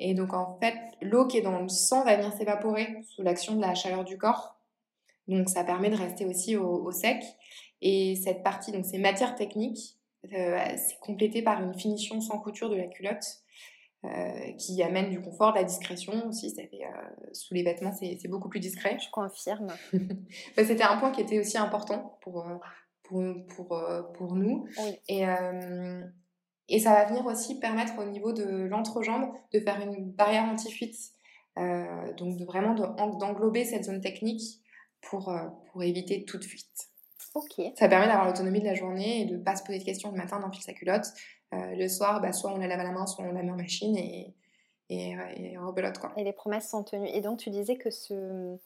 Et 0.00 0.14
donc 0.14 0.32
en 0.32 0.58
fait, 0.60 0.76
l'eau 1.00 1.26
qui 1.26 1.38
est 1.38 1.42
dans 1.42 1.60
le 1.60 1.68
sang 1.68 2.04
va 2.04 2.16
venir 2.16 2.32
s'évaporer 2.32 3.02
sous 3.08 3.22
l'action 3.22 3.54
de 3.54 3.60
la 3.60 3.74
chaleur 3.74 4.04
du 4.04 4.18
corps. 4.18 4.56
Donc 5.28 5.48
ça 5.48 5.62
permet 5.62 5.90
de 5.90 5.96
rester 5.96 6.26
aussi 6.26 6.56
au, 6.56 6.90
sec. 6.90 7.22
Et 7.80 8.16
cette 8.16 8.42
partie, 8.42 8.72
donc 8.72 8.84
ces 8.84 8.98
matières 8.98 9.36
techniques, 9.36 9.96
euh, 10.32 10.58
c'est 10.76 10.98
complété 11.00 11.42
par 11.42 11.62
une 11.62 11.74
finition 11.74 12.20
sans 12.20 12.38
couture 12.38 12.68
de 12.68 12.76
la 12.76 12.86
culotte. 12.86 13.41
Euh, 14.04 14.52
qui 14.58 14.82
amène 14.82 15.10
du 15.10 15.20
confort, 15.20 15.52
de 15.52 15.58
la 15.58 15.64
discrétion 15.64 16.26
aussi. 16.26 16.50
Ça 16.50 16.62
fait, 16.62 16.82
sous 17.32 17.54
les 17.54 17.62
vêtements, 17.62 17.92
c'est 17.92 18.26
beaucoup 18.26 18.48
plus 18.48 18.58
discret. 18.58 18.98
Je 18.98 19.08
confirme. 19.10 19.68
Bah, 20.56 20.64
c'était 20.64 20.82
un 20.82 20.96
point 20.96 21.12
qui 21.12 21.20
était 21.20 21.38
aussi 21.38 21.56
important 21.56 22.18
pour, 22.20 22.44
pour, 23.04 23.22
pour, 23.48 23.72
euh, 23.74 24.02
pour 24.14 24.34
nous. 24.34 24.66
Et, 25.08 25.26
euh, 25.26 26.02
et 26.68 26.80
ça 26.80 26.92
va 26.92 27.04
venir 27.04 27.26
aussi 27.26 27.58
permettre 27.58 27.98
au 27.98 28.04
niveau 28.04 28.32
de 28.32 28.64
l'entrejambe 28.64 29.32
de 29.52 29.60
faire 29.60 29.80
une 29.80 30.10
barrière 30.10 30.44
anti-fuite. 30.44 30.96
Euh, 31.58 32.12
donc 32.14 32.38
de 32.38 32.44
vraiment 32.46 32.74
d'englober 32.74 33.64
cette 33.64 33.84
zone 33.84 34.00
technique 34.00 34.62
pour, 35.02 35.32
pour 35.70 35.82
éviter 35.82 36.24
toute 36.24 36.44
fuite. 36.44 36.88
Ok. 37.34 37.62
Ça 37.78 37.88
permet 37.88 38.06
d'avoir 38.06 38.26
l'autonomie 38.26 38.60
de 38.60 38.64
la 38.64 38.74
journée 38.74 39.22
et 39.22 39.24
de 39.26 39.36
ne 39.36 39.42
pas 39.42 39.56
se 39.56 39.62
poser 39.62 39.78
de 39.78 39.84
questions 39.84 40.10
le 40.10 40.16
matin, 40.16 40.40
on 40.42 40.46
enfile 40.46 40.62
sa 40.62 40.72
culotte. 40.72 41.06
Le 41.52 41.88
soir, 41.88 42.20
bah, 42.20 42.32
soit 42.32 42.52
on 42.52 42.58
la 42.58 42.66
lave 42.66 42.80
à 42.80 42.84
la 42.84 42.92
main, 42.92 43.06
soit 43.06 43.24
on 43.24 43.32
la 43.32 43.42
met 43.42 43.50
en 43.50 43.56
machine 43.56 43.96
et, 43.96 44.34
et, 44.88 45.16
et 45.36 45.58
rebelote. 45.58 45.98
Quoi. 45.98 46.12
Et 46.16 46.24
les 46.24 46.32
promesses 46.32 46.68
sont 46.68 46.82
tenues. 46.82 47.08
Et 47.08 47.20
donc 47.20 47.38
tu 47.38 47.50
disais 47.50 47.76
que 47.76 47.90
ce, 47.90 48.56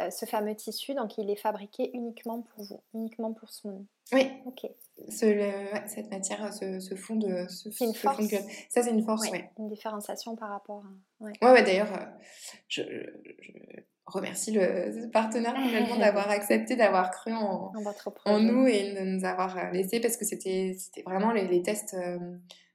euh, 0.00 0.10
ce 0.10 0.24
fameux 0.24 0.54
tissu, 0.54 0.94
donc 0.94 1.18
il 1.18 1.28
est 1.28 1.36
fabriqué 1.36 1.90
uniquement 1.94 2.40
pour 2.40 2.64
vous, 2.64 2.80
uniquement 2.94 3.34
pour 3.34 3.50
Smoon. 3.50 3.84
Oui. 4.12 4.30
Ok. 4.46 4.66
cette 5.08 6.10
matière, 6.10 6.52
ce, 6.52 6.94
fond 6.94 7.16
de. 7.16 7.46
Ce, 7.48 7.70
c'est 7.70 7.84
une 7.84 7.94
force. 7.94 8.24
Ça, 8.70 8.82
c'est 8.82 8.90
une 8.90 9.04
force, 9.04 9.28
oui. 9.30 9.40
Une 9.58 9.68
différenciation 9.68 10.34
par 10.34 10.48
rapport 10.48 10.82
à. 10.86 11.24
Ouais, 11.24 11.32
ouais, 11.42 11.62
d'ailleurs, 11.62 11.92
euh, 11.92 12.06
je, 12.68 12.82
remercie 14.12 14.52
le 14.52 15.10
partenaire 15.10 15.54
complètement 15.54 15.96
d'avoir 15.98 16.30
accepté, 16.30 16.76
d'avoir 16.76 17.10
cru 17.10 17.32
en, 17.32 17.72
en, 18.24 18.40
nous 18.40 18.66
et 18.66 18.94
de 18.94 19.00
nous 19.00 19.24
avoir 19.24 19.56
euh, 19.56 19.70
laissé 19.72 20.00
parce 20.00 20.16
que 20.16 20.24
c'était 20.24 20.76
vraiment 21.04 21.32
les, 21.32 21.62
tests 21.62 21.96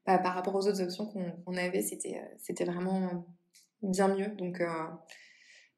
bah, 0.06 0.17
par 0.17 0.34
rapport 0.34 0.56
aux 0.56 0.67
autres 0.67 0.82
options 0.82 1.06
qu'on 1.08 1.58
avait, 1.58 1.82
c'était 1.82 2.65
vraiment 2.65 3.26
bien 3.82 4.08
mieux. 4.10 4.30
Donc. 4.38 4.62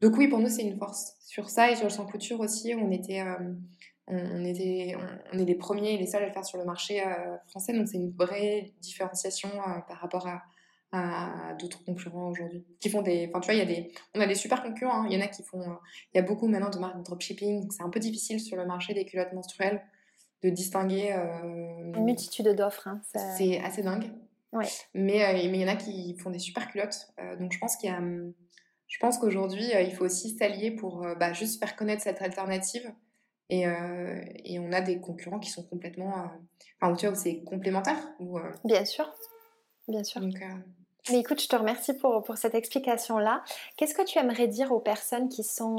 Donc 0.01 0.15
oui, 0.17 0.27
pour 0.27 0.39
nous, 0.39 0.49
c'est 0.49 0.63
une 0.63 0.77
force. 0.77 1.15
Sur 1.19 1.49
ça 1.49 1.71
et 1.71 1.75
sur 1.75 1.85
le 1.85 1.89
sans 1.89 2.05
couture 2.05 2.39
aussi, 2.39 2.73
on 2.73 2.89
était, 2.91 3.21
euh, 3.21 3.53
on, 4.07 4.45
était, 4.45 4.95
on, 5.33 5.37
est 5.37 5.45
les 5.45 5.55
premiers 5.55 5.93
et 5.93 5.97
les 5.97 6.07
seuls 6.07 6.23
à 6.23 6.27
le 6.27 6.31
faire 6.31 6.45
sur 6.45 6.57
le 6.57 6.65
marché 6.65 7.05
euh, 7.05 7.37
français. 7.47 7.73
Donc 7.73 7.87
c'est 7.87 7.97
une 7.97 8.11
vraie 8.11 8.73
différenciation 8.81 9.49
euh, 9.49 9.79
par 9.87 9.97
rapport 9.97 10.27
à, 10.27 10.41
d'autres 11.59 11.83
concurrents 11.85 12.29
aujourd'hui 12.29 12.65
qui 12.79 12.89
font 12.89 13.03
des 13.03 13.29
enfin 13.29 13.41
tu 13.41 13.45
vois 13.51 13.53
il 13.53 13.59
y 13.59 13.61
a 13.61 13.65
des 13.65 13.91
on 14.15 14.21
a 14.21 14.25
des 14.25 14.35
super 14.35 14.63
concurrents 14.63 15.03
hein. 15.03 15.07
il 15.07 15.15
y 15.15 15.21
en 15.21 15.23
a 15.23 15.27
qui 15.27 15.43
font 15.43 15.61
il 16.13 16.17
y 16.17 16.19
a 16.19 16.23
beaucoup 16.23 16.47
maintenant 16.47 16.71
de 16.71 16.79
marques 16.79 16.97
de 16.97 17.03
dropshipping 17.03 17.69
c'est 17.69 17.83
un 17.83 17.89
peu 17.89 17.99
difficile 17.99 18.39
sur 18.39 18.57
le 18.57 18.65
marché 18.65 18.95
des 18.95 19.05
culottes 19.05 19.33
menstruelles 19.33 19.83
de 20.41 20.49
distinguer 20.49 21.11
une 21.11 22.03
multitude 22.03 22.47
d'offres 22.55 22.87
hein, 22.87 23.01
c'est 23.37 23.59
assez 23.61 23.83
dingue 23.83 24.11
ouais. 24.51 24.65
mais 24.95 25.19
mais 25.33 25.59
il 25.59 25.61
y 25.61 25.65
en 25.65 25.67
a 25.67 25.75
qui 25.75 26.17
font 26.17 26.31
des 26.31 26.39
super 26.39 26.67
culottes 26.71 27.11
donc 27.39 27.51
je 27.51 27.59
pense 27.59 27.77
qu'il 27.77 27.91
y 27.91 27.93
a 27.93 27.97
hum, 27.97 28.33
je 28.89 28.97
pense 28.97 29.19
qu'aujourd'hui, 29.19 29.73
euh, 29.73 29.81
il 29.81 29.93
faut 29.93 30.03
aussi 30.03 30.35
s'allier 30.35 30.71
pour 30.71 31.05
euh, 31.05 31.15
bah, 31.15 31.31
juste 31.31 31.59
faire 31.59 31.75
connaître 31.75 32.01
cette 32.01 32.21
alternative. 32.21 32.91
Et, 33.51 33.65
euh, 33.65 34.21
et, 34.45 34.59
on 34.59 34.71
a 34.71 34.81
des 34.81 34.99
concurrents 34.99 35.39
qui 35.39 35.49
sont 35.49 35.63
complètement. 35.63 36.29
enfin, 36.81 36.95
tu 36.95 37.07
vois, 37.07 37.15
c'est 37.15 37.43
complémentaire. 37.43 37.97
Ou, 38.19 38.39
Bien 38.63 38.85
sûr. 38.85 39.11
Bien 39.89 40.03
sûr. 40.03 40.21
mais 41.11 41.19
écoute, 41.19 41.41
je 41.41 41.47
te 41.47 41.55
remercie 41.55 41.93
pour, 41.93 42.23
pour 42.23 42.37
cette 42.37 42.55
explication-là. 42.55 43.43
Qu'est-ce 43.75 43.93
que 43.93 44.05
tu 44.05 44.17
aimerais 44.19 44.47
dire 44.47 44.71
aux 44.71 44.79
personnes 44.79 45.27
qui 45.27 45.43
sont 45.43 45.77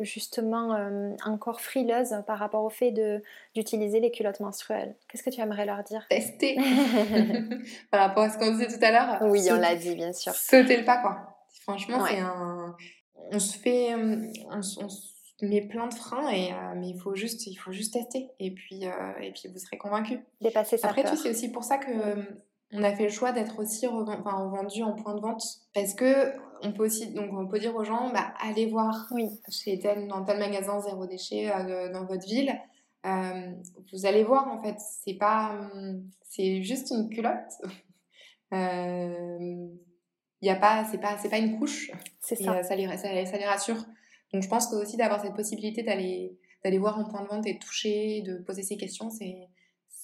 justement 0.00 0.76
encore 1.24 1.60
frileuses 1.60 2.14
par 2.26 2.38
rapport 2.38 2.62
au 2.62 2.70
fait 2.70 2.92
d'utiliser 3.54 3.98
les 3.98 4.10
culottes 4.10 4.40
menstruelles? 4.40 4.94
Qu'est-ce 5.08 5.22
que 5.22 5.30
tu 5.30 5.40
aimerais 5.40 5.66
leur 5.66 5.82
dire? 5.82 6.06
Tester 6.08 6.56
Par 7.90 8.00
rapport 8.08 8.24
à 8.24 8.30
ce 8.30 8.38
qu'on 8.38 8.52
disait 8.52 8.68
tout 8.68 8.84
à 8.84 8.90
l'heure. 8.90 9.22
Oui, 9.22 9.48
on 9.50 9.56
l'a 9.56 9.74
dit, 9.74 9.94
bien 9.94 10.12
sûr. 10.12 10.34
Sauter 10.34 10.76
le 10.76 10.84
pas, 10.84 10.98
quoi. 10.98 11.32
Franchement, 11.62 12.04
c'est 12.06 12.18
un. 12.18 12.76
On 13.30 13.38
se 13.38 13.56
fait. 13.56 13.94
On, 14.50 14.62
se 14.62 14.80
met 15.44 15.62
plein 15.62 15.88
de 15.88 15.94
freins, 15.94 16.28
et, 16.30 16.52
euh, 16.52 16.74
mais 16.76 16.90
il 16.90 17.00
faut, 17.00 17.14
juste, 17.14 17.46
il 17.46 17.56
faut 17.56 17.72
juste 17.72 17.94
tester. 17.94 18.28
Et 18.38 18.50
puis, 18.52 18.86
euh, 18.86 18.90
et 19.20 19.32
puis 19.32 19.48
vous 19.48 19.58
serez 19.58 19.76
convaincu. 19.76 20.20
Dépasser 20.40 20.76
ça. 20.76 20.88
Après 20.88 21.04
tout, 21.04 21.16
c'est 21.16 21.30
aussi 21.30 21.50
pour 21.50 21.64
ça 21.64 21.78
que. 21.78 21.92
On 22.74 22.82
a 22.82 22.94
fait 22.94 23.04
le 23.04 23.10
choix 23.10 23.32
d'être 23.32 23.58
aussi 23.58 23.86
revendu 23.86 24.82
en 24.82 24.94
point 24.94 25.14
de 25.14 25.20
vente 25.20 25.44
parce 25.74 25.92
que 25.94 26.32
on 26.62 26.72
peut 26.72 26.86
aussi 26.86 27.12
donc 27.12 27.30
on 27.32 27.46
peut 27.46 27.58
dire 27.58 27.74
aux 27.74 27.84
gens 27.84 28.10
bah, 28.12 28.32
allez 28.40 28.66
voir 28.66 29.08
oui. 29.10 29.28
chez 29.48 29.78
tel 29.78 30.06
dans 30.08 30.24
tel 30.24 30.38
magasin 30.38 30.80
zéro 30.80 31.06
déchet 31.06 31.50
euh, 31.50 31.92
dans 31.92 32.04
votre 32.04 32.26
ville 32.26 32.52
vous 33.04 34.06
allez 34.06 34.24
voir 34.24 34.48
en 34.48 34.62
fait 34.62 34.76
c'est 34.78 35.14
pas 35.14 35.60
c'est 36.22 36.62
juste 36.62 36.90
une 36.90 37.10
culotte 37.10 37.52
il 38.52 39.78
y 40.42 40.50
a 40.50 40.56
pas 40.56 40.84
c'est 40.84 40.98
pas 40.98 41.18
c'est 41.18 41.28
pas 41.28 41.38
une 41.38 41.58
couche 41.58 41.90
c'est 42.20 42.36
ça. 42.36 42.58
Euh, 42.58 42.62
ça, 42.62 42.76
les, 42.76 42.96
ça, 42.96 43.12
les 43.12 43.44
rassure 43.44 43.84
donc 44.32 44.42
je 44.42 44.48
pense 44.48 44.68
que 44.68 44.76
aussi 44.76 44.96
d'avoir 44.96 45.20
cette 45.20 45.34
possibilité 45.34 45.82
d'aller 45.82 46.38
d'aller 46.64 46.78
voir 46.78 46.98
en 46.98 47.04
point 47.04 47.22
de 47.22 47.28
vente 47.28 47.46
et 47.46 47.54
de 47.54 47.58
toucher 47.58 48.22
de 48.22 48.38
poser 48.38 48.62
ces 48.62 48.76
questions 48.76 49.10
c'est 49.10 49.48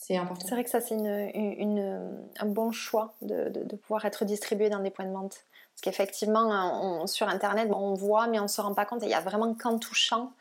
c'est 0.08 0.16
important 0.16 0.46
c'est 0.46 0.54
vrai 0.54 0.64
que 0.64 0.70
ça 0.70 0.80
c'est 0.80 0.94
une, 0.94 1.30
une, 1.34 2.10
un 2.38 2.46
bon 2.46 2.72
choix 2.72 3.14
de, 3.22 3.48
de, 3.50 3.76
pouvoir 3.76 4.04
être 4.04 4.24
distribué 4.24 4.70
dans 4.70 4.80
des 4.80 4.90
points 4.90 5.04
de 5.04 5.12
vente 5.12 5.44
parce 5.74 5.82
qu'effectivement 5.82 7.06
sur 7.06 7.28
internet 7.28 7.68
on 7.72 7.94
voit 7.94 8.26
mais 8.26 8.40
on 8.40 8.48
se 8.48 8.60
rend 8.60 8.74
pas 8.74 8.86
compte 8.86 9.02
il 9.02 9.10
y 9.10 9.14
a 9.14 9.20
vraiment 9.20 9.54
qu'en 9.54 9.78
touchant 9.78 10.32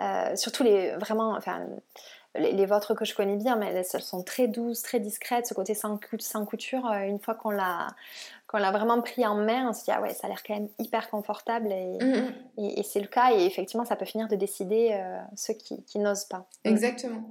euh, 0.00 0.34
surtout 0.34 0.64
les 0.64 0.96
vraiment 0.96 1.32
enfin 1.32 1.66
les, 2.36 2.66
vôtres 2.66 2.94
que 2.94 3.04
je 3.04 3.14
connais 3.14 3.36
bien, 3.36 3.56
mais 3.56 3.66
elles, 3.74 4.02
sont 4.02 4.22
très 4.22 4.46
douces, 4.46 4.82
très 4.82 5.00
discrètes. 5.00 5.46
Ce 5.46 5.54
côté 5.54 5.74
sans, 5.74 5.98
sans 6.18 6.44
couture, 6.44 6.86
euh, 6.86 7.00
une 7.00 7.18
fois 7.18 7.34
qu'on 7.34 7.50
l'a 7.50 7.88
qu'on 8.46 8.58
l'a 8.58 8.72
vraiment 8.72 9.00
pris 9.00 9.24
en 9.26 9.36
main, 9.36 9.68
on 9.68 9.72
se 9.72 9.84
dit 9.84 9.90
ah 9.92 10.00
ouais, 10.00 10.12
ça 10.12 10.26
a 10.26 10.30
l'air 10.30 10.42
quand 10.42 10.54
même 10.54 10.68
hyper 10.78 11.08
confortable 11.08 11.70
et, 11.70 11.98
mmh, 12.00 12.32
mmh. 12.58 12.64
et, 12.78 12.82
c'est 12.82 13.00
le 13.00 13.06
cas. 13.06 13.32
Et 13.32 13.44
effectivement, 13.44 13.84
ça 13.84 13.96
peut 13.96 14.04
finir 14.04 14.28
de 14.28 14.36
décider 14.36 14.90
euh, 14.92 15.18
ceux 15.36 15.54
qui, 15.54 15.82
qui 15.84 15.98
n'osent 15.98 16.24
pas. 16.24 16.46
Exactement. 16.64 17.22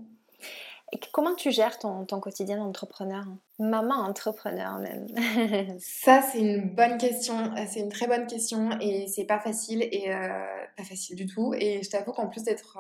Comment 1.12 1.36
tu 1.36 1.52
gères 1.52 1.78
ton, 1.78 2.06
quotidien 2.06 2.58
d'entrepreneur? 2.58 3.26
Maman 3.60 3.96
entrepreneur 3.96 4.80
même. 4.80 5.08
Ça, 5.80 6.22
c'est 6.22 6.40
une 6.40 6.74
bonne 6.74 6.98
question. 6.98 7.54
C'est 7.68 7.82
une 7.82 7.90
très 7.90 8.08
bonne 8.08 8.26
question 8.28 8.72
et 8.80 9.08
c'est 9.08 9.26
pas 9.26 9.40
facile 9.40 9.84
et 9.84 10.10
pas 10.78 10.84
facile 10.84 11.16
du 11.16 11.28
tout. 11.28 11.54
Et 11.54 11.84
je 11.84 11.90
t'avoue 11.90 12.12
qu'en 12.12 12.28
plus 12.28 12.44
d'être 12.44 12.80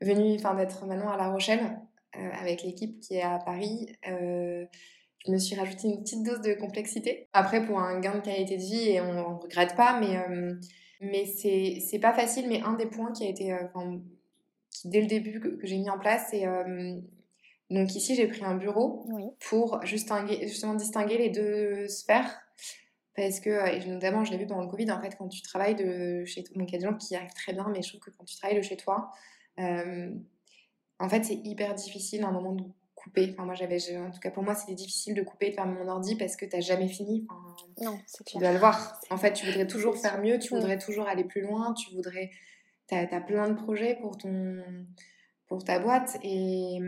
venue, 0.00 0.34
enfin 0.34 0.54
d'être 0.54 0.84
maintenant 0.86 1.10
à 1.10 1.16
La 1.16 1.28
Rochelle 1.28 1.78
euh, 2.16 2.30
avec 2.40 2.62
l'équipe 2.62 3.00
qui 3.00 3.14
est 3.14 3.22
à 3.22 3.38
Paris, 3.38 3.96
euh, 4.08 4.66
je 5.24 5.32
me 5.32 5.38
suis 5.38 5.56
rajouté 5.56 5.88
une 5.88 6.02
petite 6.02 6.22
dose 6.22 6.40
de 6.42 6.54
complexité. 6.54 7.28
Après, 7.32 7.64
pour 7.64 7.78
un 7.80 8.00
gain 8.00 8.16
de 8.16 8.20
qualité 8.20 8.56
de 8.56 8.62
vie, 8.62 8.88
et 8.90 9.00
on 9.00 9.14
ne 9.14 9.20
regrette 9.20 9.76
pas, 9.76 9.98
mais, 9.98 10.18
euh, 10.18 10.54
mais 11.00 11.24
c'est 11.26 11.98
pas 12.00 12.12
facile. 12.12 12.48
Mais 12.48 12.60
un 12.60 12.74
des 12.74 12.86
points 12.86 13.12
qui 13.12 13.24
a 13.24 13.28
été, 13.28 13.56
dès 14.84 15.00
le 15.00 15.06
début 15.06 15.40
que, 15.40 15.58
j'ai 15.62 15.78
mis 15.78 15.90
en 15.90 15.98
place, 15.98 16.28
c'est 16.30 16.44
donc 17.70 17.94
ici 17.94 18.14
j'ai 18.14 18.26
pris 18.26 18.44
un 18.44 18.56
bureau 18.56 19.06
pour 19.48 19.80
justement 19.84 20.74
distinguer 20.74 21.18
les 21.18 21.30
deux 21.30 21.88
sphères 21.88 22.40
parce 23.14 23.40
que, 23.40 23.68
et 23.68 23.86
notamment, 23.86 24.24
je 24.24 24.32
l'ai 24.32 24.38
vu 24.38 24.46
pendant 24.46 24.62
le 24.62 24.68
Covid, 24.68 24.90
en 24.90 25.00
fait, 25.00 25.16
quand 25.18 25.28
tu 25.28 25.42
travailles 25.42 25.74
de 25.74 26.24
chez 26.24 26.42
toi, 26.42 26.56
donc 26.56 26.70
il 26.70 26.72
y 26.72 26.76
a 26.76 26.78
des 26.78 26.86
gens 26.86 26.96
qui 26.96 27.14
arrivent 27.14 27.34
très 27.34 27.52
bien, 27.52 27.68
mais 27.70 27.82
je 27.82 27.88
trouve 27.88 28.00
que 28.00 28.10
quand 28.10 28.24
tu 28.24 28.36
travailles 28.36 28.56
de 28.56 28.62
chez 28.62 28.76
toi, 28.76 29.10
en 29.58 31.08
fait, 31.08 31.24
c'est 31.24 31.40
hyper 31.44 31.74
difficile 31.74 32.24
à 32.24 32.28
un 32.28 32.32
moment 32.32 32.52
de 32.52 32.64
couper. 32.94 33.30
Enfin, 33.32 33.44
moi, 33.44 33.54
j'avais, 33.54 33.78
en 33.96 34.10
tout 34.10 34.20
cas, 34.20 34.30
pour 34.30 34.42
moi, 34.42 34.54
c'était 34.54 34.74
difficile 34.74 35.14
de 35.14 35.22
couper, 35.22 35.50
de 35.50 35.54
faire 35.54 35.66
mon 35.66 35.88
ordi 35.88 36.16
parce 36.16 36.36
que 36.36 36.46
tu 36.46 36.56
n'as 36.56 36.62
jamais 36.62 36.88
fini. 36.88 37.26
non, 37.80 37.98
c'est 38.06 38.24
Tu 38.24 38.38
dois 38.38 38.52
le 38.52 38.58
voir. 38.58 39.00
En 39.10 39.16
fait, 39.16 39.32
tu 39.32 39.46
voudrais 39.46 39.66
toujours 39.66 39.96
faire 39.98 40.20
mieux, 40.20 40.38
tu 40.38 40.54
voudrais 40.54 40.78
toujours 40.78 41.06
aller 41.08 41.24
plus 41.24 41.42
loin, 41.42 41.74
tu 41.74 41.94
voudrais. 41.94 42.30
Tu 42.88 42.94
as, 42.94 43.20
plein 43.20 43.48
de 43.48 43.54
projets 43.54 43.96
pour, 44.00 44.18
ton, 44.18 44.62
pour 45.46 45.64
ta 45.64 45.78
boîte. 45.78 46.18
Et, 46.22 46.78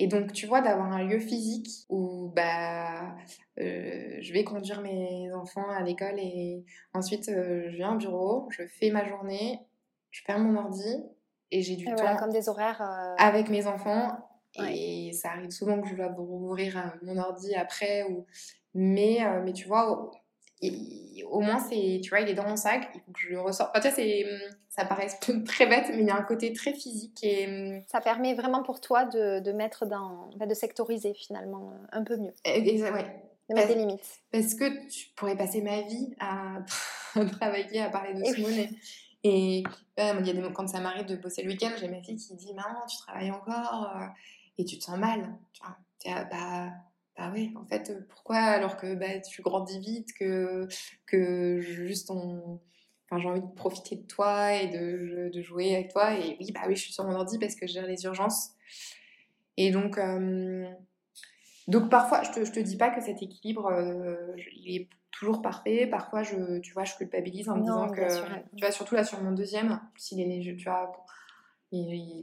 et 0.00 0.06
donc, 0.06 0.32
tu 0.32 0.46
vois, 0.46 0.60
d'avoir 0.60 0.92
un 0.92 1.04
lieu 1.04 1.18
physique 1.18 1.68
où 1.88 2.32
bah, 2.34 3.16
euh, 3.58 4.16
je 4.20 4.32
vais 4.32 4.44
conduire 4.44 4.80
mes 4.80 5.32
enfants 5.32 5.68
à 5.68 5.82
l'école 5.82 6.20
et 6.20 6.64
ensuite 6.94 7.28
euh, 7.28 7.68
je 7.68 7.76
viens 7.76 7.94
au 7.94 7.98
bureau, 7.98 8.48
je 8.50 8.62
fais 8.68 8.90
ma 8.90 9.04
journée, 9.08 9.58
je 10.12 10.22
ferme 10.24 10.52
mon 10.52 10.60
ordi 10.60 11.02
et 11.50 11.62
j'ai 11.62 11.74
du 11.74 11.84
temps 11.86 12.16
comme 12.16 12.30
des 12.30 12.48
horaires 12.48 12.80
euh, 12.80 13.14
avec 13.18 13.48
mes 13.48 13.66
enfants. 13.66 14.16
Et 14.68 15.12
ça 15.12 15.30
arrive 15.32 15.50
souvent 15.50 15.80
que 15.80 15.88
je 15.88 15.96
dois 15.96 16.10
ouvrir 16.16 16.78
euh, 16.78 16.90
mon 17.02 17.16
ordi 17.18 17.56
après. 17.56 18.04
Ou... 18.04 18.24
Mais, 18.74 19.18
mais 19.44 19.52
tu 19.52 19.66
vois, 19.66 20.12
au, 20.62 20.68
au 21.30 21.40
moins, 21.40 21.58
c'est, 21.58 22.00
tu 22.02 22.10
vois, 22.10 22.20
il 22.20 22.28
est 22.28 22.34
dans 22.34 22.48
mon 22.48 22.56
sac, 22.56 22.88
il 22.94 23.00
faut 23.00 23.12
que 23.12 23.20
je 23.20 23.28
le 23.28 23.40
ressorte. 23.40 23.70
Enfin, 23.76 23.88
tu 23.88 23.94
sais, 23.94 24.24
hum, 24.24 24.50
ça 24.68 24.84
paraît 24.84 25.08
très 25.46 25.66
bête, 25.66 25.86
mais 25.90 26.00
il 26.00 26.06
y 26.06 26.10
a 26.10 26.16
un 26.16 26.22
côté 26.22 26.52
très 26.52 26.72
physique. 26.72 27.18
Et... 27.22 27.46
Hum, 27.46 27.82
ça 27.86 28.00
permet 28.00 28.34
vraiment 28.34 28.62
pour 28.62 28.80
toi 28.80 29.04
de, 29.04 29.40
de 29.40 29.52
mettre 29.52 29.86
dans. 29.86 30.30
de 30.34 30.54
sectoriser 30.54 31.14
finalement 31.14 31.72
un 31.92 32.02
peu 32.04 32.16
mieux. 32.16 32.34
Exactement. 32.44 33.02
De 33.48 33.54
mettre 33.54 33.68
des 33.68 33.76
limites. 33.76 34.20
Parce 34.30 34.54
que 34.54 34.88
tu 34.88 35.08
pourrais 35.16 35.36
passer 35.36 35.62
ma 35.62 35.80
vie 35.82 36.14
à, 36.20 36.58
travailler, 37.38 37.80
à 37.80 37.88
parler 37.88 38.14
de 38.14 38.24
ce 38.24 38.40
monnaie. 38.40 38.70
Et 39.24 39.58
il 39.60 39.64
y 39.96 40.00
a 40.00 40.20
des 40.20 40.34
moments, 40.34 40.52
quand 40.52 40.68
ça 40.68 40.80
m'arrive 40.80 41.06
de 41.06 41.16
bosser 41.16 41.42
le 41.42 41.48
week-end, 41.48 41.70
j'ai 41.80 41.88
ma 41.88 42.00
fille 42.02 42.16
qui 42.16 42.34
dit 42.36 42.52
Maman, 42.52 42.84
tu 42.86 42.98
travailles 42.98 43.30
encore 43.30 43.96
euh, 43.96 44.06
Et 44.58 44.64
tu 44.64 44.78
te 44.78 44.84
sens 44.84 44.98
mal. 44.98 45.34
Tu 45.98 46.10
vois, 46.10 46.24
bah, 46.24 46.70
bah 47.18 47.32
oui, 47.34 47.52
en 47.56 47.64
fait, 47.64 47.92
pourquoi 48.08 48.36
alors 48.36 48.76
que 48.76 48.94
bah, 48.94 49.18
tu 49.18 49.42
grandis 49.42 49.80
vite, 49.80 50.12
que, 50.18 50.68
que 51.04 51.58
juste 51.58 52.10
on. 52.10 52.60
Enfin, 53.10 53.20
j'ai 53.20 53.28
envie 53.28 53.40
de 53.40 53.54
profiter 53.54 53.96
de 53.96 54.06
toi 54.06 54.54
et 54.54 54.68
de, 54.68 55.30
de, 55.32 55.42
jouer 55.42 55.74
avec 55.74 55.90
toi. 55.90 56.14
Et 56.14 56.36
oui, 56.38 56.52
bah 56.52 56.60
oui, 56.68 56.76
je 56.76 56.82
suis 56.82 56.92
sur 56.92 57.04
mon 57.04 57.14
ordi 57.14 57.38
parce 57.38 57.54
que 57.54 57.66
je 57.66 57.72
gère 57.72 57.86
les 57.86 58.04
urgences. 58.04 58.50
Et 59.56 59.70
donc, 59.70 59.98
euh, 59.98 60.68
donc 61.66 61.90
parfois, 61.90 62.22
je 62.22 62.30
te, 62.30 62.44
je 62.44 62.52
te 62.52 62.60
dis 62.60 62.76
pas 62.76 62.90
que 62.90 63.00
cet 63.00 63.22
équilibre, 63.22 63.66
euh, 63.66 64.36
il 64.54 64.76
est 64.76 64.88
toujours 65.10 65.42
parfait. 65.42 65.86
Parfois, 65.86 66.22
je, 66.22 66.58
tu 66.60 66.72
vois, 66.74 66.84
je 66.84 66.94
culpabilise 66.96 67.48
en 67.48 67.56
me 67.56 67.62
disant 67.62 67.88
que, 67.88 68.54
tu 68.54 68.60
vois, 68.60 68.70
surtout 68.70 68.94
là 68.94 69.04
sur 69.04 69.20
mon 69.22 69.32
deuxième, 69.32 69.80
s'il 69.96 70.20
est 70.20 70.26
né, 70.26 70.40
tu 70.40 70.64
vois, 70.64 70.92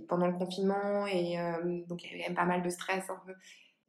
pendant 0.07 0.27
le 0.27 0.33
confinement 0.33 1.05
et 1.07 1.39
euh, 1.39 1.83
donc 1.87 2.03
il 2.03 2.11
y 2.11 2.13
avait 2.13 2.19
quand 2.23 2.29
même 2.29 2.35
pas 2.35 2.45
mal 2.45 2.63
de 2.63 2.69
stress. 2.69 3.09
Un 3.09 3.19
peu. 3.25 3.33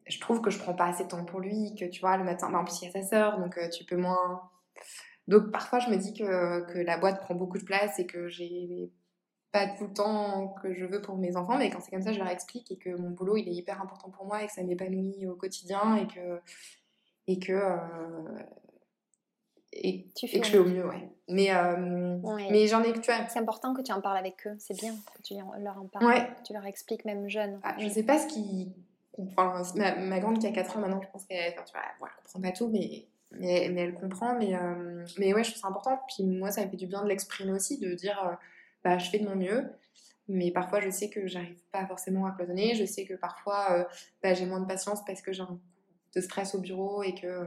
Je 0.07 0.21
trouve 0.21 0.41
que 0.41 0.51
je 0.51 0.59
prends 0.59 0.75
pas 0.75 0.87
assez 0.87 1.05
de 1.05 1.09
temps 1.09 1.25
pour 1.25 1.41
lui, 1.41 1.75
que 1.75 1.85
tu 1.85 2.01
vois, 2.01 2.17
le 2.17 2.25
matin, 2.25 2.51
bah, 2.51 2.59
en 2.59 2.65
plus 2.65 2.81
il 2.83 2.87
y 2.87 2.89
a 2.89 2.93
sa 2.93 3.03
sœur, 3.03 3.39
donc 3.39 3.59
euh, 3.59 3.69
tu 3.69 3.85
peux 3.85 3.97
moins. 3.97 4.51
Donc 5.27 5.51
parfois, 5.51 5.81
je 5.81 5.91
me 5.91 5.97
dis 5.97 6.15
que, 6.15 6.61
que 6.73 6.79
la 6.79 6.99
boîte 6.99 7.21
prend 7.21 7.35
beaucoup 7.35 7.59
de 7.59 7.65
place 7.65 7.99
et 7.99 8.07
que 8.07 8.29
j'ai 8.29 8.93
pas 9.53 9.67
tout 9.67 9.87
le 9.87 9.93
temps 9.93 10.55
que 10.63 10.73
je 10.75 10.85
veux 10.85 11.01
pour 11.01 11.17
mes 11.17 11.37
enfants, 11.37 11.59
mais 11.59 11.71
quand 11.71 11.81
c'est 11.81 11.91
comme 11.91 12.03
ça, 12.03 12.13
je 12.13 12.19
leur 12.19 12.29
explique 12.29 12.71
et 12.71 12.77
que 12.77 12.91
mon 12.91 13.11
boulot 13.11 13.37
il 13.37 13.49
est 13.49 13.55
hyper 13.55 13.81
important 13.81 14.11
pour 14.11 14.27
moi 14.27 14.43
et 14.43 14.47
que 14.47 14.53
ça 14.53 14.63
m'épanouit 14.63 15.27
au 15.27 15.35
quotidien 15.35 15.97
et 15.97 16.07
que 16.07 16.41
et 17.27 17.39
que 17.39 17.53
euh, 17.53 18.39
et, 19.73 20.07
tu 20.15 20.29
fais 20.29 20.41
que 20.41 20.47
je 20.47 20.53
fais 20.53 20.59
au 20.59 20.65
mieux, 20.65 20.87
ouais. 20.87 21.11
Mais, 21.29 21.55
euh, 21.55 22.19
mais 22.51 22.67
j'en 22.67 22.83
ai 22.83 22.93
tu 22.93 23.01
vois. 23.01 23.27
C'est 23.29 23.39
important 23.39 23.75
que 23.75 23.83
tu 23.83 23.93
en 23.93 24.01
parles 24.01 24.17
avec 24.17 24.47
eux, 24.47 24.55
c'est 24.59 24.79
bien 24.79 24.95
que 25.15 25.23
tu 25.23 25.35
leur 25.35 25.79
en 25.79 25.87
parles. 25.87 26.29
Tu 26.45 26.53
leur 26.53 26.65
expliques 26.67 27.05
même 27.05 27.29
jeune. 27.29 27.61
Ah, 27.63 27.75
je 27.79 27.89
sais 27.89 28.05
pas 28.05 28.19
ce 28.19 28.27
qui. 28.27 28.73
Enfin, 29.19 29.62
ma, 29.75 30.21
grande 30.21 30.39
qui 30.39 30.47
a 30.47 30.53
4 30.53 30.77
ans 30.77 30.81
maintenant, 30.81 31.01
je 31.03 31.09
pense 31.11 31.25
qu'elle 31.25 31.55
enfin, 31.59 31.81
comprend 32.23 32.41
pas 32.41 32.53
tout, 32.53 32.69
mais, 32.69 33.07
mais, 33.31 33.69
mais 33.73 33.83
elle 33.83 33.95
comprend. 33.95 34.39
Mais, 34.39 34.55
euh, 34.55 35.05
mais 35.19 35.33
ouais, 35.35 35.45
je 35.45 35.51
trouve 35.51 35.62
ça 35.62 35.69
important. 35.69 36.01
Puis 36.09 36.25
moi, 36.25 36.51
ça 36.51 36.64
me 36.64 36.71
fait 36.71 36.77
du 36.77 36.87
bien 36.87 37.03
de 37.03 37.09
l'exprimer 37.09 37.53
aussi, 37.53 37.79
de 37.79 37.95
dire 37.95 38.23
euh, 38.27 38.35
bah, 38.85 38.99
je 38.99 39.11
fais 39.11 39.19
de 39.19 39.29
mon 39.29 39.37
mieux. 39.37 39.64
Mais 40.29 40.51
parfois, 40.51 40.81
je 40.81 40.91
sais 40.91 41.09
que 41.09 41.27
j'arrive 41.27 41.61
pas 41.73 41.87
forcément 41.87 42.27
à 42.27 42.33
cloisonner. 42.33 42.75
Je 42.75 42.85
sais 42.85 43.05
que 43.05 43.14
parfois, 43.14 43.89
bah, 44.23 44.35
j'ai 44.35 44.45
moins 44.45 44.61
de 44.61 44.67
patience 44.67 45.05
parce 45.05 45.23
que 45.23 45.33
j'ai 45.33 45.43
un 45.43 45.61
de 46.14 46.21
stress 46.21 46.55
au 46.55 46.61
bureau 46.61 47.03
et 47.03 47.14
que 47.14 47.47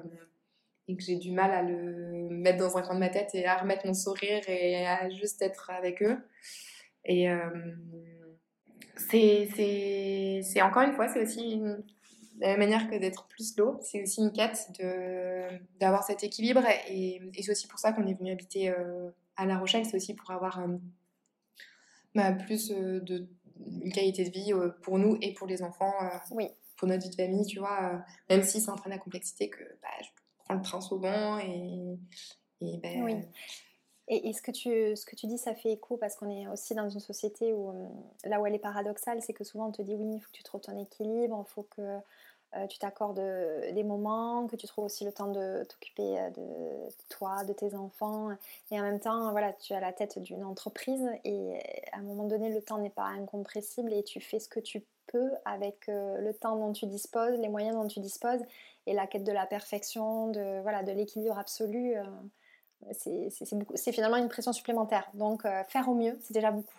et 0.89 0.95
que 0.95 1.03
j'ai 1.03 1.17
du 1.17 1.31
mal 1.31 1.51
à 1.51 1.61
le 1.61 2.29
mettre 2.29 2.57
dans 2.57 2.77
un 2.77 2.81
coin 2.81 2.95
de 2.95 2.99
ma 2.99 3.09
tête 3.09 3.35
et 3.35 3.45
à 3.45 3.57
remettre 3.57 3.85
mon 3.85 3.93
sourire 3.93 4.41
et 4.47 4.87
à 4.87 5.07
juste 5.09 5.39
être 5.41 5.69
avec 5.69 6.01
eux. 6.01 6.17
Et 7.05 7.29
euh, 7.29 7.39
c'est 8.99 10.61
encore 10.61 10.83
une 10.83 10.93
fois, 10.93 11.07
c'est 11.07 11.21
aussi 11.21 11.51
une, 11.51 11.83
de 12.35 12.41
la 12.41 12.49
même 12.49 12.59
manière 12.59 12.89
que 12.89 12.95
d'être 12.95 13.27
plus 13.27 13.55
low, 13.57 13.79
c'est 13.81 14.03
aussi 14.03 14.21
une 14.21 14.31
quête 14.31 14.71
d'avoir 15.79 16.03
cet 16.03 16.23
équilibre 16.23 16.63
et, 16.87 17.21
et 17.33 17.43
c'est 17.43 17.51
aussi 17.51 17.67
pour 17.67 17.79
ça 17.79 17.93
qu'on 17.93 18.07
est 18.07 18.13
venu 18.13 18.31
habiter 18.31 18.69
euh, 18.69 19.09
à 19.35 19.45
La 19.45 19.57
Rochelle, 19.57 19.85
c'est 19.85 19.95
aussi 19.95 20.13
pour 20.13 20.31
avoir 20.31 20.59
euh, 20.59 20.77
bah, 22.15 22.31
plus 22.33 22.69
de 22.69 23.27
une 23.83 23.91
qualité 23.91 24.23
de 24.23 24.29
vie 24.29 24.53
pour 24.83 24.97
nous 24.97 25.17
et 25.21 25.33
pour 25.33 25.45
les 25.45 25.63
enfants, 25.63 25.93
oui. 26.31 26.47
pour 26.77 26.87
notre 26.87 27.03
vie 27.03 27.09
de 27.09 27.15
famille, 27.15 27.45
tu 27.45 27.59
vois, 27.59 28.01
même 28.29 28.41
si 28.41 28.61
c'est 28.61 28.71
en 28.71 28.75
train 28.75 28.89
de 28.89 28.95
la 28.95 28.99
complexité 28.99 29.49
que 29.49 29.63
bah, 29.81 29.89
je 30.01 30.53
le 30.53 30.61
train 30.61 30.81
souvent 30.81 31.37
et, 31.39 31.97
et 32.61 32.77
ben, 32.77 33.03
oui. 33.03 33.15
Et, 34.11 34.33
ce, 34.33 34.41
que 34.41 34.49
tu, 34.49 34.95
ce 34.95 35.05
que 35.05 35.15
tu 35.15 35.27
dis, 35.27 35.37
ça 35.37 35.53
fait 35.53 35.71
écho 35.71 35.95
parce 35.95 36.15
qu'on 36.15 36.31
est 36.31 36.47
aussi 36.47 36.73
dans 36.73 36.89
une 36.89 36.99
société 36.99 37.53
où, 37.53 37.69
euh, 37.69 37.87
là 38.25 38.41
où 38.41 38.45
elle 38.47 38.55
est 38.55 38.59
paradoxale, 38.59 39.21
c'est 39.21 39.33
que 39.33 39.43
souvent 39.43 39.67
on 39.67 39.71
te 39.71 39.83
dit 39.83 39.93
oui, 39.93 40.15
il 40.15 40.19
faut 40.19 40.31
que 40.31 40.35
tu 40.35 40.41
trouves 40.41 40.61
ton 40.61 40.75
équilibre, 40.79 41.45
il 41.47 41.51
faut 41.51 41.67
que 41.69 41.99
euh, 42.55 42.67
tu 42.67 42.79
t'accordes 42.79 43.19
euh, 43.19 43.71
des 43.71 43.83
moments, 43.83 44.47
que 44.47 44.55
tu 44.55 44.65
trouves 44.65 44.85
aussi 44.85 45.05
le 45.05 45.11
temps 45.11 45.31
de 45.31 45.63
t'occuper 45.63 46.31
de 46.35 46.89
toi, 47.09 47.43
de 47.43 47.53
tes 47.53 47.75
enfants. 47.75 48.29
Et 48.71 48.79
en 48.79 48.83
même 48.83 48.99
temps, 48.99 49.29
voilà, 49.29 49.53
tu 49.53 49.73
as 49.73 49.79
la 49.79 49.93
tête 49.93 50.17
d'une 50.17 50.43
entreprise 50.43 51.07
et 51.23 51.59
à 51.91 51.99
un 51.99 52.01
moment 52.01 52.23
donné, 52.23 52.49
le 52.49 52.63
temps 52.63 52.79
n'est 52.79 52.89
pas 52.89 53.05
incompressible 53.05 53.93
et 53.93 54.01
tu 54.01 54.19
fais 54.21 54.39
ce 54.39 54.49
que 54.49 54.59
tu 54.59 54.83
peux 55.05 55.29
avec 55.45 55.85
le 55.87 56.31
temps 56.31 56.55
dont 56.55 56.73
tu 56.73 56.87
disposes, 56.87 57.37
les 57.39 57.49
moyens 57.49 57.75
dont 57.75 57.87
tu 57.87 57.99
disposes 57.99 58.41
et 58.87 58.93
la 58.93 59.05
quête 59.05 59.23
de 59.23 59.31
la 59.31 59.45
perfection, 59.45 60.29
de 60.29 60.61
voilà, 60.61 60.81
de 60.81 60.91
l'équilibre 60.91 61.37
absolu, 61.37 61.95
c'est 62.91 63.91
finalement 63.91 64.17
une 64.17 64.29
pression 64.29 64.53
supplémentaire. 64.53 65.09
Donc 65.13 65.45
euh, 65.45 65.63
faire 65.67 65.87
au 65.89 65.95
mieux, 65.95 66.17
c'est 66.21 66.33
déjà 66.33 66.51
beaucoup. 66.51 66.73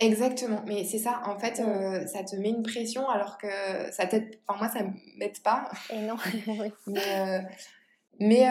Exactement, 0.00 0.60
mais 0.66 0.84
c'est 0.84 0.98
ça, 0.98 1.22
en 1.26 1.38
fait, 1.38 1.60
euh, 1.60 2.04
ça 2.06 2.24
te 2.24 2.34
met 2.34 2.48
une 2.48 2.64
pression 2.64 3.08
alors 3.08 3.38
que 3.38 3.46
ça 3.92 4.06
t'aide, 4.06 4.40
enfin 4.48 4.58
moi 4.58 4.68
ça 4.68 4.84
m'aide 5.16 5.40
pas. 5.40 5.70
Et 5.90 6.00
non, 6.00 6.16
mais, 6.88 7.44
mais 8.18 8.50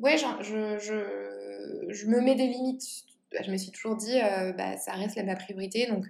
ouais, 0.00 0.16
je, 0.16 0.78
je, 0.78 1.88
je, 1.90 2.06
me 2.06 2.20
mets 2.22 2.34
des 2.34 2.46
limites. 2.46 3.04
Je 3.38 3.50
me 3.50 3.58
suis 3.58 3.70
toujours 3.70 3.96
dit, 3.96 4.18
bah, 4.56 4.78
ça 4.78 4.92
reste 4.92 5.22
ma 5.22 5.36
priorité, 5.36 5.86
donc 5.86 6.06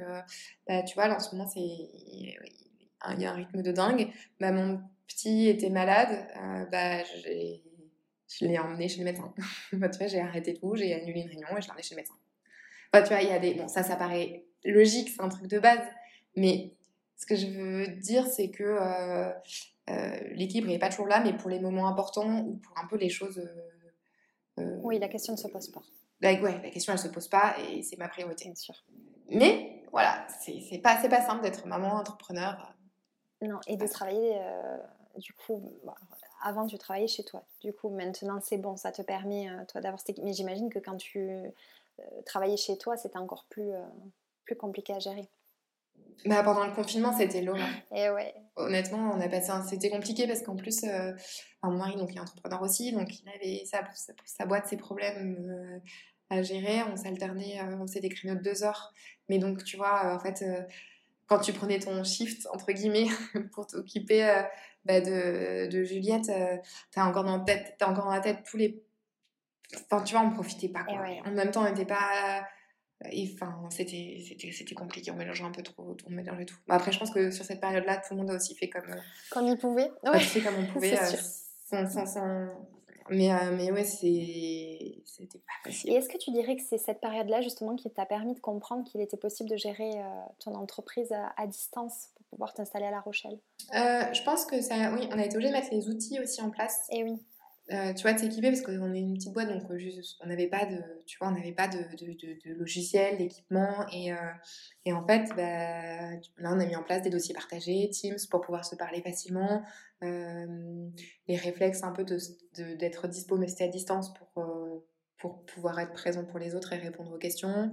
bah, 0.68 0.82
tu 0.84 0.94
vois, 0.94 1.08
là 1.08 1.16
en 1.16 1.20
ce 1.20 1.34
moment, 1.34 1.48
c'est 1.48 1.60
il 1.60 3.20
y 3.20 3.26
a 3.26 3.32
un 3.32 3.34
rythme 3.34 3.62
de 3.62 3.72
dingue. 3.72 4.08
Bah, 4.38 4.52
mon 4.52 4.80
petit 5.06 5.48
était 5.48 5.70
malade, 5.70 6.26
euh, 6.36 6.64
bah, 6.66 7.02
je 8.38 8.46
l'ai 8.46 8.58
emmené 8.58 8.88
chez 8.88 8.98
le 8.98 9.04
médecin. 9.04 9.32
bah, 9.72 9.88
tu 9.88 9.98
vois, 9.98 10.06
j'ai 10.06 10.20
arrêté 10.20 10.54
tout, 10.54 10.74
j'ai 10.74 10.94
annulé 10.94 11.20
une 11.20 11.28
réunion 11.28 11.48
et 11.56 11.60
je 11.60 11.66
l'ai 11.66 11.70
emmené 11.70 11.82
chez 11.82 11.94
le 11.94 12.00
médecin. 12.00 12.14
Bah, 12.92 13.02
tu 13.02 13.08
vois, 13.08 13.22
il 13.22 13.28
y 13.28 13.32
a 13.32 13.38
des... 13.38 13.54
Bon, 13.54 13.68
ça, 13.68 13.82
ça 13.82 13.96
paraît 13.96 14.44
logique, 14.64 15.10
c'est 15.10 15.22
un 15.22 15.28
truc 15.28 15.46
de 15.46 15.58
base. 15.58 15.86
Mais 16.36 16.72
ce 17.16 17.26
que 17.26 17.36
je 17.36 17.46
veux 17.46 17.86
dire, 17.86 18.26
c'est 18.26 18.50
que 18.50 18.64
euh, 18.64 19.30
euh, 19.90 20.18
l'équilibre 20.32 20.68
n'est 20.68 20.78
pas 20.78 20.88
toujours 20.88 21.06
là, 21.06 21.20
mais 21.20 21.36
pour 21.36 21.50
les 21.50 21.60
moments 21.60 21.88
importants 21.88 22.40
ou 22.40 22.56
pour 22.56 22.76
un 22.78 22.86
peu 22.86 22.96
les 22.96 23.08
choses. 23.08 23.38
Euh, 24.58 24.78
oui, 24.82 24.98
la 24.98 25.08
question 25.08 25.34
ne 25.34 25.38
se 25.38 25.48
pose 25.48 25.70
pas. 25.70 25.82
Bah, 26.20 26.32
ouais, 26.32 26.60
la 26.62 26.70
question, 26.70 26.92
elle 26.92 26.98
ne 26.98 27.04
se 27.04 27.08
pose 27.08 27.28
pas 27.28 27.56
et 27.60 27.82
c'est 27.82 27.98
ma 27.98 28.08
priorité. 28.08 28.44
Bien 28.46 28.54
sûr. 28.54 28.74
Mais 29.30 29.82
voilà, 29.90 30.26
c'est 30.40 30.78
pas, 30.78 30.96
pas 30.96 31.22
simple 31.22 31.42
d'être 31.42 31.66
maman 31.66 31.94
entrepreneur. 31.94 32.74
Non, 33.40 33.58
et 33.66 33.76
de 33.76 33.86
travailler, 33.86 34.38
du 35.16 35.32
coup, 35.32 35.72
avant 36.42 36.66
tu 36.66 36.78
travaillais 36.78 37.08
chez 37.08 37.24
toi. 37.24 37.44
Du 37.60 37.72
coup, 37.72 37.88
maintenant 37.88 38.40
c'est 38.42 38.58
bon, 38.58 38.76
ça 38.76 38.92
te 38.92 39.02
permet, 39.02 39.48
toi, 39.68 39.80
d'avoir 39.80 40.02
Mais 40.22 40.32
j'imagine 40.32 40.70
que 40.70 40.78
quand 40.78 40.96
tu 40.96 41.30
travaillais 42.26 42.56
chez 42.56 42.76
toi, 42.78 42.96
c'était 42.96 43.18
encore 43.18 43.46
plus, 43.48 43.70
plus 44.44 44.56
compliqué 44.56 44.92
à 44.92 44.98
gérer. 44.98 45.28
Bah, 46.24 46.42
pendant 46.44 46.64
le 46.66 46.72
confinement, 46.72 47.16
c'était 47.16 47.42
l'horreur. 47.42 47.68
Et 47.94 48.08
ouais. 48.10 48.34
Honnêtement, 48.56 49.12
on 49.14 49.20
a 49.20 49.28
passé 49.28 49.52
C'était 49.68 49.90
compliqué 49.90 50.26
parce 50.26 50.42
qu'en 50.42 50.56
plus, 50.56 50.84
euh, 50.84 51.12
mon 51.62 51.72
mari, 51.72 51.96
donc, 51.96 52.10
il 52.12 52.16
est 52.16 52.20
entrepreneur 52.20 52.62
aussi, 52.62 52.92
donc 52.92 53.08
il 53.20 53.28
avait 53.28 53.64
sa, 53.64 53.82
sa, 54.24 54.46
boîte, 54.46 54.68
ses 54.68 54.76
problèmes 54.76 55.36
euh, 55.50 55.78
à 56.30 56.42
gérer. 56.42 56.82
On 56.92 56.96
s'alternait, 56.96 57.60
euh, 57.60 57.76
on 57.80 57.86
s'est 57.86 58.00
des 58.00 58.08
créneaux 58.08 58.36
de 58.36 58.42
deux 58.42 58.62
heures. 58.62 58.92
Mais 59.28 59.38
donc, 59.38 59.64
tu 59.64 59.76
vois, 59.76 60.14
en 60.14 60.20
fait, 60.20 60.44
quand 61.26 61.40
tu 61.40 61.52
prenais 61.52 61.80
ton 61.80 62.04
shift, 62.04 62.46
entre 62.52 62.70
guillemets, 62.70 63.08
pour 63.52 63.66
t'occuper 63.66 64.44
bah, 64.84 65.00
de, 65.00 65.68
de, 65.68 65.84
Juliette, 65.84 66.30
t'as 66.90 67.04
encore, 67.06 67.24
dans 67.24 67.44
as 67.44 67.88
encore 67.88 68.04
dans 68.04 68.12
la 68.12 68.20
tête 68.20 68.38
tous 68.44 68.56
les... 68.56 68.82
Enfin, 69.90 70.02
tu 70.02 70.14
vois, 70.14 70.24
on 70.24 70.30
profitait 70.30 70.68
pas. 70.68 70.84
Quoi. 70.84 70.98
En 71.24 71.30
même 71.30 71.50
temps, 71.50 71.62
on 71.62 71.70
n'était 71.70 71.86
pas 71.86 72.44
enfin, 73.34 73.68
c'était, 73.70 74.22
c'était, 74.26 74.52
c'était 74.52 74.74
compliqué, 74.74 75.10
on 75.10 75.16
mélangeait 75.16 75.44
un 75.44 75.50
peu 75.50 75.62
trop, 75.62 75.96
on 76.06 76.10
mélangeait 76.10 76.44
tout. 76.44 76.56
après, 76.68 76.92
je 76.92 76.98
pense 76.98 77.10
que 77.10 77.30
sur 77.30 77.44
cette 77.44 77.60
période-là, 77.60 77.96
tout 77.96 78.14
le 78.14 78.20
monde 78.20 78.30
a 78.30 78.36
aussi 78.36 78.54
fait 78.54 78.68
comme. 78.68 78.90
Euh, 78.90 79.00
comme 79.30 79.46
il 79.46 79.56
pouvait. 79.56 79.90
Ouais. 80.04 80.20
fait 80.20 80.40
comme 80.40 80.56
on 80.58 80.66
pouvait. 80.72 80.98
Euh, 80.98 81.86
sans, 81.86 82.06
sans, 82.06 82.48
Mais, 83.10 83.32
euh, 83.32 83.56
mais 83.56 83.70
ouais, 83.72 83.84
c'est... 83.84 85.02
c'était 85.04 85.38
pas 85.38 85.70
facile. 85.70 85.90
Et 85.90 85.94
est-ce 85.94 86.08
que 86.08 86.18
tu 86.18 86.30
dirais 86.30 86.56
que 86.56 86.62
c'est 86.62 86.78
cette 86.78 87.00
période-là, 87.00 87.40
justement, 87.40 87.76
qui 87.76 87.90
t'a 87.90 88.06
permis 88.06 88.34
de 88.34 88.40
comprendre 88.40 88.84
qu'il 88.84 89.00
était 89.00 89.16
possible 89.16 89.48
de 89.48 89.56
gérer 89.56 89.92
ton 90.38 90.54
entreprise 90.54 91.12
à, 91.12 91.32
à, 91.36 91.46
distance 91.46 92.10
pour 92.32 92.38
pouvoir 92.38 92.54
t'installer 92.54 92.86
à 92.86 92.90
La 92.90 93.00
Rochelle 93.00 93.38
Je 93.72 94.24
pense 94.24 94.46
que 94.46 94.62
ça. 94.62 94.94
Oui, 94.94 95.06
on 95.12 95.18
a 95.18 95.24
été 95.24 95.36
obligé 95.36 95.50
de 95.50 95.56
mettre 95.56 95.72
les 95.72 95.88
outils 95.88 96.18
aussi 96.18 96.40
en 96.40 96.50
place. 96.50 96.86
Et 96.90 97.04
oui. 97.04 97.18
Euh, 97.70 97.94
tu 97.94 98.02
vois, 98.02 98.12
de 98.12 98.18
s'équiper 98.18 98.48
parce 98.48 98.60
qu'on 98.62 98.92
est 98.92 98.98
une 98.98 99.14
petite 99.14 99.32
boîte, 99.32 99.48
donc 99.48 99.70
euh, 99.70 100.02
on 100.20 100.26
n'avait 100.26 100.48
pas 100.48 100.66
de, 100.66 100.82
tu 101.06 101.16
vois, 101.18 101.28
on 101.28 101.30
n'avait 101.30 101.52
pas 101.52 101.68
de, 101.68 101.78
de, 101.78 102.38
de, 102.44 102.54
logiciel, 102.54 103.18
d'équipement, 103.18 103.86
et, 103.92 104.12
euh, 104.12 104.16
et, 104.84 104.92
en 104.92 105.06
fait, 105.06 105.28
bah, 105.36 106.10
là, 106.38 106.52
on 106.52 106.58
a 106.58 106.66
mis 106.66 106.74
en 106.74 106.82
place 106.82 107.02
des 107.02 107.10
dossiers 107.10 107.34
partagés, 107.34 107.88
Teams, 107.90 108.18
pour 108.30 108.40
pouvoir 108.40 108.64
se 108.64 108.74
parler 108.74 109.00
facilement, 109.00 109.62
les 110.02 111.36
réflexes 111.36 111.84
un 111.84 111.92
peu 111.92 112.04
d'être 112.04 113.06
dispo, 113.06 113.36
mais 113.36 113.46
c'était 113.46 113.64
à 113.64 113.68
distance 113.68 114.12
pour, 114.14 114.82
pour 115.18 115.44
pouvoir 115.44 115.78
être 115.78 115.92
présent 115.92 116.24
pour 116.24 116.40
les 116.40 116.56
autres 116.56 116.72
et 116.72 116.78
répondre 116.78 117.12
aux 117.14 117.18
questions, 117.18 117.72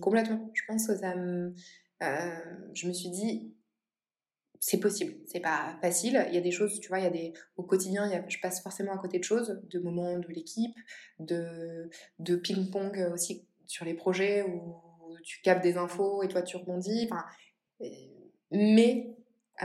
complètement. 0.00 0.50
Je 0.54 0.62
pense 0.66 0.88
que 0.88 0.96
ça 0.96 1.14
me, 1.14 1.54
je 2.00 2.88
me 2.88 2.92
suis 2.92 3.10
dit, 3.10 3.54
c'est 4.60 4.80
possible. 4.80 5.14
C'est 5.26 5.40
pas 5.40 5.76
facile. 5.80 6.24
Il 6.28 6.34
y 6.34 6.38
a 6.38 6.40
des 6.40 6.50
choses, 6.50 6.80
tu 6.80 6.88
vois, 6.88 6.98
il 6.98 7.04
y 7.04 7.06
a 7.06 7.10
des 7.10 7.32
au 7.56 7.62
quotidien, 7.62 8.06
il 8.06 8.12
y 8.12 8.16
a, 8.16 8.24
je 8.28 8.38
passe 8.40 8.62
forcément 8.62 8.92
à 8.92 8.98
côté 8.98 9.18
de 9.18 9.24
choses, 9.24 9.60
de 9.70 9.78
moments 9.78 10.18
de 10.18 10.28
l'équipe, 10.28 10.76
de, 11.18 11.90
de 12.18 12.36
ping-pong 12.36 13.10
aussi 13.12 13.46
sur 13.66 13.84
les 13.84 13.94
projets 13.94 14.42
où 14.42 14.74
tu 15.22 15.40
captes 15.42 15.62
des 15.62 15.76
infos 15.76 16.22
et 16.22 16.28
toi 16.28 16.42
tu 16.42 16.56
rebondis. 16.56 17.08
Enfin, 17.10 17.24
mais 18.50 19.14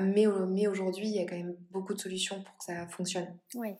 mais, 0.01 0.25
mais 0.47 0.67
aujourd'hui, 0.67 1.07
il 1.07 1.15
y 1.15 1.19
a 1.19 1.25
quand 1.25 1.35
même 1.35 1.55
beaucoup 1.71 1.93
de 1.93 1.99
solutions 1.99 2.41
pour 2.41 2.57
que 2.57 2.63
ça 2.63 2.87
fonctionne. 2.87 3.37
Oui. 3.55 3.75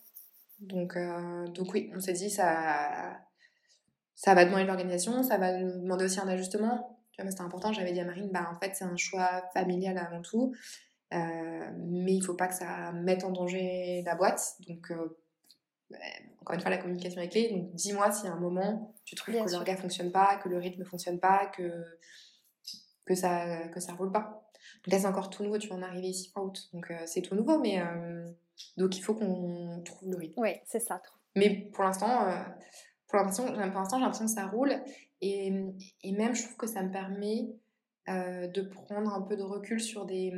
Donc, 0.59 0.95
euh, 0.95 1.47
donc 1.47 1.73
oui, 1.73 1.91
on 1.95 1.99
s'est 1.99 2.13
dit 2.13 2.29
ça 2.29 3.19
ça 4.15 4.35
va 4.35 4.45
demander 4.45 4.63
de 4.63 4.67
l'organisation, 4.67 5.23
ça 5.23 5.37
va 5.37 5.53
demander 5.53 6.05
aussi 6.05 6.19
un 6.19 6.27
ajustement. 6.27 6.99
Tu 7.11 7.21
vois, 7.21 7.31
c'était 7.31 7.43
important. 7.43 7.73
J'avais 7.73 7.91
dit 7.91 7.99
à 7.99 8.05
Marine, 8.05 8.29
bah 8.31 8.49
en 8.53 8.59
fait 8.59 8.71
c'est 8.75 8.85
un 8.85 8.95
choix 8.95 9.43
familial 9.53 9.97
avant 9.97 10.21
tout. 10.21 10.53
Euh, 11.13 11.69
mais 11.77 12.13
il 12.13 12.19
ne 12.19 12.23
faut 12.23 12.33
pas 12.33 12.47
que 12.47 12.55
ça 12.55 12.91
mette 12.91 13.23
en 13.23 13.31
danger 13.31 14.01
la 14.05 14.15
boîte. 14.15 14.55
Donc, 14.67 14.91
euh, 14.91 15.17
encore 16.41 16.55
une 16.55 16.61
fois, 16.61 16.71
la 16.71 16.77
communication 16.77 17.21
est 17.21 17.29
clé. 17.29 17.49
Donc, 17.51 17.73
dis-moi 17.73 18.11
si 18.11 18.27
à 18.27 18.33
un 18.33 18.39
moment, 18.39 18.95
tu 19.05 19.15
trouves 19.15 19.35
que 19.35 19.51
l'orga 19.51 19.73
ne 19.73 19.77
fonctionne 19.77 20.11
pas, 20.11 20.37
que 20.37 20.49
le 20.49 20.57
rythme 20.57 20.79
ne 20.79 20.85
fonctionne 20.85 21.19
pas, 21.19 21.47
que, 21.47 21.83
que 23.05 23.15
ça 23.15 23.67
que 23.67 23.79
ça 23.79 23.93
roule 23.93 24.11
pas. 24.11 24.49
Donc 24.83 24.93
là, 24.93 24.99
c'est 24.99 25.07
encore 25.07 25.29
tout 25.29 25.43
nouveau. 25.43 25.57
Tu 25.57 25.67
vas 25.67 25.75
en 25.75 25.83
arriver 25.83 26.07
ici 26.07 26.31
fin 26.33 26.41
août. 26.41 26.69
Donc, 26.73 26.89
euh, 26.89 26.95
c'est 27.05 27.21
tout 27.21 27.35
nouveau. 27.35 27.59
Mais 27.59 27.81
donc, 28.77 28.97
il 28.97 29.01
faut 29.01 29.13
qu'on 29.13 29.81
trouve 29.85 30.09
le 30.09 30.17
rythme. 30.17 30.41
Oui, 30.41 30.55
c'est 30.65 30.79
ça. 30.79 31.01
Mais 31.35 31.69
pour 31.73 31.83
l'instant, 31.83 32.27
pour 33.07 33.19
l'instant, 33.19 33.47
j'ai 33.47 33.99
l'impression 33.99 34.25
que 34.25 34.31
ça 34.31 34.47
roule. 34.47 34.73
Et, 35.21 35.53
et, 36.03 36.11
même, 36.11 36.35
je 36.35 36.43
trouve 36.43 36.57
que 36.57 36.67
ça 36.67 36.81
me 36.83 36.91
permet 36.91 37.49
de 38.07 38.61
prendre 38.61 39.13
un 39.13 39.21
peu 39.21 39.37
de 39.37 39.43
recul 39.43 39.79
sur 39.79 40.05
des 40.05 40.33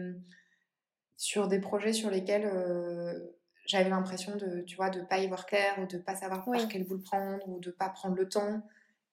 sur 1.17 1.47
des 1.47 1.59
projets 1.59 1.93
sur 1.93 2.09
lesquels 2.09 2.45
euh, 2.45 3.19
j'avais 3.65 3.89
l'impression 3.89 4.35
de 4.35 4.61
tu 4.61 4.75
vois 4.75 4.89
de 4.89 5.01
pas 5.01 5.19
y 5.19 5.27
voir 5.27 5.45
clair 5.45 5.77
ou 5.79 5.85
de 5.85 5.97
pas 5.97 6.15
savoir 6.15 6.45
par 6.45 6.67
quel 6.67 6.85
bout 6.85 6.95
le 6.95 7.01
prendre 7.01 7.47
ou 7.47 7.59
de 7.59 7.71
pas 7.71 7.89
prendre 7.89 8.15
le 8.15 8.27
temps. 8.27 8.61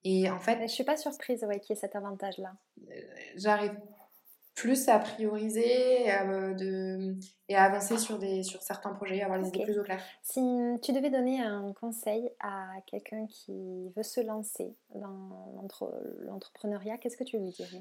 Et 0.05 0.28
en 0.30 0.40
fait 0.40 0.61
je 0.62 0.72
suis 0.72 0.84
pas 0.84 0.96
surprise 0.96 1.44
ouais, 1.44 1.61
qu'il 1.61 1.74
y 1.74 1.78
ait 1.78 1.80
cet 1.80 1.96
avantage 1.96 2.38
là 2.38 2.55
euh, 2.90 3.00
j'arrive 3.36 3.74
plus 4.55 4.88
à 4.88 4.98
prioriser 4.98 6.12
euh, 6.12 6.55
de, 6.55 7.16
et 7.48 7.57
à 7.57 7.64
avancer 7.64 7.96
sur, 7.96 8.18
des, 8.18 8.42
sur 8.42 8.62
certains 8.62 8.92
projets, 8.92 9.22
avoir 9.22 9.38
les 9.38 9.48
idées 9.48 9.64
plus 9.64 9.78
au 9.78 9.82
clair. 9.82 10.03
Si 10.22 10.40
tu 10.82 10.92
devais 10.92 11.11
donner 11.11 11.40
un 11.40 11.72
conseil 11.72 12.30
à 12.40 12.68
quelqu'un 12.86 13.26
qui 13.26 13.88
veut 13.96 14.03
se 14.03 14.20
lancer 14.20 14.76
dans 14.94 15.55
l'entrepreneuriat, 16.26 16.98
qu'est-ce 16.98 17.16
que 17.16 17.24
tu 17.24 17.38
lui 17.38 17.50
dirais? 17.50 17.80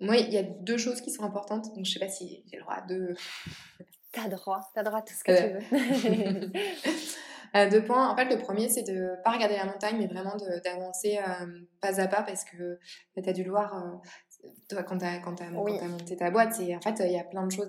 Moi, 0.00 0.16
il 0.16 0.32
y 0.32 0.38
a 0.38 0.42
deux 0.42 0.78
choses 0.78 1.00
qui 1.00 1.10
sont 1.10 1.24
importantes, 1.24 1.74
donc 1.74 1.84
je 1.84 1.92
sais 1.92 1.98
pas 1.98 2.08
si 2.08 2.44
j'ai 2.50 2.56
le 2.56 2.62
droit 2.62 2.80
de. 2.82 3.14
T'as 4.10 4.26
droit, 4.26 4.60
t'as 4.74 4.82
droit 4.82 5.00
à 5.00 5.02
tout 5.02 5.12
ce 5.12 5.22
que 5.22 5.36
tu 5.36 5.52
veux. 5.52 6.50
euh, 7.56 7.68
deux 7.68 7.84
points. 7.84 8.08
En 8.08 8.16
fait, 8.16 8.24
le 8.24 8.38
premier, 8.38 8.70
c'est 8.70 8.82
de 8.82 9.22
pas 9.22 9.32
regarder 9.32 9.56
la 9.56 9.66
montagne, 9.66 9.98
mais 9.98 10.06
vraiment 10.06 10.34
d'avancer 10.64 11.18
euh, 11.18 11.46
pas 11.82 12.00
à 12.00 12.08
pas, 12.08 12.22
parce 12.22 12.42
que 12.44 12.80
bah, 13.14 13.22
tu 13.22 13.28
as 13.28 13.34
dû 13.34 13.44
le 13.44 13.50
voir, 13.50 13.76
euh, 13.76 14.48
toi, 14.70 14.82
quand 14.82 14.96
tu 14.96 15.04
as, 15.04 15.18
quand 15.18 15.38
as, 15.42 15.50
monté 15.50 16.16
ta 16.16 16.30
boîte, 16.30 16.54
c'est 16.54 16.74
en 16.74 16.80
fait, 16.80 16.94
il 17.00 17.12
y 17.12 17.20
a 17.20 17.24
plein 17.24 17.46
de 17.46 17.52
choses. 17.52 17.68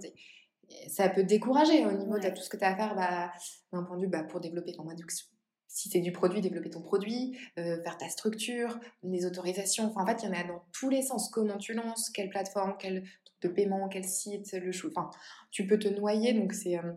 ça 0.88 1.10
peut 1.10 1.24
décourager 1.24 1.86
au 1.86 1.91
niveau 1.91 2.18
de 2.18 2.30
tout 2.30 2.41
ce 2.41 2.49
que 2.49 2.55
tu 2.55 2.64
as 2.64 2.70
à 2.70 2.76
faire 2.76 2.95
bah, 2.95 3.34
d'un 3.74 3.84
point 3.84 3.97
de 3.97 4.03
vue 4.03 4.07
bah, 4.07 4.24
pour 4.24 4.39
développer. 4.39 4.72
Enfin, 4.76 4.86
moi, 4.86 4.95
si 5.70 5.88
c'est 5.88 6.01
du 6.01 6.11
produit, 6.11 6.41
développer 6.41 6.72
ton 6.72 6.82
produit, 6.82 7.38
euh, 7.59 7.82
faire 7.84 7.97
ta 7.97 8.09
structure, 8.09 8.80
les 9.03 9.26
autorisations. 9.26 9.86
Enfin, 9.86 10.01
en 10.01 10.05
fait, 10.07 10.24
il 10.24 10.26
y 10.26 10.30
en 10.30 10.34
a 10.34 10.43
dans 10.43 10.63
tous 10.74 10.89
les 10.89 11.03
sens. 11.03 11.30
Comment 11.30 11.57
tu 11.57 11.74
lances, 11.74 12.09
quelle 12.09 12.30
plateforme, 12.30 12.76
quel 12.80 13.03
truc 13.03 13.41
de 13.43 13.47
paiement, 13.49 13.88
quel 13.88 14.03
site, 14.03 14.51
le 14.51 14.72
chou. 14.72 14.89
Enfin, 14.89 15.11
tu 15.51 15.67
peux 15.67 15.78
te 15.78 15.88
noyer. 15.88 16.34
Donc, 16.34 16.53
c'est. 16.53 16.78
Euh, 16.78 16.91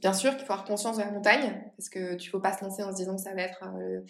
bien 0.00 0.12
sûr 0.12 0.36
qu'il 0.36 0.44
faut 0.44 0.52
avoir 0.52 0.66
conscience 0.66 0.96
de 0.96 1.02
la 1.02 1.12
montagne, 1.12 1.62
parce 1.76 1.88
que 1.88 2.16
tu 2.16 2.28
ne 2.28 2.30
faut 2.30 2.40
pas 2.40 2.56
se 2.56 2.64
lancer 2.64 2.82
en 2.82 2.90
se 2.90 2.96
disant 2.96 3.14
que 3.14 3.22
ça 3.22 3.34
va 3.34 3.42
être. 3.42 3.64
Euh, 3.64 4.00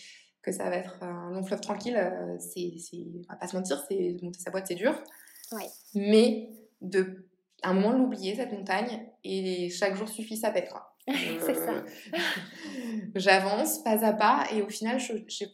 que 0.41 0.51
ça 0.51 0.69
va 0.69 0.77
être 0.77 1.01
un 1.05 1.31
long 1.31 1.45
fleuve 1.45 1.61
tranquille, 1.61 1.97
c'est, 2.41 2.73
on 2.91 3.33
va 3.33 3.37
pas 3.37 3.47
se 3.47 3.55
mentir, 3.55 3.81
c'est 3.89 4.17
monter 4.23 4.41
sa 4.41 4.51
boîte, 4.51 4.67
c'est 4.67 4.75
dur. 4.75 5.01
Mais 5.95 6.51
de, 6.81 7.29
à 7.63 7.71
un 7.71 7.75
moment, 7.75 7.93
l'oublier, 7.93 8.35
cette 8.35 8.51
montagne, 8.51 9.07
et 9.23 9.71
chaque 9.71 9.95
jour 9.95 10.09
suffit 10.09 10.37
sa 10.37 10.51
pète. 10.51 10.69
Quoi. 10.69 10.92
c'est 11.41 11.55
ça. 11.55 11.73
Euh, 11.73 12.19
j'avance 13.17 13.83
pas 13.83 14.05
à 14.05 14.13
pas 14.13 14.45
et 14.53 14.63
au 14.63 14.69
final, 14.69 15.01
j'ai 15.01 15.53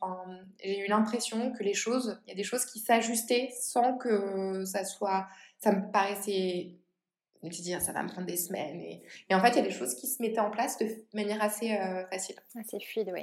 eu 0.64 0.86
l'impression 0.88 1.53
que 1.53 1.62
les 1.62 1.72
choses, 1.72 2.20
il 2.26 2.30
y 2.30 2.32
a 2.32 2.36
des 2.36 2.44
choses 2.44 2.66
qui 2.66 2.80
s'ajustaient 2.80 3.49
sans 3.59 3.96
que 3.96 4.64
ça 4.64 4.84
soit. 4.84 5.26
Ça 5.59 5.72
me 5.72 5.90
paraissait. 5.90 6.74
Je 7.42 7.46
me 7.46 7.53
dire, 7.53 7.80
ça 7.80 7.92
va 7.92 8.03
me 8.03 8.09
prendre 8.09 8.26
des 8.26 8.36
semaines. 8.36 8.80
Et, 8.80 9.03
et 9.30 9.34
en 9.34 9.40
fait, 9.40 9.51
il 9.51 9.57
y 9.57 9.61
a 9.61 9.62
des 9.62 9.70
choses 9.70 9.94
qui 9.94 10.07
se 10.07 10.20
mettaient 10.20 10.40
en 10.40 10.51
place 10.51 10.76
de 10.78 10.86
manière 11.14 11.42
assez 11.42 11.72
euh, 11.72 12.05
facile. 12.09 12.36
Assez 12.59 12.78
fluide, 12.80 13.11
oui. 13.14 13.22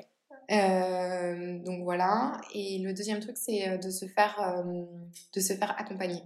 Euh, 0.52 1.60
donc 1.60 1.84
voilà. 1.84 2.40
Et 2.56 2.80
le 2.80 2.94
deuxième 2.94 3.20
truc, 3.20 3.38
c'est 3.38 3.78
de 3.78 3.90
se 3.90 4.06
faire, 4.06 4.64
de 4.66 5.40
se 5.40 5.54
faire 5.54 5.80
accompagner. 5.80 6.24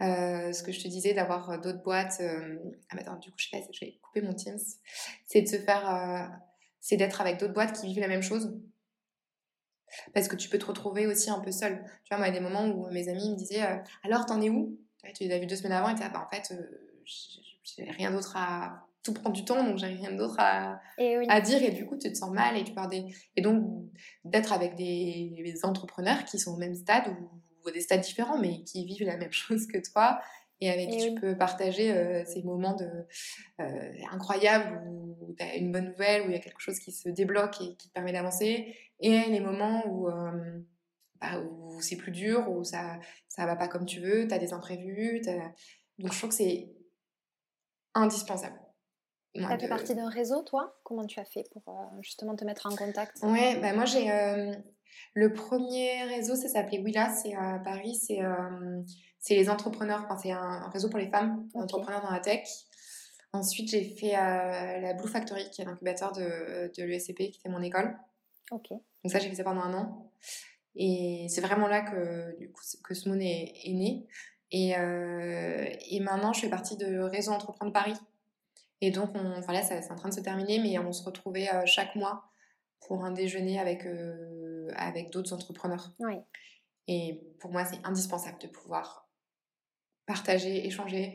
Euh, 0.00 0.52
ce 0.52 0.62
que 0.62 0.70
je 0.70 0.80
te 0.80 0.86
disais 0.86 1.12
d'avoir 1.12 1.50
euh, 1.50 1.58
d'autres 1.58 1.82
boîtes. 1.82 2.18
Euh... 2.20 2.56
Ah, 2.88 2.94
mais 2.94 3.02
attends, 3.02 3.16
du 3.16 3.30
coup, 3.30 3.36
je 3.38 3.48
sais 3.48 3.58
pas, 3.58 3.66
je 3.72 3.84
vais 3.84 3.98
couper 4.00 4.22
mon 4.22 4.32
Teams. 4.32 4.58
C'est 5.26 5.42
de 5.42 5.48
se 5.48 5.56
faire. 5.56 5.88
Euh, 5.92 6.24
c'est 6.80 6.96
d'être 6.96 7.20
avec 7.20 7.38
d'autres 7.38 7.54
boîtes 7.54 7.78
qui 7.78 7.86
vivent 7.86 8.00
la 8.00 8.08
même 8.08 8.22
chose. 8.22 8.56
Parce 10.14 10.28
que 10.28 10.36
tu 10.36 10.48
peux 10.48 10.58
te 10.58 10.66
retrouver 10.66 11.06
aussi 11.06 11.30
un 11.30 11.40
peu 11.40 11.50
seul. 11.50 11.82
Tu 12.04 12.10
vois, 12.10 12.18
moi, 12.18 12.28
il 12.28 12.34
y 12.34 12.36
a 12.36 12.38
des 12.38 12.44
moments 12.44 12.66
où 12.66 12.88
mes 12.90 13.08
amis 13.08 13.30
me 13.30 13.36
disaient 13.36 13.66
Alors, 14.04 14.26
t'en 14.26 14.40
es 14.40 14.50
où? 14.50 14.78
Tu 15.14 15.24
les 15.24 15.32
as 15.32 15.38
vus 15.38 15.46
deux 15.46 15.56
semaines 15.56 15.72
avant 15.72 15.88
et 15.88 15.94
tu 15.94 16.02
ah, 16.04 16.10
bah, 16.10 16.24
en 16.24 16.28
fait, 16.28 16.52
j'ai 17.64 17.90
rien 17.90 18.10
d'autre 18.10 18.36
à. 18.36 18.86
tout 19.02 19.14
prend 19.14 19.30
du 19.30 19.44
temps, 19.44 19.64
donc 19.64 19.78
j'ai 19.78 19.86
rien 19.86 20.12
d'autre 20.12 20.36
à, 20.38 20.80
à, 21.28 21.40
dire. 21.40 21.62
Et 21.62 21.70
du 21.70 21.86
coup, 21.86 21.96
tu 21.96 22.12
te 22.12 22.16
sens 22.16 22.30
mal 22.30 22.56
et 22.56 22.62
tu 22.62 22.72
pars 22.72 22.88
des... 22.88 23.06
Et 23.34 23.40
donc, 23.40 23.64
d'être 24.24 24.52
avec 24.52 24.76
des, 24.76 25.58
entrepreneurs 25.64 26.24
qui 26.24 26.38
sont 26.38 26.52
au 26.52 26.58
même 26.58 26.74
stade 26.74 27.08
ou, 27.08 27.30
des 27.72 27.80
stades 27.80 28.00
différents, 28.00 28.38
mais 28.38 28.62
qui 28.64 28.84
vivent 28.84 29.06
la 29.06 29.16
même 29.16 29.32
chose 29.32 29.66
que 29.66 29.78
toi 29.78 30.20
et 30.60 30.70
avec 30.70 30.90
qui 30.90 30.98
tu 30.98 31.20
peux 31.20 31.36
partager 31.36 31.92
euh, 31.92 32.24
ces 32.24 32.42
moments 32.42 32.74
de, 32.74 32.90
euh, 33.60 33.92
incroyables 34.10 34.82
où, 34.88 35.34
tu 35.38 35.44
as 35.44 35.54
une 35.56 35.70
bonne 35.70 35.90
nouvelle, 35.90 36.22
où 36.22 36.24
il 36.26 36.32
y 36.32 36.36
a 36.36 36.40
quelque 36.40 36.60
chose 36.60 36.78
qui 36.80 36.90
se 36.90 37.08
débloque 37.08 37.60
et 37.60 37.76
qui 37.76 37.88
te 37.88 37.92
permet 37.92 38.12
d'avancer, 38.12 38.74
et 38.98 39.20
les 39.26 39.40
moments 39.40 39.86
où, 39.86 40.08
euh, 40.08 40.60
bah, 41.20 41.40
où 41.40 41.80
c'est 41.80 41.96
plus 41.96 42.10
dur, 42.10 42.50
où 42.50 42.64
ça 42.64 42.98
ça 43.28 43.46
va 43.46 43.54
pas 43.54 43.68
comme 43.68 43.86
tu 43.86 44.00
veux, 44.00 44.26
tu 44.26 44.34
as 44.34 44.38
des 44.38 44.52
imprévus. 44.52 45.20
Donc 45.98 46.12
je 46.12 46.18
trouve 46.18 46.30
que 46.30 46.36
c'est 46.36 46.72
indispensable. 47.94 48.58
Tu 49.34 49.44
as 49.44 49.58
fait 49.58 49.68
partie 49.68 49.94
d'un 49.94 50.08
réseau, 50.08 50.42
toi? 50.42 50.80
Comment 50.82 51.06
tu 51.06 51.20
as 51.20 51.24
fait 51.24 51.44
pour 51.52 51.72
justement 52.00 52.34
te 52.34 52.44
mettre 52.44 52.66
en 52.66 52.74
contact? 52.74 53.18
Ouais, 53.22 53.60
bah 53.60 53.74
moi 53.74 53.84
j'ai... 53.84 54.10
le 55.14 55.32
premier 55.32 56.04
réseau, 56.04 56.36
ça 56.36 56.48
s'appelait 56.48 56.80
Willa, 56.80 57.10
c'est 57.10 57.34
à 57.34 57.60
Paris, 57.64 57.94
c'est 57.94 58.20
c'est 59.18 59.34
les 59.34 59.50
entrepreneurs, 59.50 60.02
enfin, 60.04 60.16
c'est 60.16 60.30
un, 60.30 60.68
réseau 60.70 60.88
pour 60.88 60.98
les 60.98 61.08
femmes, 61.08 61.48
entrepreneurs 61.54 62.02
dans 62.02 62.10
la 62.10 62.20
tech. 62.20 62.48
Ensuite, 63.32 63.68
j'ai 63.68 63.84
fait 63.84 64.16
euh, 64.16 64.80
la 64.80 64.94
Blue 64.94 65.08
Factory, 65.08 65.50
qui 65.50 65.60
est 65.60 65.64
l'incubateur 65.64 66.12
de, 66.12 66.72
de 66.74 66.84
l'ESCP, 66.84 67.30
qui 67.30 67.40
était 67.40 67.48
mon 67.48 67.62
école. 67.62 67.96
Donc 68.50 69.12
ça, 69.12 69.18
j'ai 69.18 69.28
fait 69.28 69.34
ça 69.34 69.44
pendant 69.44 69.60
un 69.60 69.74
an. 69.74 70.10
Et 70.76 71.26
c'est 71.28 71.40
vraiment 71.40 71.66
là 71.66 71.82
que, 71.82 72.38
du 72.38 72.50
coup, 72.50 72.62
que 72.82 72.94
Smoon 72.94 73.20
est, 73.20 73.52
est 73.64 73.74
né. 73.74 74.06
Et, 74.50 74.78
euh, 74.78 75.66
et, 75.90 76.00
maintenant, 76.00 76.32
je 76.32 76.40
fais 76.40 76.48
partie 76.48 76.76
de 76.76 77.00
Réseau 77.00 77.32
Entreprendre 77.32 77.72
Paris. 77.72 77.94
Et 78.80 78.90
donc, 78.90 79.10
on, 79.14 79.36
enfin 79.36 79.52
là, 79.52 79.62
c'est 79.62 79.90
en 79.90 79.96
train 79.96 80.08
de 80.08 80.14
se 80.14 80.20
terminer, 80.20 80.58
mais 80.60 80.78
on 80.78 80.92
se 80.92 81.04
retrouvait 81.04 81.52
euh, 81.52 81.66
chaque 81.66 81.96
mois 81.96 82.24
pour 82.86 83.04
un 83.04 83.10
déjeuner 83.10 83.58
avec, 83.58 83.84
avec 84.76 85.10
d'autres 85.10 85.32
entrepreneurs. 85.32 85.92
Oui. 86.00 86.14
Et 86.86 87.20
pour 87.40 87.50
moi, 87.50 87.64
c'est 87.64 87.78
indispensable 87.84 88.38
de 88.40 88.46
pouvoir 88.46 89.08
partager, 90.06 90.66
échanger, 90.66 91.14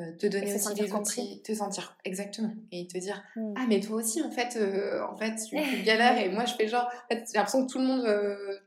euh, 0.00 0.16
te 0.16 0.26
donner 0.26 0.54
aussi 0.54 0.74
des 0.74 0.92
outils, 0.92 1.42
te 1.42 1.52
sentir 1.52 1.96
exactement 2.04 2.54
et 2.72 2.86
te 2.86 2.96
dire 2.96 3.22
hmm. 3.36 3.54
ah 3.56 3.66
mais 3.68 3.80
toi 3.80 3.96
aussi 3.96 4.22
en 4.22 4.30
fait 4.30 4.56
euh, 4.56 5.02
en 5.04 5.16
fait 5.16 5.34
tu, 5.46 5.56
galères 5.84 6.16
et 6.16 6.30
moi 6.30 6.46
je 6.46 6.54
fais 6.54 6.68
genre 6.68 6.86
en 6.86 7.14
fait, 7.14 7.24
j'ai 7.26 7.36
l'impression 7.36 7.66
que 7.66 7.72
tout 7.72 7.78
le 7.78 7.84
monde 7.84 8.06
euh, 8.06 8.58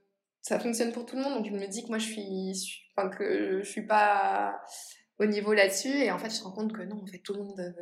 ça 0.42 0.60
fonctionne 0.60 0.92
pour 0.92 1.06
tout 1.06 1.16
le 1.16 1.24
monde 1.24 1.36
donc 1.36 1.48
je 1.48 1.52
me 1.52 1.66
dis 1.68 1.84
que 1.84 1.88
moi 1.88 1.98
je 1.98 2.06
suis 2.06 2.54
enfin, 2.96 3.10
que 3.10 3.62
je 3.64 3.68
suis 3.68 3.88
pas 3.88 4.62
au 5.18 5.26
niveau 5.26 5.54
là-dessus 5.54 5.88
et 5.88 6.12
en 6.12 6.20
fait 6.20 6.30
je 6.30 6.40
me 6.40 6.44
rends 6.44 6.52
compte 6.52 6.74
que 6.74 6.84
non 6.84 7.02
en 7.02 7.08
fait 7.08 7.20
tout 7.20 7.34
le 7.34 7.42
monde 7.42 7.74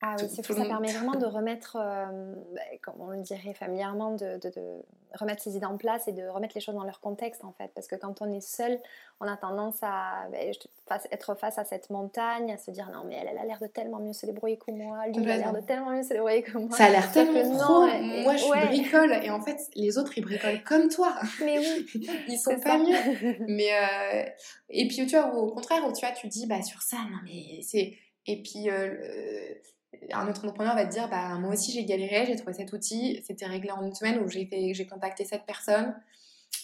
ah 0.00 0.14
oui, 0.20 0.28
c'est 0.32 0.46
ça 0.46 0.64
permet 0.64 0.92
vraiment 0.92 1.16
de 1.16 1.26
remettre, 1.26 1.76
euh, 1.80 2.34
bah, 2.54 2.60
comme 2.82 3.00
on 3.00 3.08
le 3.08 3.22
dirait 3.22 3.52
familièrement, 3.52 4.12
de, 4.12 4.38
de, 4.38 4.52
remettre 5.14 5.42
ses 5.42 5.56
idées 5.56 5.66
en 5.66 5.76
place 5.76 6.06
et 6.06 6.12
de 6.12 6.22
remettre 6.28 6.54
les 6.54 6.60
choses 6.60 6.76
dans 6.76 6.84
leur 6.84 7.00
contexte 7.00 7.44
en 7.44 7.52
fait. 7.52 7.72
Parce 7.74 7.88
que 7.88 7.96
quand 7.96 8.22
on 8.22 8.30
est 8.32 8.40
seul, 8.40 8.78
on 9.20 9.26
a 9.26 9.36
tendance 9.36 9.78
à 9.82 10.28
bah, 10.30 10.38
être 11.10 11.34
face 11.34 11.58
à 11.58 11.64
cette 11.64 11.90
montagne, 11.90 12.52
à 12.52 12.58
se 12.58 12.70
dire 12.70 12.90
non 12.92 13.02
mais 13.06 13.16
elle, 13.16 13.28
elle 13.32 13.38
a 13.38 13.44
l'air 13.44 13.58
de 13.60 13.66
tellement 13.66 13.98
mieux 13.98 14.12
se 14.12 14.26
débrouiller 14.26 14.56
que 14.56 14.70
moi, 14.70 15.06
lui 15.08 15.14
il 15.16 15.30
a 15.30 15.36
l'air 15.38 15.52
de 15.52 15.60
tellement 15.60 15.90
mieux 15.90 16.04
se 16.04 16.10
débrouiller 16.10 16.42
que 16.42 16.58
moi. 16.58 16.76
Ça 16.76 16.84
a 16.84 16.90
l'air 16.90 17.10
tellement 17.10 17.56
trop. 17.56 17.86
moi 18.22 18.36
je 18.36 18.66
bricole 18.66 19.12
et 19.12 19.30
en 19.30 19.40
fait 19.40 19.58
les 19.74 19.98
autres 19.98 20.16
ils 20.16 20.22
bricolent 20.22 20.62
comme 20.62 20.88
toi. 20.88 21.14
Mais 21.44 21.58
oui. 21.58 21.86
ils 22.28 22.38
sont 22.38 22.60
pas 22.60 22.78
mieux. 22.78 23.36
mais 23.48 23.70
euh, 23.72 24.30
et 24.68 24.86
puis 24.86 25.06
tu 25.06 25.16
vois 25.16 25.34
au 25.34 25.50
contraire 25.50 25.82
tu 25.92 26.06
vois 26.06 26.14
tu 26.14 26.28
dis 26.28 26.46
bah 26.46 26.62
sur 26.62 26.82
ça 26.82 26.98
non 27.10 27.18
mais 27.24 27.60
c'est 27.62 27.94
et 28.26 28.42
puis 28.42 28.68
euh, 28.68 29.54
un 30.12 30.28
autre 30.28 30.40
entrepreneur 30.40 30.74
va 30.74 30.86
te 30.86 30.92
dire 30.92 31.08
bah, 31.08 31.34
Moi 31.38 31.52
aussi, 31.52 31.72
j'ai 31.72 31.84
galéré, 31.84 32.26
j'ai 32.26 32.36
trouvé 32.36 32.52
cet 32.52 32.72
outil, 32.72 33.22
c'était 33.26 33.46
réglé 33.46 33.70
en 33.70 33.84
une 33.84 33.94
semaine 33.94 34.20
où 34.20 34.28
j'ai 34.28 34.86
contacté 34.86 35.24
cette 35.24 35.44
personne. 35.44 35.94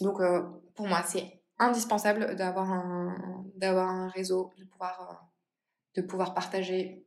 Donc, 0.00 0.20
euh, 0.20 0.42
pour 0.74 0.86
moi, 0.86 1.02
c'est 1.06 1.40
indispensable 1.58 2.36
d'avoir 2.36 2.70
un, 2.70 3.44
un 3.62 4.08
réseau, 4.08 4.52
de 4.58 4.64
pouvoir, 4.64 5.10
euh, 5.10 6.00
de 6.00 6.06
pouvoir 6.06 6.34
partager 6.34 7.06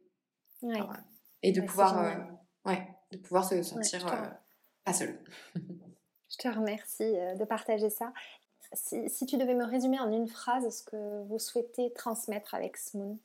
et 1.44 1.52
de, 1.52 1.62
pouvoir, 1.62 2.04
euh, 2.04 2.16
ouais, 2.66 2.88
de 3.12 3.18
pouvoir 3.18 3.46
se 3.46 3.62
sentir 3.62 4.06
pas 4.84 4.94
seul. 4.94 5.20
je 5.56 6.38
te 6.38 6.48
remercie 6.48 7.14
de 7.38 7.44
partager 7.46 7.90
ça. 7.90 8.14
Si, 8.74 9.10
si, 9.10 9.26
tu 9.26 9.38
devais 9.38 9.54
me 9.54 9.66
résumer 9.66 10.00
en 10.00 10.12
une 10.12 10.28
phrase 10.28 10.68
ce 10.78 10.84
que 10.84 11.24
vous 11.24 11.40
souhaitez 11.40 11.94
transmettre 11.94 12.54
avec 12.54 12.76
Smoon, 12.76 13.18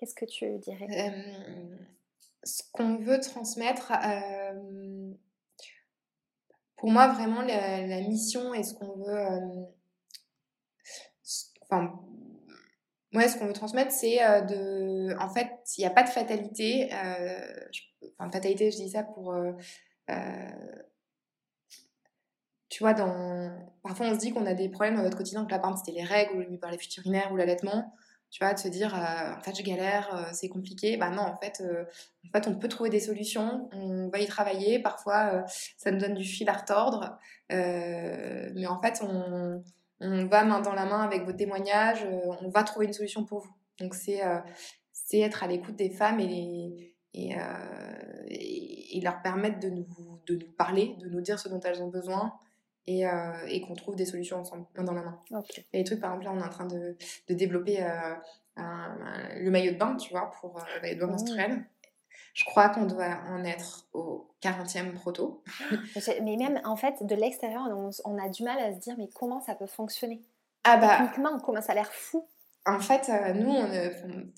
Qu'est-ce 0.00 0.14
que 0.14 0.24
tu 0.24 0.58
dirais? 0.60 1.12
Ce 2.42 2.62
qu'on 2.72 2.96
veut 2.96 3.20
transmettre, 3.20 3.92
pour 6.76 6.90
moi, 6.90 7.08
vraiment, 7.08 7.42
la, 7.42 8.00
mission 8.00 8.54
et 8.54 8.62
ce 8.62 8.72
qu'on 8.72 8.96
veut. 8.96 9.66
Enfin, 11.64 12.00
moi, 13.12 13.28
ce 13.28 13.36
qu'on 13.36 13.46
veut 13.46 13.52
transmettre, 13.52 13.92
c'est 13.92 14.16
de. 14.46 15.14
En 15.20 15.28
fait, 15.28 15.50
il 15.76 15.82
n'y 15.82 15.86
a 15.86 15.90
pas 15.90 16.02
de 16.02 16.08
fatalité. 16.08 16.88
enfin, 18.18 18.30
fatalité, 18.32 18.70
je 18.70 18.78
dis 18.78 18.88
ça 18.88 19.02
pour. 19.02 19.34
tu 22.70 22.82
vois, 22.82 22.94
dans... 22.94 23.70
parfois 23.82 24.06
on 24.06 24.14
se 24.14 24.20
dit 24.20 24.32
qu'on 24.32 24.46
a 24.46 24.54
des 24.54 24.70
problèmes 24.70 24.96
dans 24.96 25.02
notre 25.02 25.18
quotidien, 25.18 25.44
que 25.44 25.50
la 25.50 25.76
c'était 25.76 25.92
les 25.92 26.04
règles, 26.04 26.48
ou 26.50 26.56
par 26.56 26.70
les 26.70 26.78
urinaires, 26.96 27.30
ou 27.32 27.36
l'allaitement 27.36 27.92
tu 28.30 28.44
vois, 28.44 28.54
de 28.54 28.58
se 28.58 28.68
dire, 28.68 28.94
euh, 28.94 29.34
en 29.36 29.42
fait, 29.42 29.56
je 29.56 29.62
galère, 29.62 30.14
euh, 30.14 30.28
c'est 30.32 30.48
compliqué. 30.48 30.96
Bah 30.96 31.10
non, 31.10 31.22
en 31.22 31.36
fait, 31.36 31.60
euh, 31.64 31.84
en 32.26 32.30
fait, 32.30 32.46
on 32.46 32.54
peut 32.54 32.68
trouver 32.68 32.88
des 32.88 33.00
solutions, 33.00 33.68
on 33.72 34.08
va 34.08 34.20
y 34.20 34.26
travailler. 34.26 34.78
Parfois, 34.78 35.44
ça 35.76 35.90
nous 35.90 35.98
donne 35.98 36.14
du 36.14 36.24
fil 36.24 36.48
à 36.48 36.52
retordre. 36.52 37.18
mais 37.48 38.66
en 38.66 38.80
fait, 38.80 39.02
on, 39.02 39.62
on, 40.00 40.26
va 40.26 40.44
main 40.44 40.60
dans 40.60 40.74
la 40.74 40.86
main 40.86 41.02
avec 41.02 41.24
vos 41.24 41.32
témoignages, 41.32 42.06
on 42.40 42.48
va 42.48 42.62
trouver 42.62 42.86
une 42.86 42.92
solution 42.92 43.24
pour 43.24 43.40
vous. 43.40 43.52
Donc, 43.80 43.94
c'est 43.94 44.20
c'est 44.92 45.20
être 45.20 45.42
à 45.42 45.48
l'écoute 45.48 45.74
des 45.74 45.90
femmes 45.90 46.20
et, 46.20 46.94
et, 47.14 47.34
et, 48.28 49.00
leur 49.00 49.22
permettre 49.22 49.58
de 49.58 49.70
nous, 49.70 49.86
de 50.28 50.36
nous 50.36 50.52
parler, 50.52 50.94
de 51.00 51.08
nous 51.08 51.20
dire 51.20 51.40
ce 51.40 51.48
dont 51.48 51.60
elles 51.60 51.82
ont 51.82 51.88
besoin 51.88 52.32
et, 52.86 53.06
euh, 53.06 53.46
et 53.48 53.60
qu'on 53.60 53.74
trouve 53.74 53.96
des 53.96 54.04
solutions 54.04 54.38
ensemble, 54.38 54.66
main 54.74 54.84
dans 54.84 54.94
la 54.94 55.02
main. 55.02 55.20
Okay. 55.30 55.66
Et 55.72 55.78
les 55.78 55.84
trucs, 55.84 56.00
par 56.00 56.10
exemple, 56.10 56.24
là, 56.26 56.32
on 56.34 56.42
est 56.42 56.46
en 56.46 56.50
train 56.50 56.66
de, 56.66 56.96
de 57.28 57.34
développer 57.34 57.82
euh, 57.82 58.14
le 59.36 59.50
maillot 59.50 59.72
de 59.72 59.78
bain, 59.78 59.96
tu 59.96 60.10
vois, 60.10 60.30
pour 60.40 60.58
euh, 60.58 60.62
le 60.76 60.80
maillot 60.82 60.94
de 60.94 61.00
bain 61.00 61.06
mmh. 61.06 61.10
menstruel. 61.10 61.64
Je 62.34 62.44
crois 62.44 62.68
qu'on 62.68 62.86
doit 62.86 63.18
en 63.28 63.44
être 63.44 63.88
au 63.92 64.28
40e 64.42 64.92
proto. 64.92 65.42
mais 66.22 66.36
même, 66.36 66.60
en 66.64 66.76
fait, 66.76 67.04
de 67.04 67.14
l'extérieur, 67.14 67.62
on, 67.68 67.90
on, 68.04 68.18
a 68.18 68.28
du 68.28 68.44
mal 68.44 68.58
à 68.58 68.72
se 68.72 68.78
dire, 68.78 68.94
mais 68.98 69.08
comment 69.08 69.40
ça 69.40 69.54
peut 69.54 69.66
fonctionner? 69.66 70.22
Ah 70.64 70.76
bah... 70.76 70.98
Techniquement, 70.98 71.38
comment 71.38 71.60
ça 71.60 71.72
a 71.72 71.74
l'air 71.74 71.92
fou? 71.92 72.26
En 72.66 72.78
fait, 72.78 73.10
nous, 73.34 73.50
on 73.50 73.64
a 73.64 73.88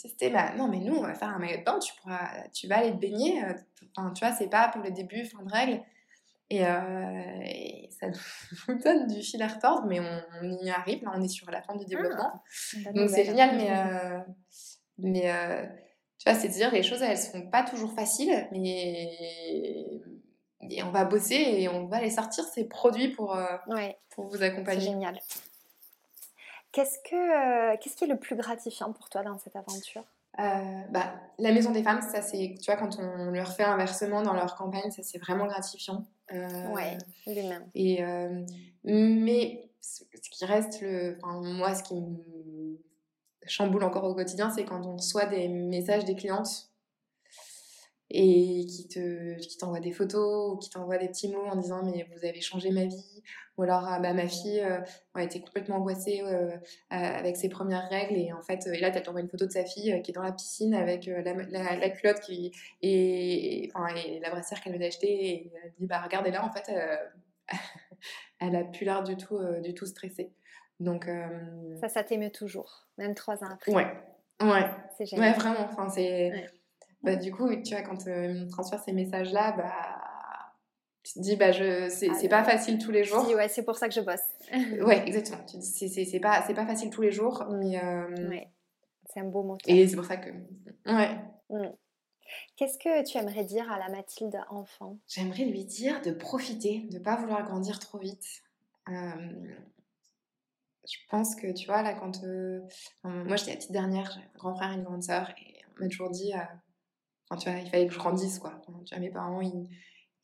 testé, 0.01 0.31
bah, 0.31 0.53
non, 0.57 0.69
mais 0.69 0.79
nous, 0.79 0.95
on 0.95 1.03
va 1.03 1.15
faire 1.15 1.29
un 1.29 1.39
maillot 1.39 1.59
de 1.59 1.65
bain, 1.65 1.79
tu, 1.81 1.93
pourras, 2.01 2.49
tu 2.53 2.69
vas 2.69 2.79
aller 2.79 2.93
te 2.93 2.97
baigner. 2.97 3.43
Enfin, 3.97 4.13
tu 4.13 4.25
vois, 4.25 4.35
c'est 4.35 4.47
pas 4.47 4.69
pour 4.69 4.83
le 4.83 4.91
début, 4.91 5.25
fin 5.25 5.43
de 5.43 5.51
règle. 5.51 5.83
Euh, 6.61 7.41
et, 7.45 7.89
ça 7.99 8.07
nous 8.69 8.79
donne 8.79 9.07
du 9.07 9.23
fil 9.23 9.43
à 9.43 9.49
retordre, 9.49 9.87
mais 9.87 10.01
on, 10.01 10.59
y 10.63 10.71
arrive. 10.71 11.05
Là, 11.05 11.13
on 11.15 11.23
est 11.23 11.29
sur 11.29 11.51
la 11.51 11.63
fin 11.63 11.75
du 11.77 11.85
développement. 11.85 12.43
Ah, 12.87 12.93
Donc 12.93 13.11
c'est 13.11 13.25
génial, 13.25 13.57
mais, 13.57 13.71
euh, 13.71 14.19
mais 14.99 15.33
euh, 15.33 15.65
tu 16.19 16.31
vois, 16.31 16.39
c'est 16.39 16.49
dire 16.49 16.73
les 16.73 16.83
choses, 16.83 17.03
elles 17.03 17.19
sont 17.19 17.49
pas 17.49 17.63
toujours 17.63 17.93
faciles, 17.95 18.49
mais 18.53 20.01
et 20.71 20.83
on 20.85 20.91
va 20.91 21.05
bosser 21.05 21.35
et 21.35 21.69
on 21.69 21.87
va 21.87 22.01
les 22.01 22.11
sortir 22.11 22.45
ces 22.45 22.65
produits 22.69 23.09
pour, 23.09 23.37
pour 24.11 24.29
vous 24.29 24.43
accompagner. 24.43 24.81
C'est 24.81 24.87
génial. 24.93 25.21
Qu'est-ce, 26.71 26.99
que, 27.01 27.77
qu'est-ce 27.77 27.97
qui 27.97 28.05
est 28.05 28.09
le 28.09 28.19
plus 28.19 28.37
gratifiant 28.37 28.93
pour 28.93 29.09
toi 29.09 29.23
dans 29.23 29.39
cette 29.39 29.57
aventure? 29.57 30.05
Bah, 30.39 31.15
la 31.39 31.53
maison 31.53 31.73
des 31.73 31.83
femmes, 31.83 32.01
ça 32.01 32.23
c'est, 32.23 32.55
tu 32.61 32.71
vois, 32.71 32.77
quand 32.77 32.99
on 32.99 33.31
leur 33.33 33.53
fait 33.53 33.65
un 33.65 33.77
versement 33.77 34.23
dans 34.23 34.35
leur 34.35 34.55
campagne, 34.55 34.91
ça 34.93 35.03
c'est 35.03 35.19
vraiment 35.19 35.47
gratifiant. 35.47 36.07
Euh, 36.33 36.69
ouais, 36.73 36.99
lui-même. 37.27 37.67
Et, 37.75 38.03
euh, 38.03 38.45
mais 38.85 39.69
ce 39.81 40.31
qui 40.31 40.45
reste, 40.45 40.81
le, 40.81 41.19
enfin, 41.23 41.41
moi, 41.43 41.75
ce 41.75 41.83
qui 41.83 41.95
me 41.95 42.79
chamboule 43.47 43.85
encore 43.85 44.05
au 44.05 44.15
quotidien, 44.15 44.51
c'est 44.51 44.65
quand 44.65 44.87
on 44.87 44.97
reçoit 44.97 45.27
des 45.27 45.49
messages 45.49 46.05
des 46.05 46.15
clientes 46.15 46.72
et 48.15 48.67
qui 48.67 48.89
te 48.89 49.39
qui 49.39 49.57
t'envoie 49.57 49.81
des 49.81 49.93
photos 49.93 50.53
ou 50.53 50.59
qui 50.59 50.69
t'envoie 50.69 50.99
des 50.99 51.09
petits 51.09 51.29
mots 51.29 51.47
en 51.47 51.57
disant 51.57 51.83
mais 51.83 52.07
vous 52.15 52.27
avez 52.27 52.41
changé 52.41 52.71
ma 52.71 52.85
vie. 52.85 53.23
Ou 53.57 53.63
alors 53.63 53.85
ah, 53.87 54.01
bah, 54.01 54.13
ma 54.13 54.29
fille 54.29 54.61
euh, 54.61 54.81
a 55.15 55.23
été 55.23 55.41
complètement 55.41 55.77
angoissée 55.77 56.23
euh, 56.23 56.57
avec 56.91 57.37
ses 57.37 57.49
premières 57.49 57.89
règles 57.89 58.17
et 58.17 58.33
en 58.33 58.43
fait 58.43 58.67
et 58.67 58.81
là 58.81 58.91
tu 58.91 59.03
t'envoie 59.03 59.21
une 59.21 59.29
photo 59.29 59.47
de 59.47 59.51
sa 59.51 59.65
fille 59.65 60.01
qui 60.03 60.11
est 60.11 60.15
dans 60.15 60.23
la 60.23 60.33
piscine 60.33 60.75
avec 60.75 61.07
la, 61.07 61.23
la, 61.77 61.91
culotte 61.91 62.21
qui 62.21 62.53
et, 62.83 63.71
enfin, 63.75 63.95
et 63.95 64.21
la 64.21 64.31
brassière 64.31 64.61
qu'elle 64.61 64.75
venait 64.75 64.87
d'acheter 64.87 65.27
et 65.27 65.53
elle 65.65 65.73
dit 65.79 65.87
bah 65.87 66.03
regardez 66.03 66.31
là 66.31 66.45
en 66.45 66.53
fait 66.53 66.71
elle 68.41 68.57
a 68.57 68.65
plus 68.65 68.85
l'air 68.85 69.03
du 69.03 69.17
tout 69.17 69.39
du 69.63 69.75
tout 69.75 69.87
stressée. 69.87 70.33
Donc 70.81 71.09
ça 71.81 71.89
ça 71.89 72.05
t'émeut 72.05 72.31
toujours 72.31 72.89
même 72.99 73.15
trois 73.15 73.43
ans 73.43 73.51
après. 73.53 73.73
Ouais. 73.73 73.87
Ouais. 74.43 74.65
C'est 74.97 75.07
génial. 75.07 75.31
Ouais 75.31 75.39
vraiment. 75.39 75.69
Enfin 75.71 75.89
c'est 75.89 76.33
bah, 77.03 77.17
du 77.17 77.33
coup, 77.33 77.49
tu 77.63 77.75
vois, 77.75 77.83
quand 77.83 78.07
euh, 78.07 78.45
on 78.45 78.49
transfère 78.49 78.81
ces 78.83 78.93
messages-là, 78.93 79.53
bah, 79.53 79.73
tu 81.03 81.15
te 81.15 81.19
dis, 81.21 81.37
bah, 81.37 81.53
je, 81.53 81.89
c'est, 81.89 82.09
Ah, 82.11 82.15
c'est 82.21 82.29
pas 82.29 82.45
facile 82.45 82.79
tous 82.79 82.91
les 82.93 83.05
jours. 83.05 83.25
dis, 83.27 83.35
ouais, 83.35 83.49
c'est 83.49 83.65
pour 83.65 83.77
ça 83.77 83.89
que 83.89 83.95
je 83.95 84.01
bosse. 84.01 84.21
Ouais, 84.87 85.07
exactement. 85.07 85.45
Tu 85.45 85.59
dis, 85.59 85.67
c'est, 85.67 85.89
c'est, 85.89 86.05
c'est 86.05 86.21
pas, 86.21 86.43
c'est 86.47 86.55
pas 86.55 86.67
facile 86.67 86.91
tous 86.91 87.03
les 87.03 87.13
jours, 87.13 87.45
mais, 87.51 87.83
euh, 87.83 88.29
Ouais. 88.29 88.49
C'est 89.13 89.21
un 89.21 89.25
beau 89.25 89.43
moteur. 89.43 89.75
et 89.75 89.87
c'est 89.87 89.97
pour 89.97 90.05
ça 90.07 90.17
que, 90.17 90.31
ouais, 90.87 91.19
Qu'est-ce 92.57 92.79
que 92.79 93.05
tu 93.05 93.19
aimerais 93.19 93.45
dire 93.45 93.71
à 93.71 93.79
la 93.79 93.91
Mathilde 93.91 94.39
enfant? 94.49 94.97
J'aimerais 95.09 95.45
lui 95.45 95.65
dire 95.65 96.01
de 96.01 96.13
profiter, 96.13 96.87
de 96.91 96.99
pas 96.99 97.17
vouloir 97.17 97.43
grandir 97.45 97.79
trop 97.79 97.99
vite. 97.99 98.25
Euh, 98.89 99.53
je 100.89 100.97
pense 101.11 101.35
que, 101.35 101.53
tu 101.53 101.67
vois, 101.67 101.83
là, 101.83 101.95
quand. 101.95 102.23
euh, 102.25 102.61
moi, 103.03 103.37
j'étais 103.37 103.51
la 103.51 103.57
petite 103.57 103.73
dernière, 103.73 104.11
j'ai 104.13 104.21
un 104.21 104.39
grand 104.39 104.55
frère 104.55 104.73
et 104.73 104.77
une 104.77 104.85
grande 104.85 105.03
sœur, 105.03 105.29
et 105.31 105.61
on 105.77 105.83
m'a 105.85 105.89
toujours 105.91 106.11
dit. 106.11 106.33
Enfin, 107.33 107.37
tu 107.37 107.51
vois, 107.51 107.59
il 107.61 107.71
fallait 107.71 107.87
que 107.87 107.93
je 107.95 107.99
grandisse, 107.99 108.39
quoi. 108.39 108.61
Tu 108.87 108.95
vois, 108.95 109.01
mes 109.01 109.11
parents, 109.11 109.41
ils. 109.41 109.69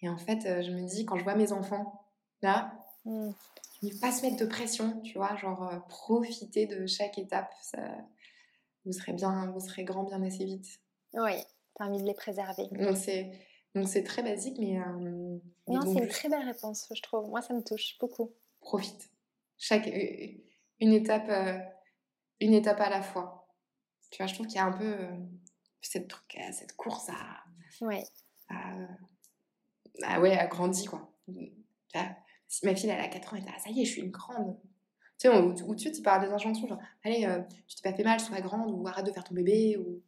Et 0.01 0.09
en 0.09 0.17
fait, 0.19 0.47
euh, 0.47 0.63
je 0.63 0.71
me 0.71 0.87
dis, 0.87 1.05
quand 1.05 1.17
je 1.17 1.25
vois 1.25 1.35
mes 1.35 1.53
enfants, 1.53 2.01
là, 2.43 2.73
Hmm. 3.05 3.31
ne 3.83 4.01
pas 4.01 4.13
se 4.13 4.23
mettre 4.23 4.37
de 4.37 4.45
pression, 4.45 5.01
tu 5.03 5.17
vois, 5.17 5.35
genre 5.37 5.67
euh, 5.69 5.79
profiter 5.89 6.67
de 6.67 6.87
chaque 6.87 7.17
étape. 7.19 7.51
Ça, 7.63 7.79
vous 8.85 8.93
serez 8.93 9.13
bien, 9.13 9.51
vous 9.53 9.61
serez 9.61 9.85
grand 9.85 10.05
bien 10.05 10.23
assez 10.23 10.45
vite. 10.45 10.67
Oui, 11.15 11.33
t'as 11.75 11.87
envie 11.87 12.03
de 12.03 12.07
les 12.07 12.15
préserver. 12.15 12.69
Donc 12.73 12.97
c'est, 12.97 13.31
donc 13.75 13.89
c'est 13.89 14.03
très 14.03 14.23
basique, 14.23 14.59
mais, 14.59 14.79
euh, 14.79 15.39
Non, 15.69 15.81
c'est 15.83 16.03
une 16.03 16.09
très 16.09 16.29
belle 16.29 16.45
réponse, 16.45 16.89
je 16.95 17.01
trouve. 17.03 17.29
Moi, 17.29 17.41
ça 17.41 17.55
me 17.55 17.63
touche 17.63 17.97
beaucoup. 18.01 18.31
profite. 18.61 19.11
Chaque, 19.57 19.87
une 19.87 20.93
étape, 20.93 21.29
euh, 21.31 21.59
une 22.41 22.55
étape 22.55 22.81
à 22.81 22.91
la 22.91 23.01
fois. 23.03 23.49
Tu 24.11 24.19
vois, 24.19 24.27
je 24.27 24.35
trouve 24.35 24.47
qu'il 24.47 24.57
y 24.57 24.61
a 24.61 24.67
un 24.67 24.73
peu 24.73 24.97
cette 25.81 26.09
truc, 26.09 26.37
euh, 26.39 26.53
cette 26.53 26.75
course 26.77 27.09
à, 27.09 27.45
Oui, 27.81 28.03
à, 28.49 28.75
à- 30.05 30.21
ouais, 30.21 30.37
à 30.37 30.47
grandi 30.47 30.85
quoi. 30.87 31.11
Si 32.51 32.65
ma 32.65 32.75
fille 32.75 32.89
elle 32.91 33.01
a 33.01 33.09
4 33.09 33.33
ans, 33.35 33.37
elle 33.37 33.43
dit 33.45 33.49
ah, 33.55 33.59
ça 33.59 33.71
y 33.71 33.83
est, 33.83 33.85
je 33.85 33.91
suis 33.93 34.03
une 34.03 34.11
grande. 34.11 34.59
Tu 35.19 35.29
sais, 35.29 35.37
ou, 35.37 35.53
ou 35.69 35.75
tu 35.75 35.91
tu 35.93 36.01
parles 36.03 36.27
des 36.27 36.33
injonctions, 36.33 36.67
genre 36.69 36.79
allez, 37.05 37.27
euh, 37.27 37.41
tu 37.67 37.75
t'es 37.77 37.91
pas 37.91 37.97
fait 37.97 38.05
mal, 38.05 38.21
sois 38.21 38.41
grande, 38.41 38.71
ou 38.71 38.87
arrête 38.87 39.05
de 39.05 39.13
faire 39.13 39.25
ton 39.25 39.35
bébé, 39.35 39.77
ou. 39.77 40.01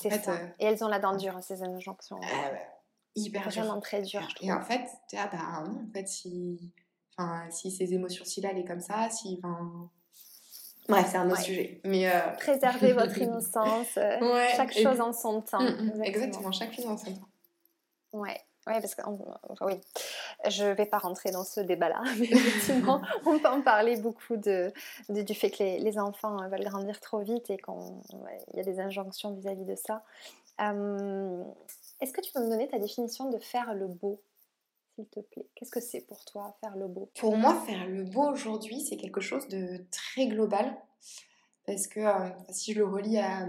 C'est 0.00 0.10
fait, 0.10 0.22
ça. 0.24 0.32
euh, 0.32 0.46
Et 0.58 0.64
elles 0.66 0.82
ont 0.82 0.88
la 0.88 0.98
dent 0.98 1.16
dure, 1.16 1.38
ces 1.42 1.62
injonctions. 1.62 2.18
ah 2.22 2.52
ouais, 2.52 2.66
hyper 3.14 3.46
dur. 3.48 3.62
Vraiment 3.62 3.80
très 3.80 4.02
dur, 4.02 4.26
Et 4.40 4.52
en 4.52 4.62
fait, 4.62 4.88
tu 5.08 5.16
vois, 5.16 5.26
bah 5.26 5.64
non, 5.66 5.84
en 5.88 5.92
fait, 5.92 6.08
si, 6.08 6.72
enfin, 7.16 7.48
si 7.50 7.70
ces 7.70 7.92
émotions-ci-là, 7.92 8.50
elle 8.52 8.58
est 8.58 8.64
comme 8.64 8.80
ça, 8.80 9.10
si, 9.10 9.38
enfin... 9.42 9.90
Bref, 10.88 11.08
c'est 11.10 11.16
un 11.16 11.26
autre 11.30 11.38
Ouais. 11.38 11.44
sujet. 11.44 11.80
Mais... 11.84 12.08
euh, 12.08 12.20
Préserver 12.38 12.92
votre 12.94 13.16
innocence, 13.18 13.96
euh, 13.96 14.18
Ouais, 14.20 14.48
chaque 14.56 14.76
et- 14.76 14.82
chose 14.82 15.00
en 15.00 15.12
son 15.12 15.40
temps. 15.40 15.62
Mm, 15.62 15.92
mm, 15.98 16.02
exactement, 16.04 16.52
chaque 16.52 16.72
chose 16.74 16.86
en 16.86 16.96
son 16.96 17.14
temps. 17.14 17.28
Ouais. 18.12 18.40
Ouais, 18.66 18.80
parce 18.80 18.94
que 18.94 19.02
enfin, 19.04 19.66
oui, 19.66 19.74
je 20.48 20.64
vais 20.64 20.86
pas 20.86 20.96
rentrer 20.96 21.30
dans 21.30 21.44
ce 21.44 21.60
débat-là, 21.60 22.02
mais 22.18 22.24
effectivement, 22.30 23.02
on 23.26 23.38
peut 23.38 23.48
en 23.48 23.60
parler 23.60 23.96
beaucoup 23.98 24.36
de, 24.36 24.72
de- 25.10 25.20
du 25.20 25.34
fait 25.34 25.50
que 25.50 25.62
les, 25.62 25.78
les 25.80 25.98
enfants 25.98 26.42
euh, 26.42 26.48
veulent 26.48 26.64
grandir 26.64 26.98
trop 27.00 27.18
vite 27.20 27.50
et 27.50 27.58
qu'il 27.58 28.54
y 28.54 28.60
a 28.60 28.62
des 28.62 28.80
injonctions 28.80 29.34
vis-à-vis 29.34 29.66
de 29.66 29.74
ça. 29.74 30.02
Euh, 30.62 31.42
Est-ce 32.00 32.12
que 32.14 32.22
tu 32.22 32.32
peux 32.32 32.40
me 32.42 32.48
donner 32.48 32.66
ta 32.68 32.78
définition 32.78 33.28
de 33.28 33.38
faire 33.38 33.74
le 33.74 33.86
beau, 33.86 34.18
s'il 34.94 35.06
te 35.06 35.20
plaît 35.20 35.46
Qu'est-ce 35.54 35.70
que 35.70 35.80
c'est 35.80 36.02
pour 36.02 36.24
toi 36.24 36.56
faire 36.60 36.76
le 36.76 36.88
beau? 36.88 37.10
Pour 37.18 37.36
moi, 37.36 37.60
faire 37.66 37.86
le 37.86 38.04
beau 38.04 38.24
aujourd'hui, 38.30 38.80
c'est 38.80 38.96
quelque 38.96 39.20
chose 39.20 39.48
de 39.48 39.84
très 39.90 40.26
global. 40.26 40.76
Parce 41.66 41.86
que 41.86 42.00
euh, 42.00 42.30
si 42.50 42.72
je 42.72 42.78
le 42.78 42.86
relie 42.86 43.18
à, 43.18 43.46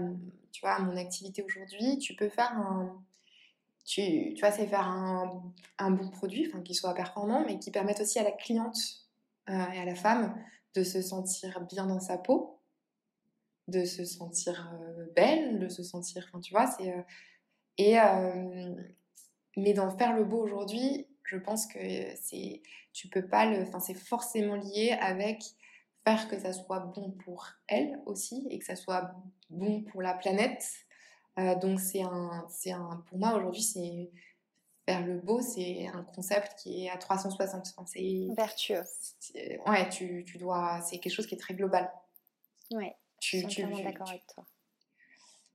tu 0.52 0.64
mon 0.64 0.96
activité 0.96 1.42
aujourd'hui, 1.42 1.98
tu 1.98 2.14
peux 2.14 2.28
faire 2.28 2.52
un... 2.52 3.02
Tu, 3.84 4.34
tu 4.34 4.40
vois, 4.40 4.50
c'est 4.50 4.66
faire 4.66 4.88
un, 4.88 5.90
bon 5.90 6.08
produit, 6.10 6.50
qui 6.64 6.74
soit 6.74 6.92
performant, 6.94 7.44
mais 7.46 7.60
qui 7.60 7.70
permette 7.70 8.00
aussi 8.00 8.18
à 8.18 8.24
la 8.24 8.32
cliente 8.32 8.78
euh, 9.48 9.52
et 9.52 9.78
à 9.78 9.84
la 9.84 9.94
femme 9.94 10.34
de 10.74 10.82
se 10.82 11.00
sentir 11.02 11.60
bien 11.66 11.86
dans 11.86 12.00
sa 12.00 12.18
peau, 12.18 12.58
de 13.68 13.84
se 13.84 14.04
sentir 14.04 14.76
euh, 14.82 15.06
belle, 15.14 15.60
de 15.60 15.68
se 15.68 15.84
sentir... 15.84 16.26
Enfin, 16.28 16.40
tu 16.40 16.52
vois, 16.52 16.66
c'est... 16.66 16.92
et... 17.78 17.96
mais 19.56 19.72
dans 19.72 19.96
faire 19.96 20.16
le 20.16 20.24
beau 20.24 20.42
aujourd'hui, 20.42 21.06
je 21.26 21.36
pense 21.36 21.66
que 21.66 21.78
c'est 22.22 22.62
tu 22.92 23.08
peux 23.08 23.26
pas 23.26 23.46
le 23.46 23.62
enfin 23.62 23.80
c'est 23.80 23.94
forcément 23.94 24.54
lié 24.56 24.96
avec 25.00 25.42
faire 26.04 26.28
que 26.28 26.38
ça 26.38 26.52
soit 26.52 26.80
bon 26.80 27.10
pour 27.10 27.46
elle 27.66 28.00
aussi 28.06 28.46
et 28.50 28.58
que 28.58 28.64
ça 28.64 28.76
soit 28.76 29.12
bon 29.50 29.82
pour 29.82 30.02
la 30.02 30.14
planète. 30.14 30.64
Euh, 31.38 31.54
donc 31.56 31.80
c'est 31.80 32.02
un 32.02 32.46
c'est 32.48 32.70
un 32.72 33.04
pour 33.08 33.18
moi 33.18 33.34
aujourd'hui 33.34 33.62
c'est 33.62 34.10
faire 34.86 35.04
le 35.04 35.18
beau 35.18 35.42
c'est 35.42 35.86
un 35.88 36.02
concept 36.04 36.54
qui 36.60 36.86
est 36.86 36.90
à 36.90 36.96
360 36.96 37.66
Enfin, 37.76 37.84
c'est 37.86 38.28
Vertueux. 38.36 38.82
c'est- 39.20 39.58
ouais 39.68 39.88
tu, 39.90 40.24
tu 40.26 40.38
dois 40.38 40.80
c'est 40.82 40.98
quelque 40.98 41.12
chose 41.12 41.26
qui 41.26 41.34
est 41.34 41.38
très 41.38 41.54
global. 41.54 41.92
Je 42.70 42.76
tu, 43.20 43.36
suis 43.38 43.46
entièrement 43.46 43.76
tu, 43.76 43.82
d'accord 43.84 44.08
avec 44.08 44.26
toi. 44.28 44.46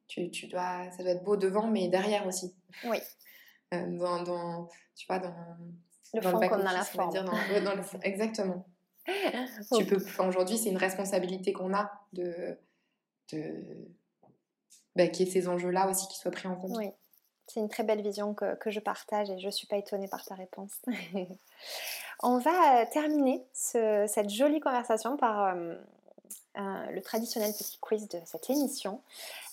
tu, 0.08 0.30
tu 0.32 0.48
dois 0.48 0.92
ça 0.92 1.04
doit 1.04 1.14
être 1.14 1.24
beau 1.24 1.38
devant 1.38 1.68
mais 1.68 1.88
derrière 1.88 2.28
aussi. 2.28 2.54
Oui, 2.84 2.98
dans, 3.72 4.24
dans 4.24 4.70
tu 4.96 5.06
vois 5.08 5.20
dans 5.20 5.34
le 6.14 6.22
fond 6.22 6.40
comme 6.48 6.64
dans 6.64 6.72
la 6.72 6.84
forme. 6.84 7.10
dire, 7.12 7.24
dans- 7.24 7.32
dans 7.64 7.76
le 7.76 7.84
exactement. 8.04 8.66
Tu 9.76 9.86
peux, 9.86 9.98
aujourd'hui, 10.28 10.58
c'est 10.58 10.70
une 10.70 10.78
responsabilité 10.78 11.54
qu'on 11.54 11.74
a 11.74 11.92
de, 12.14 12.56
de 13.32 13.88
bah, 14.96 15.08
qu'il 15.08 15.26
y 15.26 15.30
ait 15.30 15.32
ces 15.32 15.48
enjeux-là 15.48 15.90
aussi 15.90 16.08
qui 16.08 16.18
soient 16.20 16.32
pris 16.32 16.48
en 16.48 16.56
compte. 16.56 16.78
Oui, 16.78 16.92
c'est 17.48 17.60
une 17.62 17.70
très 17.70 17.84
belle 17.84 18.02
vision 18.04 18.34
que, 18.36 18.56
que 18.56 18.70
je 18.70 18.80
partage 18.80 19.30
et 19.32 19.40
je 19.40 19.46
ne 19.48 19.52
suis 19.52 19.66
pas 19.68 19.78
étonnée 19.78 20.08
par 20.08 20.24
ta 20.24 20.36
réponse. 20.36 20.74
On 22.24 22.38
va 22.38 22.82
euh, 22.82 22.86
terminer 22.92 23.44
ce- 23.54 24.06
cette 24.08 24.30
jolie 24.30 24.60
conversation 24.60 25.18
par 25.18 25.56
euh, 25.56 25.76
un- 26.56 26.90
le 26.92 27.02
traditionnel 27.02 27.52
petit 27.54 27.78
quiz 27.80 28.08
de 28.10 28.20
cette 28.26 28.50
émission. 28.50 29.02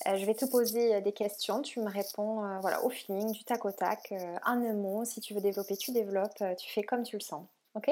Euh, 0.07 0.17
je 0.17 0.25
vais 0.25 0.35
te 0.35 0.45
poser 0.45 0.95
euh, 0.97 1.01
des 1.01 1.13
questions, 1.13 1.63
tu 1.63 1.81
me 1.81 1.89
réponds 1.91 2.45
euh, 2.45 2.59
voilà, 2.61 2.85
au 2.85 2.91
feeling, 2.91 3.33
du 3.33 3.45
tac 3.45 3.65
au 3.65 3.71
tac, 3.73 4.13
euh, 4.13 4.37
en 4.45 4.63
un 4.65 4.75
mot. 4.75 5.05
Si 5.05 5.21
tu 5.21 5.35
veux 5.35 5.41
développer, 5.41 5.77
tu 5.77 5.93
développes, 5.93 6.41
euh, 6.43 6.55
tu 6.55 6.71
fais 6.71 6.83
comme 6.83 7.03
tu 7.03 7.17
le 7.17 7.21
sens. 7.23 7.45
Ok? 7.75 7.91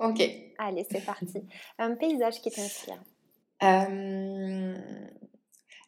Ok. 0.00 0.22
Allez, 0.58 0.86
c'est 0.90 1.04
parti. 1.04 1.46
Un 1.78 1.94
paysage 1.94 2.40
qui 2.40 2.50
t'inspire. 2.50 3.00
Euh, 3.62 4.74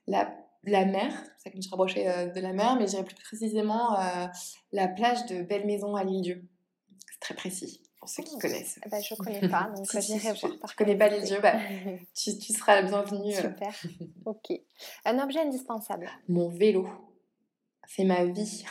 la, 0.06 0.34
la 0.64 0.84
mer, 0.84 1.12
c'est 1.12 1.32
pour 1.32 1.40
ça 1.40 1.50
que 1.50 1.52
je 1.52 1.56
me 1.56 1.62
suis 1.62 1.70
rapprochée 1.70 2.08
euh, 2.08 2.26
de 2.26 2.40
la 2.40 2.52
mer, 2.52 2.76
mais 2.76 2.82
je 2.86 2.90
dirais 2.90 3.04
plus 3.04 3.16
précisément 3.16 3.98
euh, 3.98 4.26
la 4.72 4.88
plage 4.88 5.26
de 5.26 5.42
Belle 5.42 5.66
Maison 5.66 5.96
à 5.96 6.04
l'île-Dieu. 6.04 6.44
C'est 7.12 7.20
très 7.20 7.34
précis 7.34 7.82
pour 8.04 8.10
ceux 8.10 8.22
qui 8.22 8.34
Oh. 8.36 8.38
connaissent. 8.38 8.78
Eh 8.84 8.88
ben, 8.90 9.02
je 9.02 9.14
ne 9.14 9.18
connais 9.18 9.48
pas, 9.48 9.70
donc 9.74 9.86
Si, 9.90 10.00
j'irai 10.02 10.34
si, 10.34 10.40
voir 10.46 10.58
par 10.58 10.70
tu 10.70 10.76
connais 10.76 10.96
pas 10.96 11.08
curiosité. 11.08 11.36
l'île-dieu, 11.40 11.40
bah, 11.40 11.98
Tu, 12.14 12.38
tu 12.38 12.52
seras 12.52 12.74
la 12.74 12.82
bienvenue. 12.82 13.34
euh, 13.34 13.40
Super. 13.40 13.74
Ok. 14.26 14.52
Un 15.06 15.18
objet 15.20 15.40
indispensable. 15.40 16.10
Mon 16.28 16.48
vélo, 16.50 16.86
c'est 17.88 18.04
ma 18.04 18.24
vie. 18.26 18.64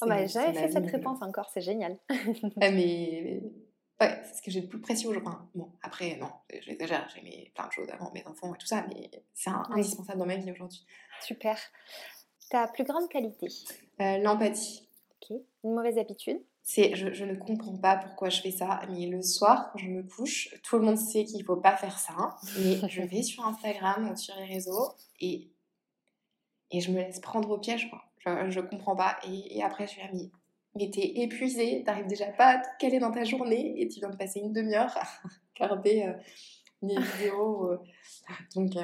Jamais 0.00 0.26
c'est 0.28 0.52
ma 0.52 0.52
fait 0.52 0.70
cette 0.72 0.90
réponse 0.90 1.22
encore, 1.22 1.48
c'est 1.54 1.60
génial. 1.60 1.96
Ah, 2.08 2.14
mais 2.72 3.40
ouais, 4.00 4.20
c'est 4.24 4.34
ce 4.34 4.42
que 4.42 4.50
j'ai 4.50 4.62
le 4.62 4.68
plus 4.68 4.80
précieux 4.80 5.08
aujourd'hui. 5.10 5.28
Enfin, 5.28 5.48
bon, 5.54 5.70
après, 5.82 6.16
non, 6.16 6.30
j'exagère, 6.60 7.08
j'ai 7.14 7.20
aimé 7.20 7.52
plein 7.54 7.68
de 7.68 7.72
choses 7.72 7.88
avant, 7.90 8.10
mes 8.12 8.24
enfants 8.26 8.52
et 8.54 8.58
tout 8.58 8.66
ça, 8.66 8.84
mais 8.88 9.10
c'est 9.32 9.50
Oui. 9.50 9.56
indispensable 9.70 10.18
dans 10.18 10.26
ma 10.26 10.36
vie 10.36 10.50
aujourd'hui. 10.50 10.84
Super. 11.20 11.56
Ta 12.50 12.66
plus 12.68 12.84
grande 12.84 13.08
qualité? 13.08 13.46
Euh, 14.00 14.18
L'empathie. 14.18 14.88
Ok. 15.22 15.38
Une 15.64 15.74
mauvaise 15.74 15.98
habitude? 15.98 16.40
C'est, 16.64 16.94
je, 16.94 17.12
je 17.12 17.24
ne 17.24 17.34
comprends 17.34 17.76
pas 17.76 17.96
pourquoi 17.96 18.28
je 18.28 18.40
fais 18.40 18.52
ça, 18.52 18.80
mais 18.88 19.06
le 19.06 19.20
soir, 19.20 19.70
quand 19.72 19.78
je 19.78 19.88
me 19.88 20.02
couche, 20.04 20.48
tout 20.62 20.78
le 20.78 20.84
monde 20.84 20.96
sait 20.96 21.24
qu'il 21.24 21.38
ne 21.40 21.44
faut 21.44 21.56
pas 21.56 21.76
faire 21.76 21.98
ça, 21.98 22.36
mais 22.58 22.88
je 22.88 23.02
vais 23.10 23.22
sur 23.22 23.44
Instagram 23.44 24.08
ou 24.10 24.16
sur 24.16 24.34
les 24.36 24.44
réseaux 24.46 24.94
et, 25.20 25.50
et 26.70 26.80
je 26.80 26.90
me 26.92 26.98
laisse 26.98 27.18
prendre 27.20 27.50
au 27.50 27.58
piège, 27.58 27.90
quoi. 27.90 28.02
Je, 28.24 28.50
je 28.50 28.60
comprends 28.60 28.94
pas. 28.94 29.18
Et, 29.26 29.58
et 29.58 29.62
après, 29.64 29.86
je 29.86 29.92
suis 29.92 30.02
mais, 30.12 30.30
mais 30.76 30.90
t'es 30.90 31.20
épuisée, 31.22 31.82
t'arrives 31.84 32.06
déjà 32.06 32.26
pas 32.26 32.46
à 32.46 32.58
te 32.58 32.68
caler 32.78 33.00
dans 33.00 33.10
ta 33.10 33.24
journée 33.24 33.80
et 33.82 33.88
tu 33.88 33.98
viens 33.98 34.10
de 34.10 34.16
passer 34.16 34.38
une 34.40 34.52
demi-heure 34.52 34.96
à 34.96 35.02
regarder 35.58 36.04
euh, 36.04 36.12
des 36.80 36.96
vidéos. 36.98 37.72
euh. 37.72 37.78
Donc, 38.54 38.76
euh, 38.76 38.82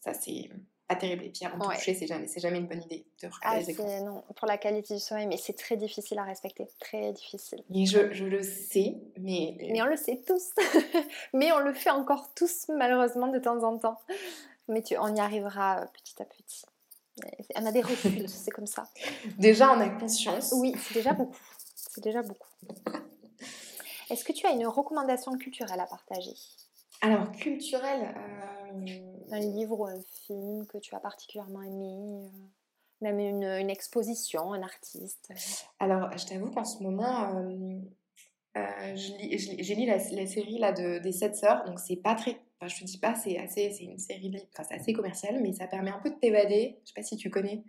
ça, 0.00 0.14
c'est 0.14 0.48
pas 0.94 1.00
terrible. 1.00 1.24
Et 1.24 1.30
puis, 1.30 1.44
avant 1.44 1.58
de 1.58 1.64
coucher, 1.74 1.94
c'est 1.94 2.06
jamais, 2.06 2.58
une 2.58 2.66
bonne 2.66 2.82
idée 2.82 3.04
de 3.22 3.26
regarder 3.28 3.40
Ah, 3.42 3.58
les 3.58 3.70
écrans. 3.70 3.86
c'est 3.86 4.02
non, 4.02 4.22
pour 4.36 4.46
la 4.46 4.58
qualité 4.58 4.94
du 4.94 5.00
sommeil, 5.00 5.26
mais 5.26 5.36
c'est 5.36 5.52
très 5.56 5.76
difficile 5.76 6.18
à 6.18 6.24
respecter. 6.24 6.68
Très 6.80 7.12
difficile. 7.12 7.62
Et 7.74 7.86
je, 7.86 8.12
je 8.12 8.24
le 8.24 8.42
sais, 8.42 8.96
mais, 9.18 9.56
Mais 9.60 9.82
on 9.82 9.86
le 9.86 9.96
sait 9.96 10.20
tous. 10.26 10.50
mais 11.32 11.52
on 11.52 11.58
le 11.60 11.72
fait 11.72 11.90
encore 11.90 12.32
tous, 12.34 12.66
malheureusement, 12.68 13.28
de 13.28 13.38
temps 13.38 13.62
en 13.62 13.78
temps. 13.78 14.00
Mais 14.68 14.82
tu, 14.82 14.96
on 14.98 15.14
y 15.14 15.20
arrivera 15.20 15.80
euh, 15.82 15.86
petit 15.86 16.22
à 16.22 16.24
petit. 16.24 16.64
On 17.56 17.66
a 17.66 17.72
des 17.72 17.82
refus, 17.82 18.22
c'est 18.26 18.50
comme 18.50 18.66
ça. 18.66 18.88
déjà 19.38 19.70
on 19.72 19.80
a 19.80 19.88
conscience. 19.88 20.54
Oui, 20.56 20.74
c'est 20.80 20.94
déjà 20.94 21.12
beaucoup. 21.12 21.36
C'est 21.74 22.02
déjà 22.02 22.22
beaucoup. 22.22 22.48
Est-ce 24.10 24.24
que 24.24 24.32
tu 24.32 24.46
as 24.46 24.50
une 24.50 24.66
recommandation 24.66 25.36
culturelle 25.36 25.80
à 25.80 25.86
partager? 25.86 26.34
Alors, 27.02 27.32
culturel, 27.32 28.14
euh, 28.16 29.11
Un 29.32 29.40
livre 29.40 29.80
ou 29.80 29.86
un 29.86 30.00
film 30.26 30.66
que 30.66 30.76
tu 30.78 30.94
as 30.94 31.00
particulièrement 31.00 31.62
aimé 31.62 32.26
euh, 32.26 32.28
Même 33.00 33.18
une, 33.18 33.44
une 33.44 33.70
exposition, 33.70 34.52
un 34.52 34.62
artiste? 34.62 35.32
Alors, 35.78 36.10
je 36.18 36.26
t'avoue 36.26 36.50
qu'en 36.50 36.66
ce 36.66 36.82
moment, 36.82 37.34
euh, 37.34 37.78
euh, 38.58 38.92
j'ai 38.94 39.74
lu 39.74 39.86
la, 39.86 39.96
la, 39.96 40.26
série 40.26 40.58
là, 40.58 40.72
de, 40.72 40.98
des 40.98 41.12
Sept 41.12 41.34
Sœurs, 41.34 41.64
donc 41.64 41.78
c'est 41.78 41.96
pas 41.96 42.14
très. 42.14 42.42
Enfin, 42.60 42.68
je 42.68 42.80
te 42.80 42.84
dis 42.84 42.98
pas, 42.98 43.14
c'est 43.14 43.38
assez, 43.38 43.70
c'est 43.70 43.84
une 43.84 43.98
série 43.98 44.28
de 44.28 44.38
enfin, 44.52 44.64
c'est 44.68 44.74
assez 44.74 44.92
commercial, 44.92 45.40
mais 45.42 45.54
ça 45.54 45.66
permet 45.66 45.90
un 45.90 45.98
peu 45.98 46.10
de 46.10 46.16
t'évader. 46.16 46.78
Je 46.82 46.88
sais 46.88 46.94
pas 46.94 47.02
si 47.02 47.16
tu 47.16 47.30
connais. 47.30 47.64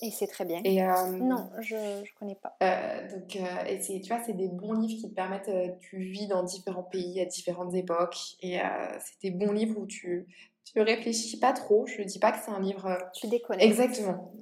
Et 0.00 0.12
c'est 0.12 0.28
très 0.28 0.44
bien. 0.44 0.60
Et, 0.64 0.80
euh, 0.80 1.10
non, 1.18 1.50
je 1.58 1.74
ne 1.74 2.04
connais 2.18 2.36
pas. 2.36 2.56
Euh, 2.62 3.08
donc, 3.10 3.34
euh, 3.34 3.64
et 3.66 3.80
tu 3.80 4.08
vois, 4.08 4.22
c'est 4.24 4.32
des 4.32 4.46
bons 4.46 4.74
livres 4.74 5.00
qui 5.00 5.10
te 5.10 5.14
permettent. 5.14 5.50
tu 5.80 5.98
vis 5.98 6.28
dans 6.28 6.44
différents 6.44 6.84
pays 6.84 7.20
à 7.20 7.24
différentes 7.24 7.74
époques. 7.74 8.36
Et 8.40 8.58
c'est 9.00 9.20
des 9.22 9.36
bons 9.36 9.52
livres 9.52 9.78
où 9.78 9.86
tu, 9.86 10.28
tu 10.72 10.80
réfléchis 10.80 11.38
pas 11.38 11.52
trop. 11.52 11.86
Je 11.86 12.02
ne 12.02 12.06
dis 12.06 12.18
pas 12.18 12.32
que 12.32 12.38
c'est 12.44 12.50
un 12.50 12.60
livre. 12.60 12.98
Tu 13.14 13.28
déconnes. 13.28 13.60
Exactement. 13.60 14.32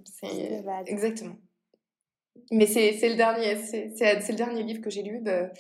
Exactement. 0.87 1.37
Mais 2.51 2.67
c'est 2.67 3.09
le 3.09 3.17
dernier, 3.17 3.57
c'est 3.57 4.29
le 4.29 4.37
dernier 4.37 4.63
livre 4.63 4.81
que 4.81 4.91
j'ai 4.91 5.03
lu. 5.03 5.21
Bah, 5.21 5.51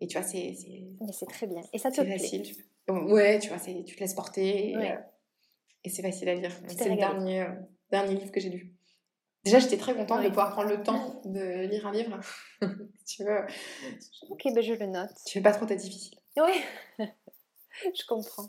et 0.00 0.06
tu 0.06 0.18
vois, 0.18 0.26
c'est. 0.26 0.54
Mais 1.00 1.12
c'est 1.12 1.26
très 1.26 1.46
bien. 1.46 1.62
Et 1.72 1.78
ça 1.78 1.90
te 1.90 2.00
plaît? 2.00 2.18
facile. 2.18 2.54
Ouais, 2.88 3.38
tu 3.38 3.48
vois, 3.48 3.58
tu 3.58 3.94
te 3.94 4.00
laisses 4.00 4.14
porter. 4.14 4.72
Et, 4.72 4.94
et 5.84 5.88
c'est 5.88 6.02
facile 6.02 6.28
à 6.28 6.34
lire. 6.34 6.50
C'est 6.68 6.88
le 6.88 6.96
dernier, 6.96 7.46
dernier 7.90 8.14
livre 8.14 8.32
que 8.32 8.40
j'ai 8.40 8.50
lu. 8.50 8.74
Déjà, 9.44 9.58
j'étais 9.58 9.76
très 9.76 9.94
contente 9.94 10.22
de 10.22 10.28
pouvoir 10.28 10.52
prendre 10.52 10.70
le 10.70 10.82
temps 10.82 11.20
de 11.26 11.66
lire 11.66 11.86
un 11.86 11.92
livre. 11.92 12.18
tu 13.06 13.24
veux. 13.24 13.44
Ok, 14.30 14.42
ben 14.54 14.62
je 14.62 14.72
le 14.72 14.86
note. 14.86 15.10
Tu 15.26 15.34
fais 15.34 15.42
pas 15.42 15.52
trop 15.52 15.66
ta 15.66 15.74
difficile. 15.74 16.18
Oui, 16.38 16.52
je 16.98 18.06
comprends. 18.06 18.48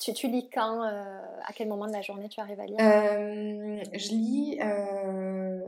Tu, 0.00 0.12
tu 0.12 0.28
lis 0.28 0.48
quand 0.50 0.82
euh, 0.84 1.20
À 1.44 1.52
quel 1.52 1.68
moment 1.68 1.86
de 1.86 1.92
la 1.92 2.02
journée 2.02 2.28
tu 2.28 2.40
arrives 2.40 2.60
à 2.60 2.66
lire? 2.66 2.76
Euh, 2.80 3.82
Je 3.92 4.08
lis. 4.10 4.58
Euh, 4.60 5.60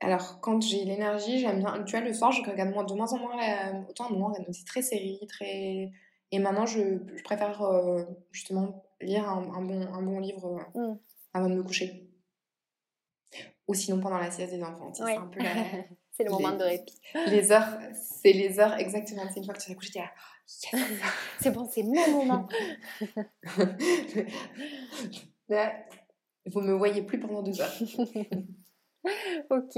alors, 0.00 0.40
quand 0.40 0.60
j'ai 0.60 0.84
l'énergie, 0.84 1.40
j'aime 1.40 1.58
bien. 1.58 1.82
Tu 1.84 1.96
vois, 1.96 2.04
le 2.04 2.12
soir, 2.12 2.32
je 2.32 2.42
regarde 2.42 2.70
de 2.70 2.94
moins 2.94 3.12
en 3.12 3.18
moins. 3.18 3.36
La... 3.36 3.78
Autant 3.88 4.04
à 4.04 4.08
un 4.08 4.12
moment, 4.12 4.32
c'est 4.50 4.66
très 4.66 4.82
série, 4.82 5.20
très. 5.28 5.90
Et 6.30 6.38
maintenant, 6.38 6.66
je, 6.66 6.98
je 7.14 7.22
préfère 7.22 7.62
justement 8.32 8.84
lire 9.00 9.28
un, 9.28 9.42
un, 9.54 9.62
bon, 9.62 9.80
un 9.92 10.02
bon 10.02 10.18
livre 10.18 10.60
mmh. 10.74 10.94
avant 11.34 11.48
de 11.48 11.54
me 11.54 11.62
coucher. 11.62 12.08
Ou 13.66 13.74
sinon 13.74 14.00
pendant 14.00 14.18
la 14.18 14.30
sieste 14.30 14.52
des 14.52 14.62
enfants. 14.62 14.92
C'est 14.92 15.16
un 15.16 15.26
peu 15.26 15.42
la... 15.42 15.52
C'est 16.18 16.24
le 16.24 16.30
moment 16.30 16.50
de 16.56 16.64
répit. 16.64 17.00
Les 17.28 17.52
heures, 17.52 17.78
c'est 17.94 18.32
les 18.32 18.58
heures 18.58 18.74
exactement. 18.74 19.22
C'est 19.32 19.38
une 19.38 19.44
fois 19.44 19.54
que 19.54 19.60
tu 19.62 19.70
as 19.70 19.74
couché, 19.76 20.00
là. 20.00 20.10
c'est 21.40 21.52
bon, 21.52 21.68
c'est 21.70 21.84
mon 21.84 22.24
moment. 22.24 22.48
vous 26.46 26.60
me 26.60 26.72
voyez 26.72 27.02
plus 27.02 27.20
pendant 27.20 27.42
deux 27.42 27.60
heures. 27.60 27.72
ok. 29.50 29.76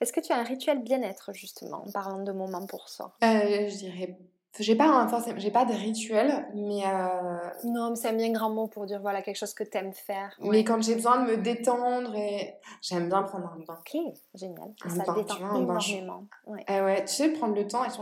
Est-ce 0.00 0.12
que 0.12 0.20
tu 0.20 0.32
as 0.32 0.36
un 0.36 0.44
rituel 0.44 0.80
bien-être, 0.84 1.32
justement, 1.34 1.84
en 1.84 1.90
parlant 1.90 2.22
de 2.22 2.30
moments 2.30 2.66
pour 2.66 2.88
soi? 2.88 3.16
Euh, 3.24 3.68
Je 3.68 3.76
dirais 3.76 4.16
j'ai 4.58 4.74
pas 4.74 5.06
j'ai 5.36 5.50
pas 5.50 5.64
de 5.64 5.72
rituel, 5.72 6.48
mais 6.54 6.82
euh... 6.84 7.50
non, 7.64 7.90
mais 7.90 7.96
c'est 7.96 8.08
un 8.08 8.14
bien 8.14 8.32
grand 8.32 8.50
mot 8.50 8.66
pour 8.66 8.84
dire 8.84 9.00
voilà 9.00 9.22
quelque 9.22 9.36
chose 9.36 9.54
que 9.54 9.62
t'aimes 9.62 9.92
faire. 9.92 10.36
Mais 10.40 10.64
quand 10.64 10.82
j'ai 10.82 10.94
besoin 10.94 11.24
de 11.24 11.30
me 11.30 11.36
détendre 11.36 12.14
et 12.16 12.54
j'aime 12.82 13.08
bien 13.08 13.22
prendre 13.22 13.46
un 13.46 13.58
bain. 13.64 13.78
Ok, 13.78 13.96
génial. 14.34 14.74
Un 14.84 14.90
ça 14.90 15.04
bain, 15.04 15.14
détend 15.14 15.38
vois, 15.38 15.48
un 15.48 15.62
énormément. 15.62 16.26
Bain. 16.46 16.52
Ouais. 16.52 16.64
Eh 16.68 16.80
ouais, 16.80 17.04
tu 17.04 17.14
sais 17.14 17.32
prendre 17.32 17.54
le 17.54 17.66
temps 17.66 17.84
et 17.84 17.88
tu 17.88 17.98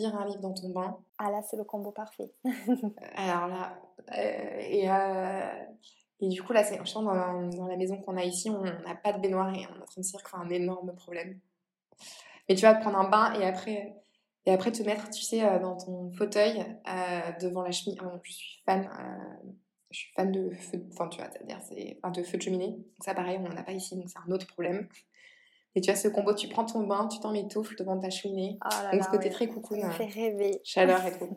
lire 0.00 0.16
un 0.16 0.26
livre 0.26 0.40
dans 0.40 0.54
ton 0.54 0.70
bain. 0.70 0.96
Ah 1.18 1.30
là, 1.30 1.42
c'est 1.42 1.58
le 1.58 1.64
combo 1.64 1.90
parfait. 1.90 2.32
Alors 3.16 3.48
là, 3.48 3.78
euh, 4.16 4.58
et 4.60 4.90
euh, 4.90 5.50
et 6.20 6.28
du 6.28 6.42
coup 6.42 6.52
là, 6.52 6.64
c'est 6.64 6.78
dans, 6.94 7.02
dans 7.02 7.66
la 7.66 7.76
maison 7.76 7.98
qu'on 7.98 8.16
a 8.16 8.24
ici, 8.24 8.50
on 8.50 8.62
n'a 8.62 8.94
pas 8.94 9.12
de 9.12 9.20
baignoire 9.20 9.54
et 9.54 9.66
on 9.70 9.78
est 9.78 9.82
en 9.82 9.86
train 9.86 10.00
de 10.00 10.02
dire 10.02 10.20
c'est 10.20 10.36
un 10.36 10.48
énorme 10.48 10.94
problème. 10.94 11.38
Mais 12.48 12.54
tu 12.54 12.62
vas 12.62 12.74
prendre 12.74 12.98
un 12.98 13.08
bain 13.08 13.34
et 13.34 13.44
après 13.44 13.99
et 14.46 14.52
après, 14.52 14.72
te 14.72 14.82
mettre, 14.82 15.10
tu 15.10 15.22
sais, 15.22 15.44
euh, 15.44 15.58
dans 15.58 15.76
ton 15.76 16.10
fauteuil 16.12 16.64
euh, 16.88 17.32
devant 17.40 17.62
la 17.62 17.72
cheminée. 17.72 18.00
je 18.22 18.32
suis 18.32 18.62
fan. 18.64 18.88
Euh, 18.98 19.50
je 19.90 19.98
suis 19.98 20.12
fan 20.14 20.30
de 20.32 20.50
feu. 20.50 20.86
Enfin, 20.92 21.08
tu 21.08 21.20
c'est 21.68 21.98
enfin, 22.02 22.10
de 22.12 22.22
feu 22.22 22.38
de 22.38 22.42
cheminée. 22.42 22.68
Donc, 22.68 23.04
ça, 23.04 23.14
pareil, 23.14 23.38
on 23.38 23.48
n'en 23.48 23.56
a 23.56 23.62
pas 23.62 23.72
ici, 23.72 23.96
donc 23.96 24.08
c'est 24.08 24.18
un 24.26 24.32
autre 24.32 24.46
problème. 24.46 24.88
Et 25.74 25.80
tu 25.80 25.90
as 25.90 25.96
ce 25.96 26.08
combo, 26.08 26.34
tu 26.34 26.48
prends 26.48 26.64
ton 26.64 26.86
bain, 26.86 27.06
tu 27.08 27.20
t'en 27.20 27.32
m'étouffes 27.32 27.76
devant 27.76 27.98
ta 27.98 28.10
cheminée. 28.10 28.58
Oh 28.64 28.92
donc, 28.92 29.04
ce 29.04 29.10
côté 29.10 29.30
très 29.30 29.46
cocoon. 29.46 29.80
Ça 29.82 29.90
fait 29.90 30.06
rêver. 30.06 30.60
Chaleur 30.64 31.04
et 31.04 31.18
tout. 31.18 31.36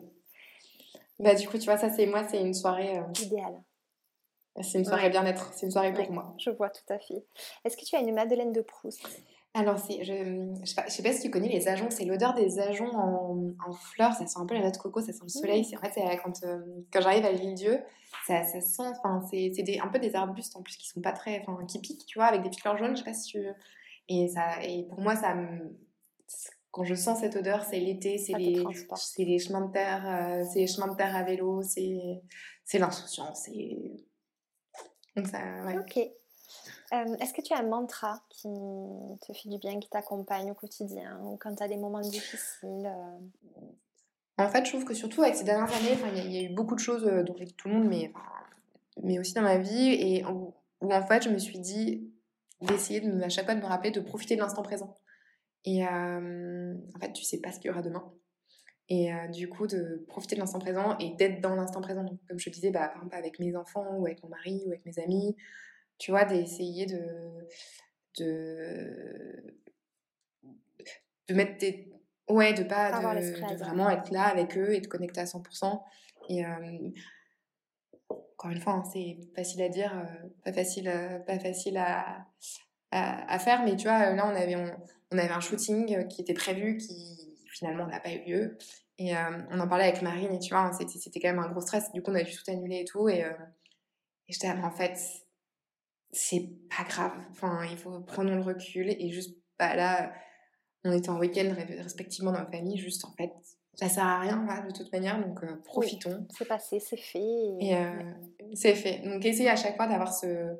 bah, 1.18 1.34
du 1.34 1.46
coup, 1.46 1.58
tu 1.58 1.66
vois, 1.66 1.76
ça, 1.76 1.90
c'est 1.90 2.06
moi, 2.06 2.26
c'est 2.28 2.40
une 2.40 2.54
soirée. 2.54 3.00
Idéale. 3.20 3.62
C'est 4.62 4.78
une 4.78 4.84
soirée 4.84 5.10
bien-être. 5.10 5.52
C'est 5.52 5.66
une 5.66 5.72
soirée 5.72 5.92
pour 5.92 6.10
moi. 6.12 6.34
Je 6.38 6.50
vois 6.50 6.70
tout 6.70 6.92
à 6.92 6.98
fait. 6.98 7.26
Est-ce 7.64 7.76
que 7.76 7.84
tu 7.84 7.96
as 7.96 8.00
une 8.00 8.14
Madeleine 8.14 8.52
de 8.52 8.60
Proust? 8.60 9.04
Alors, 9.56 9.76
je 9.76 10.12
ne 10.12 10.66
sais, 10.66 10.82
sais, 10.88 11.02
pas 11.04 11.12
si 11.12 11.22
tu 11.22 11.30
connais 11.30 11.48
les 11.48 11.68
ajoncs, 11.68 11.92
c'est 11.92 12.04
l'odeur 12.04 12.34
des 12.34 12.58
ajoncs 12.58 12.92
en, 12.92 13.54
en, 13.64 13.72
fleurs, 13.72 14.12
ça 14.12 14.26
sent 14.26 14.40
un 14.40 14.46
peu 14.46 14.54
la 14.54 14.60
noix 14.60 14.72
de 14.72 14.76
coco, 14.76 15.00
ça 15.00 15.12
sent 15.12 15.22
le 15.22 15.28
soleil. 15.28 15.60
Mmh. 15.60 15.64
C'est 15.64 15.76
en 15.76 15.80
fait, 15.80 16.20
quand, 16.24 16.42
euh, 16.42 16.58
quand 16.92 17.00
j'arrive 17.00 17.24
à 17.24 17.30
l'île 17.30 17.54
Dieu, 17.54 17.78
ça, 18.26 18.42
ça 18.42 18.60
sent, 18.60 18.82
enfin, 18.82 19.22
c'est 19.30 19.80
un 19.80 19.88
peu 19.88 20.00
des 20.00 20.16
arbustes 20.16 20.56
en 20.56 20.62
plus 20.62 20.76
qui 20.76 20.88
sont 20.88 21.00
pas 21.00 21.12
très, 21.12 21.40
enfin, 21.46 21.64
qui 21.66 21.78
piquent, 21.78 22.04
tu 22.04 22.18
vois, 22.18 22.26
avec 22.26 22.42
des 22.42 22.50
fleurs 22.50 22.76
jaunes, 22.76 22.96
je 22.96 22.98
sais 22.98 23.04
pas 23.04 23.14
si 23.14 23.30
tu. 23.30 23.46
Et, 24.08 24.26
ça, 24.26 24.60
et 24.62 24.82
pour 24.88 25.00
moi, 25.00 25.14
ça 25.14 25.34
quand 26.72 26.82
je 26.82 26.96
sens 26.96 27.20
cette 27.20 27.36
odeur, 27.36 27.62
c'est 27.62 27.78
l'été, 27.78 28.18
c'est 28.18 28.32
les, 28.32 28.64
les 29.18 29.38
chemins 29.38 29.60
de 29.60 29.72
terre, 29.72 30.02
euh, 30.04 30.44
c'est 30.52 30.58
les 30.58 30.66
chemins 30.66 30.88
de 30.88 30.96
terre 30.96 31.14
à 31.14 31.22
vélo, 31.22 31.62
c'est 31.62 32.78
l'insouciance. 32.78 33.48
Donc 35.14 35.28
ça, 35.28 35.38
ouais. 35.64 35.78
Ok. 35.78 36.00
Euh, 36.92 37.16
est-ce 37.20 37.32
que 37.32 37.40
tu 37.40 37.52
as 37.54 37.58
un 37.58 37.66
mantra 37.66 38.22
qui 38.28 38.48
te 39.26 39.32
fait 39.32 39.48
du 39.48 39.58
bien, 39.58 39.80
qui 39.80 39.88
t'accompagne 39.88 40.50
au 40.50 40.54
quotidien 40.54 41.18
ou 41.22 41.36
quand 41.36 41.54
tu 41.54 41.62
as 41.62 41.68
des 41.68 41.76
moments 41.76 42.00
difficiles 42.00 42.86
euh? 42.86 43.18
En 44.36 44.48
fait, 44.48 44.64
je 44.64 44.70
trouve 44.70 44.84
que 44.84 44.94
surtout 44.94 45.22
avec 45.22 45.36
ces 45.36 45.44
dernières 45.44 45.72
années, 45.72 45.96
il 46.16 46.32
y, 46.32 46.38
a 46.38 46.42
eu 46.42 46.52
beaucoup 46.52 46.74
de 46.74 46.80
choses 46.80 47.06
euh, 47.06 47.22
dont 47.22 47.34
tout 47.56 47.68
le 47.68 47.74
monde, 47.74 47.88
mais, 47.88 48.12
mais 49.02 49.20
aussi 49.20 49.32
dans 49.32 49.42
ma 49.42 49.58
vie, 49.58 49.92
et 49.92 50.24
où, 50.26 50.52
en 50.80 51.06
fait 51.06 51.22
je 51.22 51.28
me 51.30 51.38
suis 51.38 51.60
dit 51.60 52.12
d'essayer 52.60 53.00
de, 53.00 53.22
à 53.22 53.28
chaque 53.28 53.44
fois 53.44 53.54
de 53.54 53.60
me 53.60 53.66
rappeler 53.66 53.92
de 53.92 54.00
profiter 54.00 54.34
de 54.34 54.40
l'instant 54.40 54.62
présent. 54.62 54.94
Et 55.64 55.86
en 55.86 57.00
fait, 57.00 57.12
tu 57.12 57.24
sais 57.24 57.40
pas 57.40 57.50
ce 57.50 57.58
qu'il 57.58 57.68
y 57.68 57.70
aura 57.70 57.80
demain. 57.80 58.12
Et 58.90 59.10
du 59.32 59.48
coup, 59.48 59.66
de 59.66 60.04
profiter 60.08 60.34
de 60.34 60.40
l'instant 60.40 60.58
présent 60.58 60.98
et 60.98 61.14
d'être 61.14 61.40
dans 61.40 61.54
l'instant 61.54 61.80
présent. 61.80 62.04
Comme 62.28 62.38
je 62.38 62.50
disais, 62.50 62.70
bah, 62.70 62.88
par 62.88 62.96
exemple, 62.96 63.16
avec 63.16 63.38
mes 63.38 63.56
enfants 63.56 63.96
ou 63.96 64.04
avec 64.04 64.22
mon 64.22 64.28
mari 64.28 64.62
ou 64.66 64.68
avec 64.68 64.84
mes 64.84 64.98
amis, 64.98 65.36
tu 65.98 66.10
vois, 66.10 66.24
d'essayer 66.24 66.86
de, 66.86 67.48
de, 68.18 69.54
de 71.28 71.34
mettre 71.34 71.58
des... 71.58 71.90
Ouais, 72.28 72.54
de 72.54 72.62
pas, 72.62 72.90
de, 72.90 73.56
vraiment 73.58 73.90
être 73.90 74.10
là 74.10 74.22
avec 74.22 74.56
eux 74.56 74.72
et 74.72 74.80
de 74.80 74.86
connecter 74.86 75.20
à 75.20 75.24
100%. 75.24 75.82
Et 76.30 76.42
encore 78.44 78.50
une 78.50 78.60
fois, 78.60 78.74
hein, 78.74 78.84
c'est 78.92 79.18
facile 79.34 79.62
à 79.62 79.68
dire, 79.68 79.92
euh, 79.96 80.28
pas 80.44 80.52
facile, 80.52 80.88
euh, 80.88 81.18
pas 81.20 81.38
facile 81.38 81.78
à, 81.78 82.26
à, 82.90 83.38
faire, 83.38 83.64
mais 83.64 83.74
tu 83.76 83.84
vois, 83.84 84.14
là, 84.14 84.26
on 84.26 84.36
avait, 84.36 84.56
on, 84.56 85.18
avait 85.18 85.32
un 85.32 85.40
shooting 85.40 86.06
qui 86.08 86.20
était 86.20 86.34
prévu, 86.34 86.76
qui 86.76 87.34
finalement 87.48 87.86
n'a 87.86 88.00
pas 88.00 88.12
eu 88.12 88.24
lieu. 88.24 88.58
Et 88.98 89.12
on 89.50 89.58
en 89.58 89.66
parlait 89.66 89.88
avec 89.88 90.02
Marine, 90.02 90.32
et 90.32 90.38
tu 90.38 90.54
vois, 90.54 90.70
c'était 90.72 91.18
quand 91.18 91.28
même 91.28 91.40
un 91.40 91.50
gros 91.50 91.60
stress. 91.60 91.90
Du 91.92 92.02
coup, 92.02 92.12
on 92.12 92.14
a 92.14 92.22
dû 92.22 92.32
tout 92.32 92.48
annuler 92.48 92.80
et 92.80 92.84
tout. 92.84 93.08
Et, 93.08 93.20
et 93.20 94.32
j'étais, 94.32 94.50
en 94.50 94.70
fait, 94.70 94.96
c'est 96.14 96.48
pas 96.74 96.84
grave. 96.84 97.12
Enfin, 97.30 97.64
il 97.70 97.76
faut 97.76 98.00
prendre 98.00 98.30
le 98.30 98.40
recul 98.40 98.88
et 98.88 99.10
juste, 99.10 99.36
bah 99.58 99.74
là, 99.74 100.12
on 100.84 100.92
était 100.92 101.10
en 101.10 101.18
week-end 101.18 101.52
respectivement 101.56 102.32
dans 102.32 102.38
la 102.38 102.50
famille, 102.50 102.78
juste 102.78 103.04
en 103.04 103.12
fait, 103.12 103.32
ça 103.74 103.88
sert 103.88 104.06
à 104.06 104.20
rien 104.20 104.36
de 104.66 104.72
toute 104.72 104.92
manière, 104.92 105.20
donc 105.20 105.42
euh, 105.42 105.56
profitons. 105.64 106.26
c'est 106.36 106.46
passé, 106.46 106.78
c'est 106.78 106.96
fait. 106.96 107.18
Et, 107.60 107.74
euh, 107.74 108.12
c'est 108.54 108.74
fait. 108.74 109.00
Donc 109.00 109.24
essayez 109.24 109.50
à 109.50 109.56
chaque 109.56 109.76
fois 109.76 109.86
d'avoir 109.86 110.14
ce, 110.14 110.54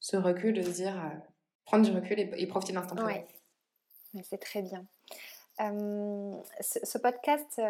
ce 0.00 0.16
recul, 0.16 0.54
de 0.54 0.62
se 0.62 0.70
dire, 0.70 0.96
euh, 0.96 1.16
prendre 1.64 1.84
du 1.84 1.92
recul 1.92 2.18
et, 2.18 2.46
profiter 2.46 2.72
de 2.72 2.78
l'instant 2.78 2.96
présent. 2.96 3.10
Ouais. 3.10 3.26
C'est 4.24 4.38
très 4.38 4.62
bien. 4.62 4.86
Ce, 5.60 6.78
ce, 6.82 6.98
podcast 6.98 7.60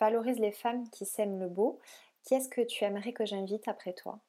valorise 0.00 0.38
les 0.38 0.52
femmes 0.52 0.88
qui 0.90 1.04
s'aiment 1.04 1.38
le 1.38 1.48
beau. 1.48 1.80
Qui 2.24 2.34
est-ce 2.34 2.48
que 2.48 2.60
tu 2.60 2.84
aimerais 2.84 3.12
que 3.12 3.26
j'invite 3.26 3.68
après 3.68 3.92
toi? 3.92 4.20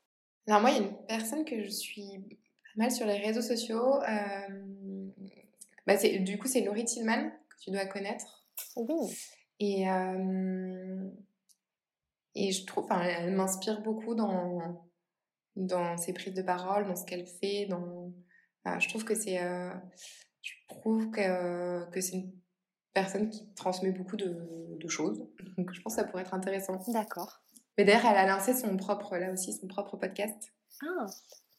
Alors 0.48 0.62
moi, 0.62 0.72
il 0.72 0.78
y 0.78 0.80
a 0.80 0.84
une 0.84 1.06
personne 1.08 1.45
que 1.45 1.62
je 1.62 1.70
suis 1.70 2.20
pas 2.30 2.84
mal 2.84 2.91
sur 2.91 3.06
les 3.06 3.18
réseaux 3.18 3.41
sociaux. 3.41 4.02
Euh, 4.02 5.10
bah 5.86 5.95
du 5.98 6.38
coup, 6.38 6.48
c'est 6.48 6.62
Laurie 6.62 6.86
Tillman, 6.86 7.30
que 7.50 7.56
tu 7.64 7.72
dois 7.72 7.86
connaître. 7.86 8.48
Oui. 8.76 9.16
Et, 9.60 9.89
euh, 9.89 11.10
et 12.36 12.52
je 12.52 12.66
trouve, 12.66 12.88
elle 12.91 13.34
m'inspire 13.36 13.82
beaucoup 13.82 14.16
dans, 14.16 14.88
dans 15.56 15.98
ses 15.98 16.14
prises 16.14 16.34
de 16.34 16.41
parole, 16.41 16.88
dans 16.88 16.95
ce 16.95 17.06
qu'elle 17.06 17.26
fait. 17.26 17.66
Dans, 17.66 18.14
je 18.80 18.88
trouve 18.89 19.04
que 19.04 19.16
c'est 19.16 19.41
euh, 19.41 19.74
je 20.41 20.54
trouve 20.68 21.10
que, 21.12 21.89
que 21.89 22.00
c'est 22.02 22.18
une 22.18 22.32
personne 22.93 23.30
qui 23.30 23.52
transmet 23.54 23.91
beaucoup 23.91 24.16
de, 24.18 24.78
de 24.78 24.88
choses. 24.88 25.28
Donc 25.58 25.74
je 25.74 25.82
pense 25.82 25.95
que 25.95 26.02
ça 26.02 26.08
pourrait 26.08 26.24
être 26.24 26.34
intéressant. 26.34 26.82
D'accord. 26.88 27.41
Mais 27.78 27.86
d'ailleurs, 27.86 28.06
elle 28.06 28.18
a 28.18 28.28
lancé 28.28 28.54
son 28.54 28.76
propre, 28.78 29.18
là 29.18 29.32
aussi, 29.32 29.54
son 29.54 29.68
propre 29.68 29.98
podcast. 29.98 30.52
Ah 30.82 31.06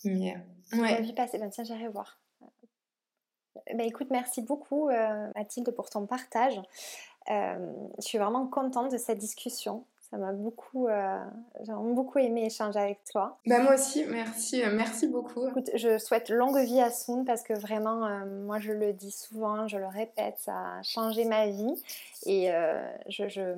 Mais, 0.04 0.36
euh, 0.74 0.78
ouais. 0.78 0.96
Je 0.98 1.08
vu 1.08 1.14
passer, 1.14 1.38
ben, 1.38 1.50
tiens, 1.50 1.64
j'irai 1.64 1.88
voir. 1.88 2.20
bah, 3.74 3.84
écoute, 3.84 4.08
merci 4.10 4.42
beaucoup 4.42 4.90
Mathilde 5.34 5.70
pour 5.72 5.90
ton 5.90 6.06
partage. 6.06 6.60
je 7.28 7.84
suis 8.00 8.18
vraiment 8.18 8.46
contente 8.46 8.90
de 8.92 8.98
cette 8.98 9.18
discussion. 9.18 9.84
Ça 10.10 10.16
m'a 10.16 10.32
beaucoup, 10.32 10.88
euh, 10.88 11.22
j'ai 11.60 11.72
beaucoup 11.72 12.18
aimé 12.18 12.46
échanger 12.46 12.78
avec 12.78 13.04
toi. 13.04 13.38
Bah 13.44 13.58
moi 13.58 13.74
aussi, 13.74 14.06
merci, 14.06 14.62
euh, 14.62 14.70
merci 14.72 15.06
beaucoup. 15.06 15.46
Écoute, 15.48 15.70
je 15.74 15.98
souhaite 15.98 16.30
longue 16.30 16.56
vie 16.60 16.80
à 16.80 16.90
Soon 16.90 17.26
parce 17.26 17.42
que 17.42 17.52
vraiment, 17.52 18.06
euh, 18.06 18.24
moi 18.24 18.58
je 18.58 18.72
le 18.72 18.94
dis 18.94 19.10
souvent, 19.10 19.68
je 19.68 19.76
le 19.76 19.86
répète, 19.86 20.36
ça 20.38 20.78
a 20.78 20.82
changé 20.82 21.26
ma 21.26 21.48
vie 21.48 21.82
et 22.24 22.50
je, 23.08 23.28
je 23.28 23.54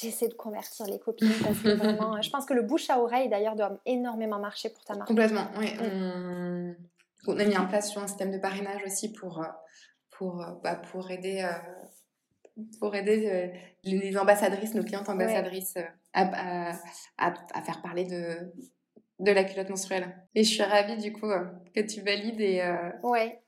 j'essaie 0.00 0.28
de 0.28 0.34
convertir 0.34 0.86
les 0.86 0.98
copines 0.98 1.32
parce 1.42 1.58
que 1.58 1.68
vraiment, 1.70 2.20
je 2.20 2.30
pense 2.30 2.46
que 2.46 2.54
le 2.54 2.62
bouche 2.62 2.88
à 2.90 3.00
oreille 3.00 3.28
d'ailleurs 3.28 3.56
doit 3.56 3.78
énormément 3.86 4.38
marcher 4.38 4.70
pour 4.70 4.84
ta 4.84 4.94
marque. 4.94 5.08
Complètement, 5.08 5.46
oui. 5.58 5.74
Mm. 5.74 6.76
On... 7.26 7.38
a 7.38 7.44
mis 7.44 7.56
en 7.56 7.66
place 7.66 7.96
un 7.96 8.06
système 8.06 8.30
de 8.30 8.38
parrainage 8.38 8.82
aussi 8.84 9.12
pour, 9.12 9.44
pour, 10.10 10.44
bah, 10.62 10.76
pour 10.76 11.10
aider 11.10 11.48
pour 12.80 12.94
aider 12.94 13.28
euh, 13.30 13.48
les 13.84 14.16
ambassadrices, 14.16 14.74
nos 14.74 14.84
clientes 14.84 15.08
ambassadrices, 15.08 15.76
euh, 15.76 15.84
à, 16.12 16.72
à, 17.18 17.62
faire 17.62 17.80
parler 17.82 18.04
de, 18.04 18.52
de 19.18 19.30
la 19.30 19.44
culotte 19.44 19.70
menstruelle. 19.70 20.14
Et 20.34 20.44
je 20.44 20.50
suis 20.50 20.62
ravie 20.62 20.96
du 20.96 21.12
coup 21.12 21.30
euh, 21.30 21.44
que 21.74 21.80
tu 21.80 22.02
valides 22.02 22.40
et... 22.40 22.62
Ouais. 23.02 23.41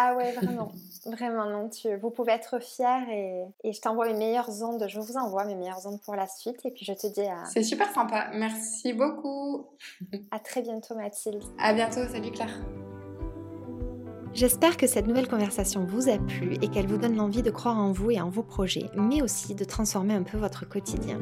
Ah 0.00 0.14
ouais, 0.14 0.30
vraiment. 0.30 0.70
vraiment, 1.06 1.50
non. 1.50 1.68
Tu, 1.68 1.92
vous 1.96 2.10
pouvez 2.10 2.30
être 2.30 2.60
fiers 2.60 2.84
et, 3.10 3.44
et 3.64 3.72
je 3.72 3.80
t'envoie 3.80 4.06
mes 4.06 4.14
meilleures 4.14 4.62
ondes. 4.62 4.86
Je 4.88 5.00
vous 5.00 5.16
envoie 5.16 5.44
mes 5.44 5.56
meilleures 5.56 5.84
ondes 5.86 6.00
pour 6.02 6.14
la 6.14 6.28
suite 6.28 6.64
et 6.64 6.70
puis 6.70 6.84
je 6.84 6.92
te 6.92 7.08
dis 7.08 7.22
à... 7.26 7.44
C'est 7.46 7.64
super 7.64 7.92
sympa. 7.92 8.28
Merci 8.32 8.92
beaucoup. 8.92 9.66
À 10.30 10.38
très 10.38 10.62
bientôt 10.62 10.94
Mathilde. 10.94 11.42
À 11.58 11.72
bientôt. 11.72 12.06
Salut 12.12 12.30
Claire. 12.30 12.60
J'espère 14.34 14.76
que 14.76 14.86
cette 14.86 15.08
nouvelle 15.08 15.26
conversation 15.26 15.84
vous 15.84 16.08
a 16.08 16.18
plu 16.18 16.54
et 16.62 16.68
qu'elle 16.68 16.86
vous 16.86 16.98
donne 16.98 17.16
l'envie 17.16 17.42
de 17.42 17.50
croire 17.50 17.78
en 17.78 17.90
vous 17.90 18.12
et 18.12 18.20
en 18.20 18.28
vos 18.28 18.44
projets, 18.44 18.88
mais 18.94 19.20
aussi 19.20 19.56
de 19.56 19.64
transformer 19.64 20.14
un 20.14 20.22
peu 20.22 20.38
votre 20.38 20.68
quotidien. 20.68 21.18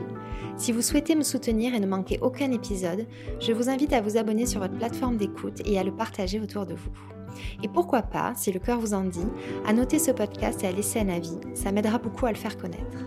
Si 0.58 0.72
vous 0.72 0.82
souhaitez 0.82 1.14
me 1.14 1.22
soutenir 1.22 1.74
et 1.74 1.80
ne 1.80 1.86
manquer 1.86 2.18
aucun 2.20 2.52
épisode, 2.52 3.06
je 3.40 3.52
vous 3.52 3.70
invite 3.70 3.94
à 3.94 4.02
vous 4.02 4.18
abonner 4.18 4.44
sur 4.44 4.60
votre 4.60 4.76
plateforme 4.76 5.16
d'écoute 5.16 5.62
et 5.64 5.78
à 5.78 5.84
le 5.84 5.94
partager 5.94 6.40
autour 6.40 6.66
de 6.66 6.74
vous. 6.74 7.15
Et 7.62 7.68
pourquoi 7.68 8.02
pas, 8.02 8.32
si 8.36 8.52
le 8.52 8.60
cœur 8.60 8.78
vous 8.78 8.94
en 8.94 9.04
dit, 9.04 9.26
à 9.66 9.72
noter 9.72 9.98
ce 9.98 10.10
podcast 10.10 10.62
et 10.62 10.66
à 10.66 10.72
laisser 10.72 11.00
un 11.00 11.08
avis, 11.08 11.38
ça 11.54 11.72
m'aidera 11.72 11.98
beaucoup 11.98 12.26
à 12.26 12.30
le 12.30 12.36
faire 12.36 12.56
connaître. 12.56 12.98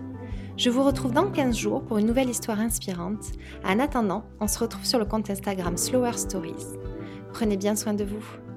Je 0.57 0.69
vous 0.69 0.84
retrouve 0.84 1.13
dans 1.13 1.32
15 1.32 1.55
jours 1.55 1.84
pour 1.84 1.99
une 1.99 2.05
nouvelle 2.05 2.30
histoire 2.30 2.59
inspirante. 2.59 3.32
En 3.63 3.80
attendant, 3.80 4.25
on 4.41 4.47
se 4.47 4.59
retrouve 4.59 4.86
sur 4.86 4.99
le 4.99 5.05
compte 5.05 5.30
Instagram 5.30 5.77
Slower 5.77 6.17
Stories. 6.17 6.77
Prenez 7.32 7.55
bien 7.55 7.77
soin 7.77 7.93
de 7.93 8.03
vous. 8.03 8.48